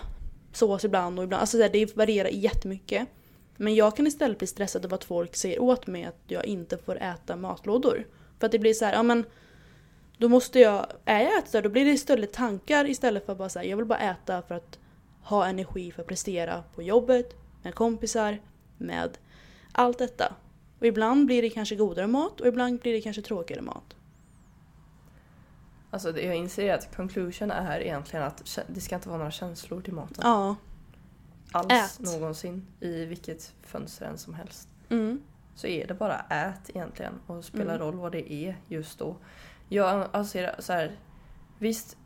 sås 0.52 0.84
ibland 0.84 1.18
och 1.18 1.24
ibland. 1.24 1.40
Alltså 1.40 1.62
här, 1.62 1.68
det 1.68 1.96
varierar 1.96 2.28
jättemycket. 2.28 3.08
Men 3.56 3.74
jag 3.74 3.96
kan 3.96 4.06
istället 4.06 4.38
bli 4.38 4.46
stressad 4.46 4.86
av 4.86 4.94
att 4.94 5.04
folk 5.04 5.36
säger 5.36 5.62
åt 5.62 5.86
mig 5.86 6.04
att 6.04 6.20
jag 6.26 6.44
inte 6.44 6.78
får 6.78 7.02
äta 7.02 7.36
matlådor. 7.36 8.06
För 8.38 8.46
att 8.46 8.52
det 8.52 8.58
blir 8.58 8.74
så 8.74 8.84
här, 8.84 8.92
ja 8.92 9.02
men 9.02 9.24
då 10.18 10.28
måste 10.28 10.60
jag, 10.60 10.86
är 11.04 11.20
jag 11.20 11.38
ätstörd 11.38 11.64
då 11.64 11.70
blir 11.70 11.84
det 11.84 11.90
istället 11.90 12.32
tankar 12.32 12.90
istället 12.90 13.26
för 13.26 13.32
att 13.32 13.38
bara 13.38 13.48
säga 13.48 13.70
jag 13.70 13.76
vill 13.76 13.86
bara 13.86 13.98
äta 13.98 14.42
för 14.42 14.54
att 14.54 14.78
ha 15.22 15.46
energi 15.46 15.92
för 15.92 16.02
att 16.02 16.08
prestera 16.08 16.64
på 16.74 16.82
jobbet, 16.82 17.34
med 17.62 17.74
kompisar, 17.74 18.38
med 18.78 19.18
allt 19.72 19.98
detta. 19.98 20.34
Och 20.82 20.88
ibland 20.88 21.26
blir 21.26 21.42
det 21.42 21.50
kanske 21.50 21.76
godare 21.76 22.06
mat 22.06 22.40
och 22.40 22.46
ibland 22.46 22.80
blir 22.80 22.92
det 22.92 23.00
kanske 23.00 23.22
tråkigare 23.22 23.62
mat. 23.62 23.96
Alltså 25.90 26.20
jag 26.20 26.36
inser 26.36 26.74
att 26.74 26.96
conclusion 26.96 27.50
är 27.50 27.80
egentligen 27.80 28.24
att 28.24 28.58
det 28.66 28.80
ska 28.80 28.94
inte 28.94 29.08
vara 29.08 29.18
några 29.18 29.30
känslor 29.30 29.80
till 29.80 29.92
maten. 29.92 30.16
Ja. 30.22 30.56
Alls 31.52 31.72
ät. 31.72 32.00
någonsin 32.00 32.66
i 32.80 33.04
vilket 33.04 33.54
fönster 33.62 34.06
än 34.06 34.18
som 34.18 34.34
helst. 34.34 34.68
Mm. 34.88 35.22
Så 35.54 35.66
är 35.66 35.86
det 35.86 35.94
bara 35.94 36.20
ät 36.20 36.70
egentligen 36.70 37.14
och 37.26 37.44
spelar 37.44 37.74
Mm. 37.74 37.86
roll 37.86 37.96
vad 37.96 38.12
det 38.12 38.32
är 38.32 38.56
just 38.68 38.98
då. 38.98 39.16
Jag 39.68 40.08
anser 40.12 40.54
så 40.58 40.72
här, 40.72 40.98
visst 41.58 41.96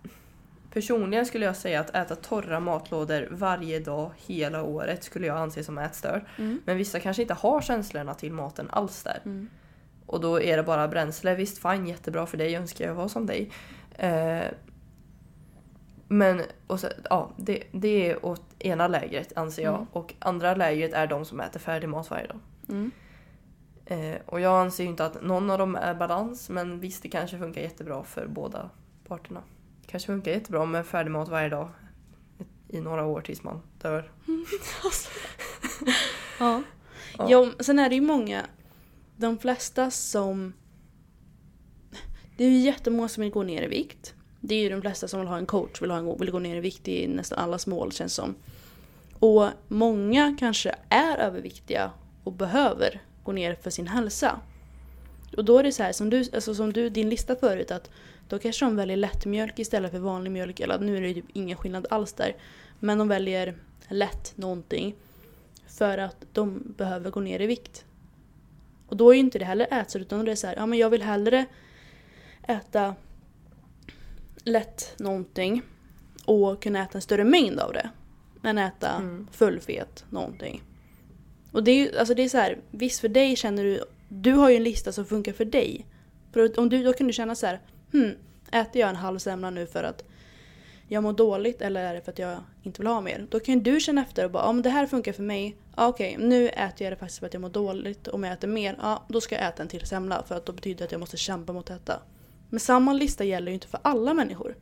personligen 0.76 1.26
skulle 1.26 1.44
jag 1.44 1.56
säga 1.56 1.80
att 1.80 1.94
äta 1.94 2.16
torra 2.16 2.60
matlådor 2.60 3.28
varje 3.30 3.80
dag 3.80 4.10
hela 4.16 4.62
året 4.62 5.04
skulle 5.04 5.26
jag 5.26 5.36
anse 5.36 5.64
som 5.64 5.78
ätstörd. 5.78 6.24
Mm. 6.38 6.60
Men 6.64 6.76
vissa 6.76 7.00
kanske 7.00 7.22
inte 7.22 7.34
har 7.34 7.60
känslorna 7.60 8.14
till 8.14 8.32
maten 8.32 8.70
alls 8.70 9.02
där. 9.02 9.20
Mm. 9.24 9.48
Och 10.06 10.20
då 10.20 10.42
är 10.42 10.56
det 10.56 10.62
bara 10.62 10.88
bränsle. 10.88 11.34
Visst, 11.34 11.62
fine, 11.62 11.86
jättebra 11.86 12.26
för 12.26 12.36
dig. 12.36 12.52
Jag 12.52 12.60
önskar 12.60 12.86
jag 12.86 12.94
var 12.94 13.08
som 13.08 13.26
dig. 13.26 13.50
Eh, 13.94 14.44
men 16.08 16.42
och 16.66 16.80
så, 16.80 16.88
ja, 17.10 17.30
det, 17.36 17.62
det 17.72 18.10
är 18.10 18.26
åt 18.26 18.42
ena 18.58 18.88
lägret 18.88 19.36
anser 19.36 19.62
jag. 19.62 19.74
Mm. 19.74 19.86
Och 19.92 20.14
andra 20.18 20.54
lägret 20.54 20.92
är 20.92 21.06
de 21.06 21.24
som 21.24 21.40
äter 21.40 21.60
färdig 21.60 21.88
mat 21.88 22.10
varje 22.10 22.26
dag. 22.26 22.40
Mm. 22.68 22.90
Eh, 23.86 24.20
och 24.26 24.40
jag 24.40 24.60
anser 24.60 24.84
inte 24.84 25.04
att 25.04 25.22
någon 25.22 25.50
av 25.50 25.58
dem 25.58 25.76
är 25.76 25.94
balans. 25.94 26.48
Men 26.48 26.80
visst, 26.80 27.02
det 27.02 27.08
kanske 27.08 27.38
funkar 27.38 27.60
jättebra 27.60 28.04
för 28.04 28.26
båda 28.26 28.70
parterna. 29.08 29.42
Det 29.86 29.90
kanske 29.90 30.06
funkar 30.06 30.30
jättebra 30.30 30.64
med 30.64 30.86
färdig 30.86 31.10
mat 31.10 31.28
varje 31.28 31.48
dag. 31.48 31.68
I 32.68 32.80
några 32.80 33.04
år 33.04 33.20
tills 33.20 33.42
man 33.42 33.62
dör. 33.82 34.12
Ja. 36.38 36.62
Ja. 37.18 37.30
Ja, 37.30 37.52
sen 37.60 37.78
är 37.78 37.88
det 37.88 37.94
ju 37.94 38.00
många, 38.00 38.46
de 39.16 39.38
flesta 39.38 39.90
som... 39.90 40.52
Det 42.36 42.44
är 42.44 42.50
ju 42.50 42.58
jättemånga 42.58 43.08
som 43.08 43.22
vill 43.22 43.32
gå 43.32 43.42
ner 43.42 43.62
i 43.62 43.66
vikt. 43.66 44.14
Det 44.40 44.54
är 44.54 44.62
ju 44.62 44.68
de 44.68 44.80
flesta 44.80 45.08
som 45.08 45.20
vill 45.20 45.28
ha 45.28 45.38
en 45.38 45.46
coach, 45.46 45.82
vill, 45.82 45.90
ha 45.90 45.98
en, 45.98 46.18
vill 46.18 46.30
gå 46.30 46.38
ner 46.38 46.56
i 46.56 46.60
vikt 46.60 46.88
i 46.88 47.08
nästan 47.08 47.38
allas 47.38 47.66
mål 47.66 47.92
känns 47.92 48.14
som. 48.14 48.34
Och 49.18 49.48
många 49.68 50.36
kanske 50.38 50.74
är 50.88 51.18
överviktiga 51.18 51.90
och 52.24 52.32
behöver 52.32 53.02
gå 53.24 53.32
ner 53.32 53.54
för 53.54 53.70
sin 53.70 53.86
hälsa. 53.86 54.40
Och 55.36 55.44
då 55.44 55.58
är 55.58 55.62
det 55.62 55.72
så 55.72 55.82
här 55.82 55.92
som 55.92 56.10
du, 56.10 56.24
alltså 56.34 56.54
som 56.54 56.72
du 56.72 56.90
din 56.90 57.08
lista 57.08 57.36
förut 57.36 57.70
att 57.70 57.90
då 58.28 58.38
kanske 58.38 58.64
de 58.64 58.76
väljer 58.76 58.96
lättmjölk 58.96 59.58
istället 59.58 59.90
för 59.90 59.98
vanlig 59.98 60.30
mjölk. 60.30 60.60
Eller 60.60 60.78
nu 60.78 60.96
är 60.96 61.00
det 61.00 61.08
ju 61.08 61.14
typ 61.14 61.30
ingen 61.32 61.56
skillnad 61.56 61.86
alls 61.90 62.12
där. 62.12 62.36
Men 62.80 62.98
de 62.98 63.08
väljer 63.08 63.56
lätt 63.88 64.32
någonting. 64.36 64.94
För 65.68 65.98
att 65.98 66.16
de 66.32 66.74
behöver 66.76 67.10
gå 67.10 67.20
ner 67.20 67.40
i 67.40 67.46
vikt. 67.46 67.84
Och 68.86 68.96
då 68.96 69.10
är 69.10 69.14
ju 69.14 69.20
inte 69.20 69.38
det 69.38 69.44
heller 69.44 69.66
ätstört 69.70 70.02
utan 70.02 70.24
det 70.24 70.32
är 70.32 70.36
så 70.36 70.46
här, 70.46 70.56
ja 70.56 70.66
men 70.66 70.78
jag 70.78 70.90
vill 70.90 71.02
hellre 71.02 71.46
äta 72.48 72.94
lätt 74.44 74.94
någonting 74.98 75.62
och 76.24 76.62
kunna 76.62 76.82
äta 76.82 76.98
en 76.98 77.02
större 77.02 77.24
mängd 77.24 77.60
av 77.60 77.72
det. 77.72 77.90
Än 78.42 78.58
äta 78.58 78.90
Mm. 78.90 79.26
fullfet 79.32 80.04
någonting. 80.10 80.62
Och 81.52 81.64
det 81.64 81.70
är 81.70 81.76
ju, 81.76 81.98
alltså 81.98 82.14
det 82.14 82.22
är 82.22 82.28
så 82.28 82.38
här, 82.38 82.58
visst 82.70 83.00
för 83.00 83.08
dig 83.08 83.36
känner 83.36 83.64
du, 83.64 83.84
du 84.08 84.32
har 84.32 84.50
ju 84.50 84.56
en 84.56 84.62
lista 84.62 84.92
som 84.92 85.04
funkar 85.04 85.32
för 85.32 85.44
dig. 85.44 85.86
För 86.32 86.60
om 86.60 86.68
du, 86.68 86.84
då 86.84 86.92
kan 86.92 87.06
du 87.06 87.12
känna 87.12 87.34
så 87.34 87.46
här, 87.46 87.60
hmm, 88.00 88.14
äter 88.52 88.80
jag 88.80 88.90
en 88.90 88.96
halv 88.96 89.18
semla 89.18 89.50
nu 89.50 89.66
för 89.66 89.84
att 89.84 90.04
jag 90.88 91.02
mår 91.02 91.12
dåligt 91.12 91.62
eller 91.62 91.84
är 91.84 91.94
det 91.94 92.00
för 92.00 92.12
att 92.12 92.18
jag 92.18 92.38
inte 92.62 92.80
vill 92.82 92.86
ha 92.86 93.00
mer? 93.00 93.26
Då 93.30 93.40
kan 93.40 93.62
du 93.62 93.80
känna 93.80 94.02
efter 94.02 94.24
och 94.24 94.30
bara, 94.30 94.52
men 94.52 94.62
det 94.62 94.70
här 94.70 94.86
funkar 94.86 95.12
för 95.12 95.22
mig. 95.22 95.56
Okej, 95.76 96.16
nu 96.18 96.48
äter 96.48 96.84
jag 96.84 96.92
det 96.92 96.96
faktiskt 96.96 97.18
för 97.18 97.26
att 97.26 97.34
jag 97.34 97.40
mår 97.40 97.48
dåligt. 97.48 98.08
Om 98.08 98.24
jag 98.24 98.32
äter 98.32 98.48
mer, 98.48 98.76
ja 98.82 99.04
då 99.08 99.20
ska 99.20 99.34
jag 99.34 99.48
äta 99.48 99.62
en 99.62 99.68
till 99.68 99.86
semla 99.86 100.22
för 100.22 100.34
att 100.34 100.46
då 100.46 100.52
betyder 100.52 100.78
det 100.78 100.84
att 100.84 100.92
jag 100.92 101.00
måste 101.00 101.16
kämpa 101.16 101.52
mot 101.52 101.66
detta. 101.66 102.02
Men 102.50 102.60
samma 102.60 102.92
lista 102.92 103.24
gäller 103.24 103.48
ju 103.48 103.54
inte 103.54 103.68
för 103.68 103.80
alla 103.82 104.14
människor. 104.14 104.56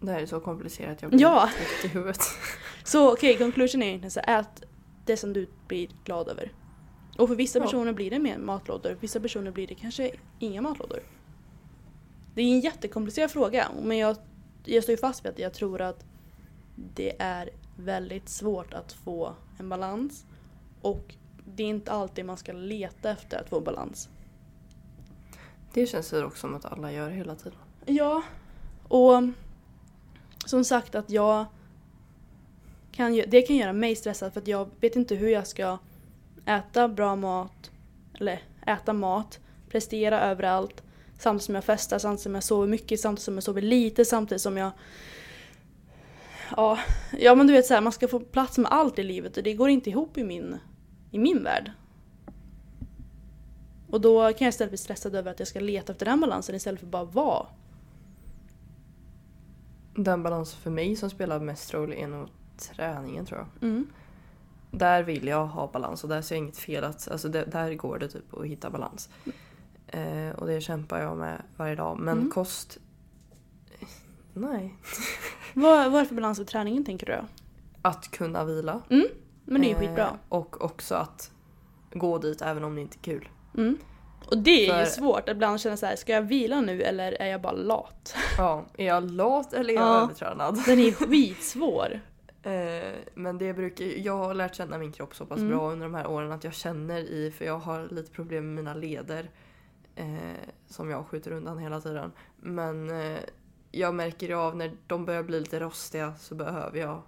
Det 0.00 0.12
här 0.12 0.20
är 0.20 0.26
så 0.26 0.40
komplicerat. 0.40 1.02
Jag 1.02 1.10
blir 1.10 1.20
Ja. 1.20 1.50
i 1.84 1.88
huvudet. 1.88 2.20
Så 2.84 3.12
okej, 3.12 3.36
conclusion 3.38 3.82
är 3.82 3.86
egentligen 3.86 4.10
så 4.10 4.20
ät 4.20 4.62
det 5.04 5.16
som 5.16 5.32
du 5.32 5.48
blir 5.68 5.88
glad 6.04 6.28
över. 6.28 6.52
Och 7.18 7.28
för 7.28 7.36
vissa 7.36 7.60
personer 7.60 7.92
blir 7.92 8.10
det 8.10 8.18
mer 8.18 8.38
matlådor, 8.38 8.90
för 8.90 9.00
vissa 9.00 9.20
personer 9.20 9.50
blir 9.50 9.66
det 9.66 9.74
kanske 9.74 10.10
inga 10.38 10.62
matlådor. 10.62 11.00
Det 12.34 12.42
är 12.42 12.52
en 12.52 12.60
jättekomplicerad 12.60 13.30
fråga, 13.30 13.68
men 13.82 13.98
jag, 13.98 14.16
jag 14.64 14.82
står 14.82 14.92
ju 14.92 14.96
fast 14.96 15.24
vid 15.24 15.32
att 15.32 15.38
jag 15.38 15.54
tror 15.54 15.80
att 15.80 16.04
det 16.74 17.16
är 17.18 17.50
väldigt 17.76 18.28
svårt 18.28 18.74
att 18.74 18.92
få 18.92 19.34
en 19.58 19.68
balans. 19.68 20.26
Och 20.80 21.14
det 21.44 21.62
är 21.62 21.66
inte 21.66 21.92
alltid 21.92 22.24
man 22.24 22.36
ska 22.36 22.52
leta 22.52 23.10
efter 23.10 23.40
att 23.40 23.48
få 23.48 23.60
balans. 23.60 24.08
Det 25.72 25.86
känns 25.86 26.10
det 26.10 26.24
också 26.24 26.40
som 26.40 26.54
att 26.54 26.64
alla 26.64 26.92
gör 26.92 27.10
hela 27.10 27.34
tiden. 27.34 27.58
Ja, 27.84 28.22
och 28.88 29.22
som 30.46 30.64
sagt 30.64 30.94
att 30.94 31.10
jag 31.10 31.44
kan, 32.92 33.22
det 33.26 33.42
kan 33.42 33.56
göra 33.56 33.72
mig 33.72 33.96
stressad 33.96 34.32
för 34.32 34.40
att 34.40 34.48
jag 34.48 34.70
vet 34.80 34.96
inte 34.96 35.14
hur 35.14 35.28
jag 35.28 35.46
ska 35.46 35.78
äta 36.46 36.88
bra 36.88 37.16
mat, 37.16 37.70
eller 38.20 38.42
äta 38.66 38.92
mat, 38.92 39.40
prestera 39.68 40.20
överallt 40.20 40.82
samtidigt 41.18 41.44
som 41.44 41.54
jag 41.54 41.64
festar, 41.64 41.98
samtidigt 41.98 42.22
som 42.22 42.34
jag 42.34 42.44
sover 42.44 42.66
mycket, 42.66 43.00
samtidigt 43.00 43.24
som 43.24 43.34
jag 43.34 43.44
sover 43.44 43.62
lite, 43.62 44.04
samtidigt 44.04 44.42
som 44.42 44.56
jag 44.56 44.70
Ja, 46.56 46.78
ja 47.18 47.34
men 47.34 47.46
du 47.46 47.52
vet 47.52 47.66
så 47.66 47.74
här, 47.74 47.80
man 47.80 47.92
ska 47.92 48.08
få 48.08 48.20
plats 48.20 48.58
med 48.58 48.72
allt 48.72 48.98
i 48.98 49.02
livet 49.02 49.36
och 49.36 49.42
det 49.42 49.54
går 49.54 49.68
inte 49.68 49.90
ihop 49.90 50.18
i 50.18 50.24
min, 50.24 50.58
i 51.10 51.18
min 51.18 51.42
värld. 51.42 51.72
Och 53.90 54.00
då 54.00 54.32
kan 54.32 54.44
jag 54.44 54.48
istället 54.48 54.70
bli 54.70 54.78
stressad 54.78 55.14
över 55.14 55.30
att 55.30 55.38
jag 55.38 55.48
ska 55.48 55.60
leta 55.60 55.92
efter 55.92 56.06
den 56.06 56.20
balansen 56.20 56.54
istället 56.54 56.80
för 56.80 56.86
bara 56.86 57.04
vara. 57.04 57.46
Den 59.94 60.22
balansen 60.22 60.60
för 60.60 60.70
mig 60.70 60.96
som 60.96 61.10
spelar 61.10 61.40
mest 61.40 61.74
roll 61.74 61.92
är 61.92 62.06
nog 62.06 62.28
träningen 62.58 63.26
tror 63.26 63.38
jag. 63.38 63.68
Mm. 63.68 63.86
Där 64.78 65.02
vill 65.02 65.26
jag 65.26 65.46
ha 65.46 65.66
balans 65.72 66.02
och 66.04 66.10
där 66.10 66.22
ser 66.22 66.34
jag 66.34 66.42
inget 66.42 66.58
fel 66.58 66.84
att, 66.84 67.08
alltså 67.10 67.28
det, 67.28 67.44
där 67.44 67.74
går 67.74 67.98
det 67.98 68.08
typ 68.08 68.34
att 68.34 68.46
hitta 68.46 68.70
balans. 68.70 69.08
Eh, 69.86 70.30
och 70.36 70.46
det 70.46 70.60
kämpar 70.60 71.00
jag 71.00 71.16
med 71.16 71.42
varje 71.56 71.74
dag. 71.74 71.98
Men 71.98 72.18
Mm. 72.18 72.30
kost... 72.30 72.78
Nej. 74.34 74.74
Vad, 75.54 75.90
vad 75.90 75.94
är 75.94 76.00
det 76.02 76.08
för 76.08 76.14
balans 76.14 76.38
i 76.40 76.44
träningen 76.44 76.84
tänker 76.84 77.06
du 77.06 77.12
då? 77.12 77.24
Att 77.82 78.10
kunna 78.10 78.44
vila. 78.44 78.80
Men 79.44 79.60
det 79.60 79.66
är 79.66 79.68
ju 79.68 79.74
Eh, 79.74 79.78
skitbra. 79.78 80.18
Och 80.28 80.64
också 80.64 80.94
att 80.94 81.30
gå 81.92 82.18
dit 82.18 82.42
även 82.42 82.64
om 82.64 82.74
det 82.74 82.80
inte 82.80 82.96
är 82.98 83.02
kul. 83.02 83.28
Mm. 83.56 83.78
Och 84.26 84.38
det 84.38 84.50
är 84.70 84.78
ju 84.78 84.84
För- 84.84 84.90
svårt 84.92 85.20
att 85.28 85.28
ibland 85.28 85.60
känna 85.60 85.76
så 85.76 85.86
här, 85.86 85.96
ska 85.96 86.12
jag 86.12 86.22
vila 86.22 86.60
nu 86.60 86.82
eller 86.82 87.12
är 87.12 87.26
jag 87.26 87.40
bara 87.42 87.52
lat? 87.52 88.14
Ja, 88.38 88.64
är 88.78 88.86
jag 88.86 89.10
lat 89.10 89.52
eller 89.52 89.70
är 89.74 89.76
jag 89.76 89.86
Ja. 89.86 90.02
övertränad? 90.02 90.62
Den 90.66 90.78
är 90.78 90.92
skitsvår. 91.06 92.00
Eh, 92.46 92.94
men 93.14 93.38
det 93.38 93.54
brukar, 93.54 93.84
jag 93.84 94.16
har 94.16 94.34
lärt 94.34 94.54
känna 94.54 94.78
min 94.78 94.92
kropp 94.92 95.14
så 95.14 95.26
pass 95.26 95.38
Mm. 95.38 95.50
bra 95.50 95.70
under 95.72 95.86
de 95.86 95.94
här 95.94 96.06
åren 96.06 96.32
att 96.32 96.44
jag 96.44 96.54
känner 96.54 97.00
i, 97.00 97.30
för 97.30 97.44
jag 97.44 97.58
har 97.58 97.88
lite 97.88 98.10
problem 98.10 98.46
med 98.46 98.54
mina 98.54 98.74
leder. 98.74 99.30
Eh, 99.94 100.48
som 100.66 100.90
jag 100.90 101.06
skjuter 101.06 101.30
undan 101.30 101.58
hela 101.58 101.80
tiden. 101.80 102.12
Men 102.36 102.90
eh, 102.90 103.18
jag 103.70 103.94
märker 103.94 104.34
av 104.34 104.56
när 104.56 104.72
de 104.86 105.04
börjar 105.04 105.22
bli 105.22 105.40
lite 105.40 105.60
rostiga 105.60 106.14
så 106.14 106.34
behöver 106.34 106.78
jag 106.78 107.02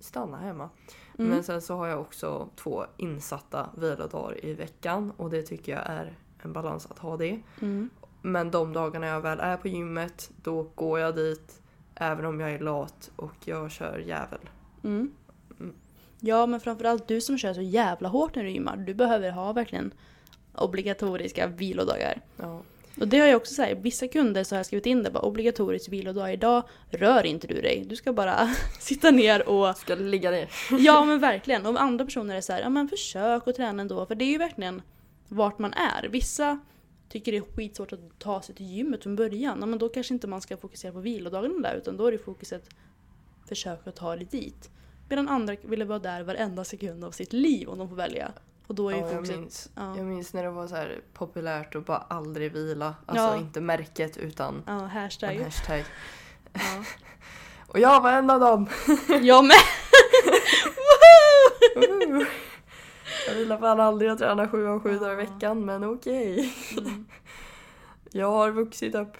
stanna 0.00 0.36
hemma. 0.36 0.70
Mm. 1.18 1.30
Men 1.30 1.44
sen 1.44 1.62
så 1.62 1.76
har 1.76 1.86
jag 1.86 2.00
också 2.00 2.48
två 2.56 2.84
insatta 2.96 3.70
vilodagar 3.76 4.44
i 4.44 4.54
veckan 4.54 5.12
och 5.16 5.30
det 5.30 5.42
tycker 5.42 5.72
jag 5.72 5.82
är 5.86 6.16
en 6.42 6.52
balans 6.52 6.86
att 6.90 6.98
ha 6.98 7.16
det. 7.16 7.40
Mm. 7.60 7.90
Men 8.22 8.50
de 8.50 8.72
dagarna 8.72 9.06
jag 9.06 9.20
väl 9.20 9.40
är 9.40 9.56
på 9.56 9.68
gymmet 9.68 10.30
då 10.42 10.62
går 10.74 10.98
jag 10.98 11.14
dit 11.14 11.62
även 11.98 12.24
om 12.24 12.40
jag 12.40 12.50
är 12.50 12.58
lat 12.58 13.10
och 13.16 13.34
jag 13.44 13.70
kör 13.70 13.98
jävel. 13.98 14.40
Mm. 14.84 15.10
Mm. 15.60 15.74
Ja 16.20 16.46
men 16.46 16.60
framförallt 16.60 17.08
du 17.08 17.20
som 17.20 17.38
kör 17.38 17.54
så 17.54 17.62
jävla 17.62 18.08
hårt 18.08 18.34
när 18.34 18.44
du 18.44 18.50
gymmar, 18.50 18.76
du 18.76 18.94
behöver 18.94 19.30
ha 19.30 19.52
verkligen 19.52 19.94
obligatoriska 20.54 21.46
vilodagar. 21.46 22.20
Ja. 22.36 22.62
Och 23.00 23.08
det 23.08 23.18
har 23.18 23.26
jag 23.26 23.36
också 23.36 23.54
sagt, 23.54 23.72
vissa 23.82 24.08
kunder 24.08 24.44
så 24.44 24.54
har 24.54 24.58
jag 24.58 24.66
skrivit 24.66 24.86
in 24.86 25.02
det 25.02 25.10
bara 25.10 25.22
obligatorisk 25.22 25.88
vilodag 25.88 26.32
idag, 26.32 26.62
rör 26.90 27.26
inte 27.26 27.46
du 27.46 27.60
dig. 27.60 27.84
Du 27.88 27.96
ska 27.96 28.12
bara 28.12 28.54
sitta 28.80 29.10
ner 29.10 29.48
och 29.48 29.76
Ska 29.76 29.94
ligga 29.94 30.30
ner. 30.30 30.48
Ja 30.78 31.04
men 31.04 31.18
verkligen. 31.18 31.66
Om 31.66 31.76
andra 31.76 32.04
personer 32.04 32.36
är 32.36 32.40
så 32.40 32.52
här, 32.52 32.60
ja 32.60 32.68
men 32.68 32.88
försök 32.88 33.48
att 33.48 33.56
träna 33.56 33.82
ändå. 33.82 34.06
För 34.06 34.14
det 34.14 34.24
är 34.24 34.30
ju 34.30 34.38
verkligen 34.38 34.82
vart 35.28 35.58
man 35.58 35.72
är. 35.72 36.08
Vissa 36.08 36.58
tycker 37.08 37.32
det 37.32 37.38
är 37.38 37.44
skitsvårt 37.56 37.92
att 37.92 38.00
ta 38.18 38.42
sig 38.42 38.54
till 38.54 38.66
gymmet 38.66 39.02
från 39.02 39.16
början. 39.16 39.56
Ja, 39.60 39.66
men 39.66 39.78
då 39.78 39.88
kanske 39.88 40.14
inte 40.14 40.26
man 40.26 40.40
ska 40.40 40.56
fokusera 40.56 40.92
på 40.92 41.00
vilodagarna 41.00 41.68
där 41.68 41.74
utan 41.74 41.96
då 41.96 42.06
är 42.06 42.12
det 42.12 42.18
fokuset 42.18 42.68
försök 43.48 43.86
att 43.86 43.96
ta 43.96 44.16
dig 44.16 44.24
dit. 44.30 44.70
Medan 45.08 45.28
andra 45.28 45.56
ville 45.62 45.84
vara 45.84 45.98
där 45.98 46.22
varenda 46.22 46.64
sekund 46.64 47.04
av 47.04 47.10
sitt 47.10 47.32
liv 47.32 47.68
om 47.68 47.78
de 47.78 47.88
får 47.88 47.96
välja. 47.96 48.32
Och 48.66 48.74
då 48.74 48.88
är 48.90 48.94
Ja, 48.94 49.00
jag, 49.00 49.10
fokuset... 49.12 49.36
minns, 49.38 49.70
Ja. 49.74 49.96
jag 49.96 50.06
minns 50.06 50.34
när 50.34 50.42
det 50.42 50.50
var 50.50 50.66
så 50.66 50.74
här 50.74 51.00
populärt 51.14 51.74
att 51.74 51.86
bara 51.86 51.96
aldrig 51.98 52.52
vila. 52.52 52.94
Alltså 53.06 53.24
Ja. 53.24 53.36
inte 53.36 53.60
märket 53.60 54.16
utan 54.16 54.62
Ja, 54.66 54.72
hashtag. 54.72 55.36
en 55.36 55.44
hashtag. 55.44 55.84
Ja. 56.52 56.60
Och 57.66 57.78
jag 57.78 58.00
var 58.00 58.12
en 58.12 58.30
av 58.30 58.40
dem! 58.40 58.66
Jag 59.22 59.44
med! 59.44 59.56
Jag 63.28 63.34
vilar 63.34 63.58
fan 63.58 63.80
aldrig 63.80 64.10
att 64.10 64.18
träna 64.18 64.48
sju 64.48 64.66
av 64.66 64.80
sju 64.80 64.98
dagar 64.98 65.12
i 65.12 65.16
veckan 65.16 65.64
men 65.64 65.84
okej. 65.84 66.52
Mm. 66.78 67.06
Jag 68.12 68.30
har 68.30 68.50
vuxit 68.50 68.94
upp. 68.94 69.16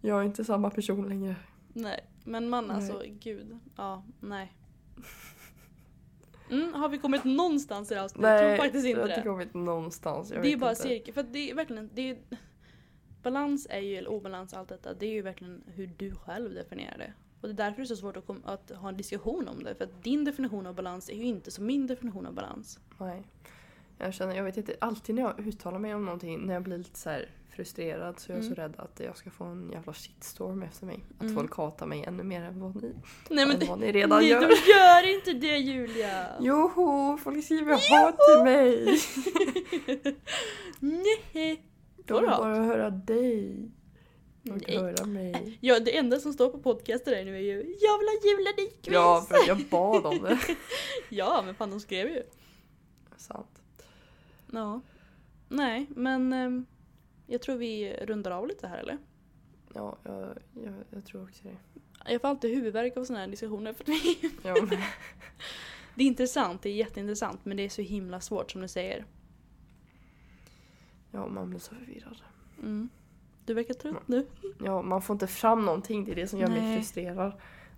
Jag 0.00 0.20
är 0.20 0.24
inte 0.24 0.44
samma 0.44 0.70
person 0.70 1.08
längre. 1.08 1.36
Nej, 1.72 2.06
men 2.24 2.48
man 2.48 2.66
Nej. 2.66 2.76
alltså 2.76 3.02
gud. 3.08 3.58
Ja, 3.76 4.04
nej. 4.20 4.52
Mm, 6.50 6.74
har 6.74 6.88
vi 6.88 6.98
kommit 6.98 7.24
någonstans 7.24 7.90
i 7.90 7.94
det 7.94 8.00
här 8.00 8.04
avsnittet? 8.04 8.30
Jag 8.30 8.40
tror 8.40 8.56
faktiskt 8.56 8.86
inte 8.86 9.00
jag 9.00 9.06
har 9.06 9.08
inte 9.08 9.20
det. 9.20 9.28
kommit 9.28 9.54
någonstans. 9.54 10.30
Jag 10.30 10.42
det 10.42 10.52
är 10.52 10.56
bara 10.56 10.70
inte. 10.70 10.82
cirkel. 10.82 11.14
För 11.14 11.22
det 11.22 11.50
är 11.50 11.54
verkligen, 11.54 11.90
det 11.94 12.10
är, 12.10 12.18
balans 13.22 13.66
är 13.70 13.80
ju, 13.80 13.96
eller 13.96 14.10
obalans 14.10 14.54
allt 14.54 14.68
detta, 14.68 14.94
det 14.94 15.06
är 15.06 15.12
ju 15.12 15.22
verkligen 15.22 15.62
hur 15.66 15.86
du 15.96 16.14
själv 16.14 16.54
definierar 16.54 16.98
det. 16.98 17.12
Och 17.42 17.48
det 17.48 17.52
är 17.54 17.66
därför 17.66 17.76
det 17.76 17.82
är 17.84 17.86
så 17.86 17.96
svårt 17.96 18.16
att, 18.16 18.30
att 18.44 18.70
ha 18.70 18.88
en 18.88 18.96
diskussion 18.96 19.48
om 19.48 19.62
det. 19.64 19.74
För 19.74 19.84
att 19.84 20.02
din 20.04 20.24
definition 20.24 20.66
av 20.66 20.74
balans 20.74 21.08
är 21.10 21.14
ju 21.14 21.24
inte 21.24 21.50
som 21.50 21.66
min 21.66 21.86
definition 21.86 22.26
av 22.26 22.34
balans. 22.34 22.78
Nej. 22.98 23.22
Jag 23.98 24.14
känner, 24.14 24.36
jag 24.36 24.44
vet 24.44 24.56
inte, 24.56 24.76
alltid 24.80 25.14
när 25.14 25.22
jag 25.22 25.40
uttalar 25.46 25.78
mig 25.78 25.94
om 25.94 26.04
någonting, 26.04 26.46
när 26.46 26.54
jag 26.54 26.62
blir 26.62 26.78
lite 26.78 26.98
så 26.98 27.10
här 27.10 27.28
frustrerad 27.50 28.20
så 28.20 28.32
är 28.32 28.36
jag 28.36 28.44
Mm. 28.44 28.54
så 28.54 28.60
rädd 28.62 28.74
att 28.76 29.00
jag 29.00 29.16
ska 29.16 29.30
få 29.30 29.44
en 29.44 29.70
jävla 29.72 29.92
shitstorm 29.92 30.62
efter 30.62 30.86
mig. 30.86 31.04
Att 31.16 31.22
Mm. 31.22 31.34
folk 31.34 31.56
hatar 31.56 31.86
mig 31.86 32.04
ännu 32.04 32.22
mer 32.22 32.42
än 32.42 32.60
vad 32.60 32.82
ni, 32.82 32.92
Nej 33.30 33.46
men 33.46 33.68
vad 33.68 33.78
ni 33.80 33.92
redan 33.92 34.18
nej, 34.18 34.28
gör. 34.28 34.40
de 34.40 34.46
gör 34.72 35.14
inte 35.16 35.32
det 35.32 35.56
Julia! 35.58 36.26
Joho, 36.40 37.16
folk 37.18 37.44
skriver 37.44 37.72
hat 37.72 38.16
till 38.18 38.44
mig! 38.44 38.98
Nej. 40.80 41.62
De 42.06 42.20
vill 42.20 42.30
bara 42.30 42.54
höra 42.64 42.90
dig. 42.90 43.70
Nej. 44.42 44.76
höra 44.76 45.06
mig. 45.06 45.58
Ja, 45.60 45.80
det 45.80 45.96
enda 45.96 46.20
som 46.20 46.32
står 46.32 46.48
på 46.48 46.58
podcasten 46.58 47.12
där 47.12 47.24
nu 47.24 47.36
är 47.36 47.40
ju 47.40 47.76
Jag 47.80 47.98
vill 47.98 48.08
ha 48.08 48.14
Julia 48.24 48.52
Nyqvist! 48.56 48.92
Ja, 48.92 49.26
för 49.28 49.34
att 49.34 49.46
jag 49.46 49.68
bad 49.68 50.06
om 50.06 50.22
det. 50.22 50.38
Ja, 51.08 51.42
men 51.46 51.54
fan 51.54 51.70
de 51.70 51.80
skrev 51.80 52.08
ju. 52.08 52.22
Sant. 53.16 53.62
Ja. 54.52 54.80
Nej, 55.48 55.86
men 55.90 56.32
ehm, 56.32 56.66
jag 57.26 57.42
tror 57.42 57.56
vi 57.56 57.96
rundar 58.02 58.30
av 58.30 58.48
lite 58.48 58.66
här 58.66 58.78
eller? 58.78 58.98
Ja, 59.74 59.98
jag, 60.02 60.38
jag, 60.64 60.74
jag 60.90 61.04
tror 61.04 61.22
också 61.24 61.42
det. 61.42 61.56
Jag 62.12 62.20
får 62.20 62.28
alltid 62.28 62.54
huvudvärk 62.54 62.96
av 62.96 63.04
sådana 63.04 63.20
här 63.20 63.30
diskussioner 63.30 63.72
för 63.72 63.84
vi... 63.84 64.30
Ja, 64.42 64.54
men, 64.54 64.68
Det 65.94 66.02
är 66.02 66.06
intressant, 66.06 66.62
det 66.62 66.68
är 66.68 66.74
jätteintressant 66.74 67.44
men 67.44 67.56
det 67.56 67.62
är 67.62 67.68
så 67.68 67.82
himla 67.82 68.20
svårt 68.20 68.50
som 68.50 68.60
du 68.60 68.68
säger. 68.68 69.04
ja, 71.10 71.26
man 71.26 71.50
blir 71.50 71.60
så 71.60 71.74
förvirrad. 71.74 72.16
Mm. 72.58 72.88
Du 73.44 73.54
verkar 73.54 73.74
trött 73.74 74.08
nu. 74.08 74.26
Ja, 74.64 74.82
man 74.82 75.02
får 75.02 75.14
inte 75.14 75.26
fram 75.26 75.64
någonting. 75.64 76.04
Det 76.04 76.12
är 76.12 76.16
det 76.16 76.26
som 76.26 76.38
gör 76.38 76.48
mig 76.48 76.60
Nej. 76.60 76.78
frustrerad. 76.78 77.32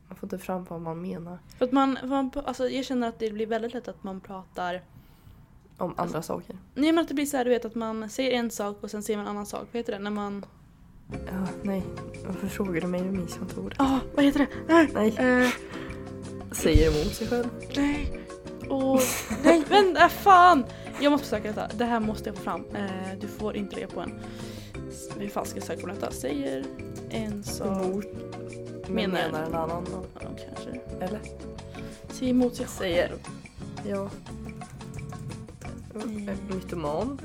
Man 0.09 0.17
får 0.17 0.27
inte 0.27 0.39
fram 0.39 0.65
vad 0.65 0.81
man 0.81 1.03
menar 1.03 1.39
För 1.59 1.65
att 1.65 1.73
man, 1.73 1.97
för 2.01 2.07
man, 2.07 2.31
alltså 2.45 2.69
jag 2.69 2.85
känner 2.85 3.09
att 3.09 3.19
det 3.19 3.31
blir 3.31 3.47
väldigt 3.47 3.75
lätt 3.75 3.89
att 3.89 4.05
man 4.05 4.21
pratar... 4.21 4.83
om 5.79 5.95
andra 5.97 6.23
saker. 6.23 6.57
Nej 6.75 6.93
men 6.93 7.03
att 7.03 7.09
det 7.09 7.15
blir 7.15 7.27
så 7.27 7.37
här, 7.37 7.45
du 7.45 7.51
vet 7.51 7.65
att 7.65 7.75
man 7.75 8.09
säger 8.11 8.31
en 8.33 8.51
sak 8.51 8.79
och 8.81 8.91
sen 8.91 9.03
säger 9.03 9.17
man 9.17 9.27
en 9.27 9.31
annan 9.31 9.47
sak. 9.47 9.69
Vad 9.73 9.79
heter 9.81 9.93
det? 9.93 9.99
När 9.99 10.11
man... 10.11 10.45
Ja, 11.27 11.47
nej. 11.63 11.83
Varför 12.27 12.47
frågar 12.47 12.81
du 12.81 12.87
mig? 12.87 13.01
Nu 13.03 13.11
minns 13.11 13.37
jag 13.37 13.45
inte 13.45 13.61
ordet. 13.61 13.79
Ja, 13.79 14.01
vad 14.15 14.25
heter 14.25 14.47
det? 14.67 14.73
Äh, 14.75 14.89
Nej. 14.95 15.43
eh, 15.43 15.49
Säger 16.53 16.87
emot 16.91 17.15
sig 17.15 17.27
själv. 17.29 17.49
nej. 17.77 18.21
Åh, 18.69 19.01
nej 19.45 19.65
äh, 19.97 20.09
fan! 20.09 20.65
Jag 21.01 21.11
måste 21.13 21.27
söka 21.27 21.49
detta. 21.49 21.69
Det 21.77 21.85
här 21.85 22.01
måste 22.01 22.29
jag 22.29 22.37
få 22.37 22.43
fram. 22.43 22.65
Eh, 22.75 23.19
du 23.21 23.29
får 23.29 23.57
inte 23.57 23.75
lägga 23.75 23.89
på 23.89 24.01
en. 24.01 24.21
Hur 25.19 25.29
fan 25.29 25.47
ska 25.47 25.57
jag 25.57 25.67
söka 25.67 25.81
på 25.81 25.87
detta? 25.87 26.11
Säger 26.11 26.65
en 27.11 27.45
sak... 27.45 28.05
Men 28.87 28.95
Menar- 28.95 29.13
menar 29.33 29.47
en 29.47 29.55
annan. 29.55 29.87
Ja, 29.93 30.03
kanske. 30.21 30.81
Eller? 31.01 31.21
Säger 32.11 32.31
emot 32.31 32.57
sig 32.57 32.67
Säger. 32.69 33.13
Ja. 33.87 34.11
Mm. 35.95 36.17
Mm. 36.17 36.37
Mytoman. 36.49 37.21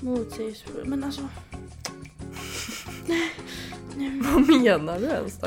Motsägelsefull. 0.00 0.84
Men 0.86 1.04
alltså... 1.04 1.22
Vad 4.22 4.48
menar 4.48 5.00
du 5.00 5.06
ens 5.06 5.38
då? 5.38 5.46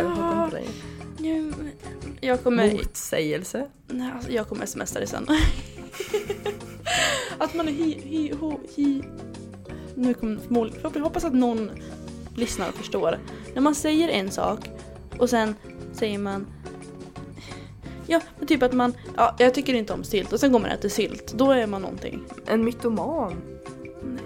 Längre. 0.54 0.70
Nu, 1.20 1.54
jag 2.22 2.44
kommer... 2.44 2.72
Motsägelse. 2.72 3.68
Nej, 3.88 4.12
alltså, 4.16 4.32
jag 4.32 4.48
kommer 4.48 4.66
smsa 4.66 5.00
dig 5.00 5.08
sen. 5.08 5.28
att 7.38 7.54
man 7.54 7.68
är 7.68 7.72
hi, 7.72 8.00
hi, 8.04 8.34
ho, 8.40 8.60
hi. 8.76 9.04
Nu 9.98 10.14
kommer 10.14 10.38
förmodligen... 10.42 10.82
Jag 10.94 11.02
hoppas 11.02 11.26
att 11.26 11.34
någon 11.34 11.70
lyssnar 12.36 12.70
och 12.70 12.76
förstår. 12.76 13.20
När 13.54 13.62
man 13.62 13.76
säger 13.76 14.10
en 14.10 14.32
sak 14.32 14.70
och 15.18 15.30
sen 15.30 15.56
säger 15.94 16.18
man... 16.20 16.48
Ja, 18.08 18.22
men 18.38 18.48
typ 18.48 18.64
att 18.64 18.74
man... 18.74 18.94
Ja, 19.16 19.36
jag 19.40 19.54
tycker 19.54 19.74
inte 19.74 19.94
om 19.94 20.04
sylt 20.04 20.34
och 20.34 20.40
sen 20.40 20.52
går 20.52 20.60
man 20.60 20.70
och 20.72 20.78
äter 20.78 20.90
sylt. 20.90 21.34
Då 21.34 21.52
är 21.52 21.68
man 21.68 21.82
någonting. 21.82 22.24
En 22.46 22.66
mytoman. 22.66 23.34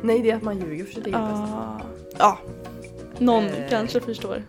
Nej, 0.01 0.19
det 0.19 0.31
är 0.31 0.35
att 0.35 0.43
man 0.43 0.59
ljuger 0.59 0.85
för 0.85 0.93
sitt 0.93 1.07
eget 1.07 1.19
bästa. 1.19 1.43
Ah, 1.43 1.81
ja. 2.17 2.37
Någon 3.19 3.43
Eh. 3.43 3.69
kanske 3.69 3.99
förstår. 3.99 4.43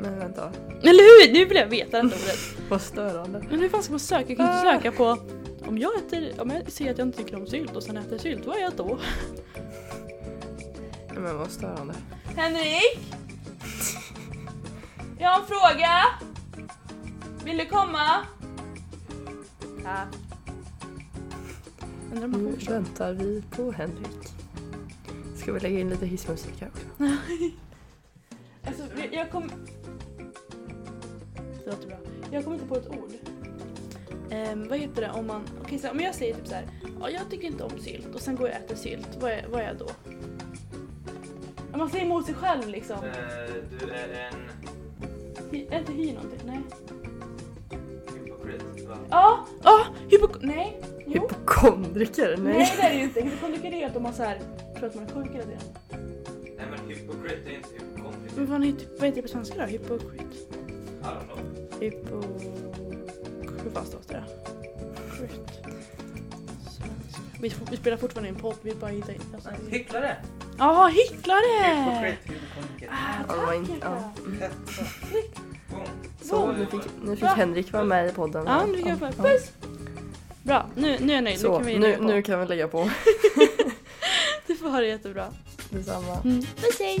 Men 0.00 0.18
vänta. 0.18 0.52
Eller 0.82 1.26
hur? 1.26 1.32
Nu 1.32 1.44
vill 1.44 1.56
jag 1.56 1.66
veta 1.66 2.02
detta 2.02 2.16
ordet. 2.16 2.38
Vad 2.68 2.80
störande. 2.80 3.44
Men 3.50 3.60
hur 3.60 3.68
fan 3.68 3.82
ska 3.82 3.92
man 3.92 4.00
söka? 4.00 4.24
Jag 4.28 4.36
kan 4.36 4.46
inte 4.46 4.72
söka 4.72 4.92
på... 4.92 5.16
Om 5.68 5.78
jag, 5.78 5.90
äter, 5.96 6.32
om 6.38 6.50
jag 6.50 6.72
säger 6.72 6.90
att 6.90 6.98
jag 6.98 7.08
inte 7.08 7.18
tycker 7.18 7.36
om 7.36 7.46
sylt 7.46 7.76
och 7.76 7.82
sen 7.82 7.96
äter 7.96 8.18
sylt, 8.18 8.46
vad 8.46 8.56
är 8.56 8.60
jag 8.60 8.72
då? 8.76 8.98
Men 11.14 11.36
vad 11.38 11.50
störande. 11.50 11.94
Henrik! 12.36 13.14
Jag 15.18 15.28
har 15.28 15.40
en 15.40 15.46
fråga! 15.46 16.04
Vill 17.44 17.58
du 17.58 17.66
komma? 17.66 18.24
Ja. 19.84 19.96
Undrar 22.12 22.24
om 22.24 22.30
man 22.30 22.44
Nu 22.44 22.54
förstå. 22.54 22.72
väntar 22.72 23.12
vi 23.12 23.42
på 23.50 23.72
Henrik. 23.72 24.28
Ska 25.36 25.52
vi 25.52 25.60
lägga 25.60 25.78
in 25.80 25.90
lite 25.90 26.06
hissmusik 26.06 26.60
här 26.60 26.68
också? 26.68 26.86
Alltså, 28.66 28.82
jag 29.12 29.30
kom... 29.30 29.50
Det 31.64 31.70
låter 31.70 31.86
bra. 31.88 31.96
Jag 32.30 32.44
kommer 32.44 32.56
inte 32.56 32.68
på 32.68 32.76
ett 32.76 32.88
ord. 32.88 33.12
Ehm, 34.30 34.68
vad 34.68 34.78
heter 34.78 35.02
det 35.02 35.10
om 35.10 35.26
man... 35.26 35.42
Okej, 35.62 35.78
så 35.78 35.90
om 35.90 36.00
jag 36.00 36.14
säger 36.14 36.34
typ 36.34 36.46
så 36.46 36.54
här. 36.54 36.68
Ja, 37.00 37.10
jag 37.10 37.30
tycker 37.30 37.46
inte 37.46 37.64
om 37.64 37.70
sylt 37.80 38.14
och 38.14 38.20
sen 38.20 38.36
går 38.36 38.48
jag 38.48 38.56
och 38.58 38.64
äter 38.64 38.76
sylt. 38.76 39.08
Vad 39.20 39.30
är, 39.30 39.46
vad 39.48 39.60
är 39.60 39.66
jag 39.66 39.78
då? 39.78 39.88
Man 41.76 41.90
säger 41.90 42.04
emot 42.04 42.26
sig 42.26 42.34
själv 42.34 42.68
liksom. 42.68 42.96
Eh, 42.96 43.10
du 43.80 43.90
är 43.90 44.30
en 44.32 44.50
Hy, 45.50 45.66
är 45.70 45.78
inte 45.78 45.92
hy 45.92 46.12
någonting? 46.12 46.38
Nej. 46.46 46.60
hypokrit 48.14 48.88
va? 48.88 48.96
Ja, 49.10 49.46
ja, 49.62 49.86
hypok... 50.08 50.42
Nej. 50.42 50.80
Jo. 51.06 51.12
Hypokondriker? 51.12 52.36
Nej. 52.36 52.54
Nej. 52.54 52.74
det 52.76 52.82
är 52.82 52.90
det 52.90 52.96
ju 52.96 53.02
inte. 53.02 53.20
Hypokondriker 53.20 53.72
är 53.72 53.86
att 53.86 53.96
om 53.96 54.02
man 54.02 54.14
så 54.14 54.22
här, 54.22 54.40
tror 54.78 54.88
att 54.88 54.94
man 54.94 55.04
är 55.04 55.08
sjuk 55.08 55.34
hela 55.34 55.44
tiden. 55.44 55.60
Nej 56.56 56.66
men 56.70 56.88
hypokrit 56.88 57.46
är 57.46 57.56
inte 57.56 57.68
hypokondriker. 57.72 58.36
Men 58.36 58.46
vad 58.98 59.06
heter 59.06 59.12
det 59.14 59.22
på 59.22 59.28
svenska 59.28 59.60
då? 59.60 59.66
Hypokrit? 59.66 60.20
I 60.20 61.06
don't 61.06 61.24
know. 61.26 61.38
Hypo... 61.80 62.22
Hur 63.64 63.70
fan 63.70 63.86
stavas 63.86 64.06
det? 64.06 64.24
Svenska. 65.18 65.38
Vi, 67.40 67.52
vi 67.70 67.76
spelar 67.76 67.96
fortfarande 67.96 68.28
in 68.28 68.34
podd, 68.34 68.56
vi 68.62 68.74
bara 68.74 68.90
hittar 68.90 69.12
in. 69.12 69.20
Alltså. 69.34 69.50
Hycklare! 69.68 70.16
Ja, 70.58 70.86
hycklare! 70.86 71.74
Hypokrit, 71.74 72.18
hypokondriker. 72.24 72.88
Ah, 72.90 73.24
Ja, 73.28 73.34
det 73.34 73.40
var 73.40 73.46
tack 73.46 73.56
inte- 73.56 73.72
Erika. 73.72 73.88
ja. 74.40 74.48
Boom. 75.70 75.82
Så, 76.22 76.52
nu 76.52 76.66
fick, 76.66 76.80
nu 77.04 77.16
fick. 77.16 77.28
Henrik 77.28 77.72
vara 77.72 77.84
med 77.84 78.08
i 78.10 78.12
podden. 78.12 78.44
Ja, 78.46 78.66
nu 78.66 78.76
fick 78.76 78.86
jag 78.86 78.98
få 78.98 79.06
puss! 79.22 79.50
Bra, 80.42 80.66
nu, 80.74 80.96
nu 81.00 81.12
är 81.12 81.16
jag 81.16 81.24
nöjd. 81.24 81.38
Så, 81.40 81.48
nu 81.52 81.56
kan 81.58 81.66
vi 81.66 81.74
nu, 81.78 81.80
lägga 81.86 81.98
på. 81.98 82.04
nu 82.04 82.22
kan 82.22 82.40
vi 82.40 82.46
lägga 82.46 82.68
på. 82.68 82.90
Du 84.46 84.56
får 84.56 84.68
ha 84.68 84.80
det 84.80 84.86
jättebra. 84.86 85.26
Detsamma. 85.70 86.18
Mm. 86.24 86.40
Puss 86.40 86.78
hej! 86.80 87.00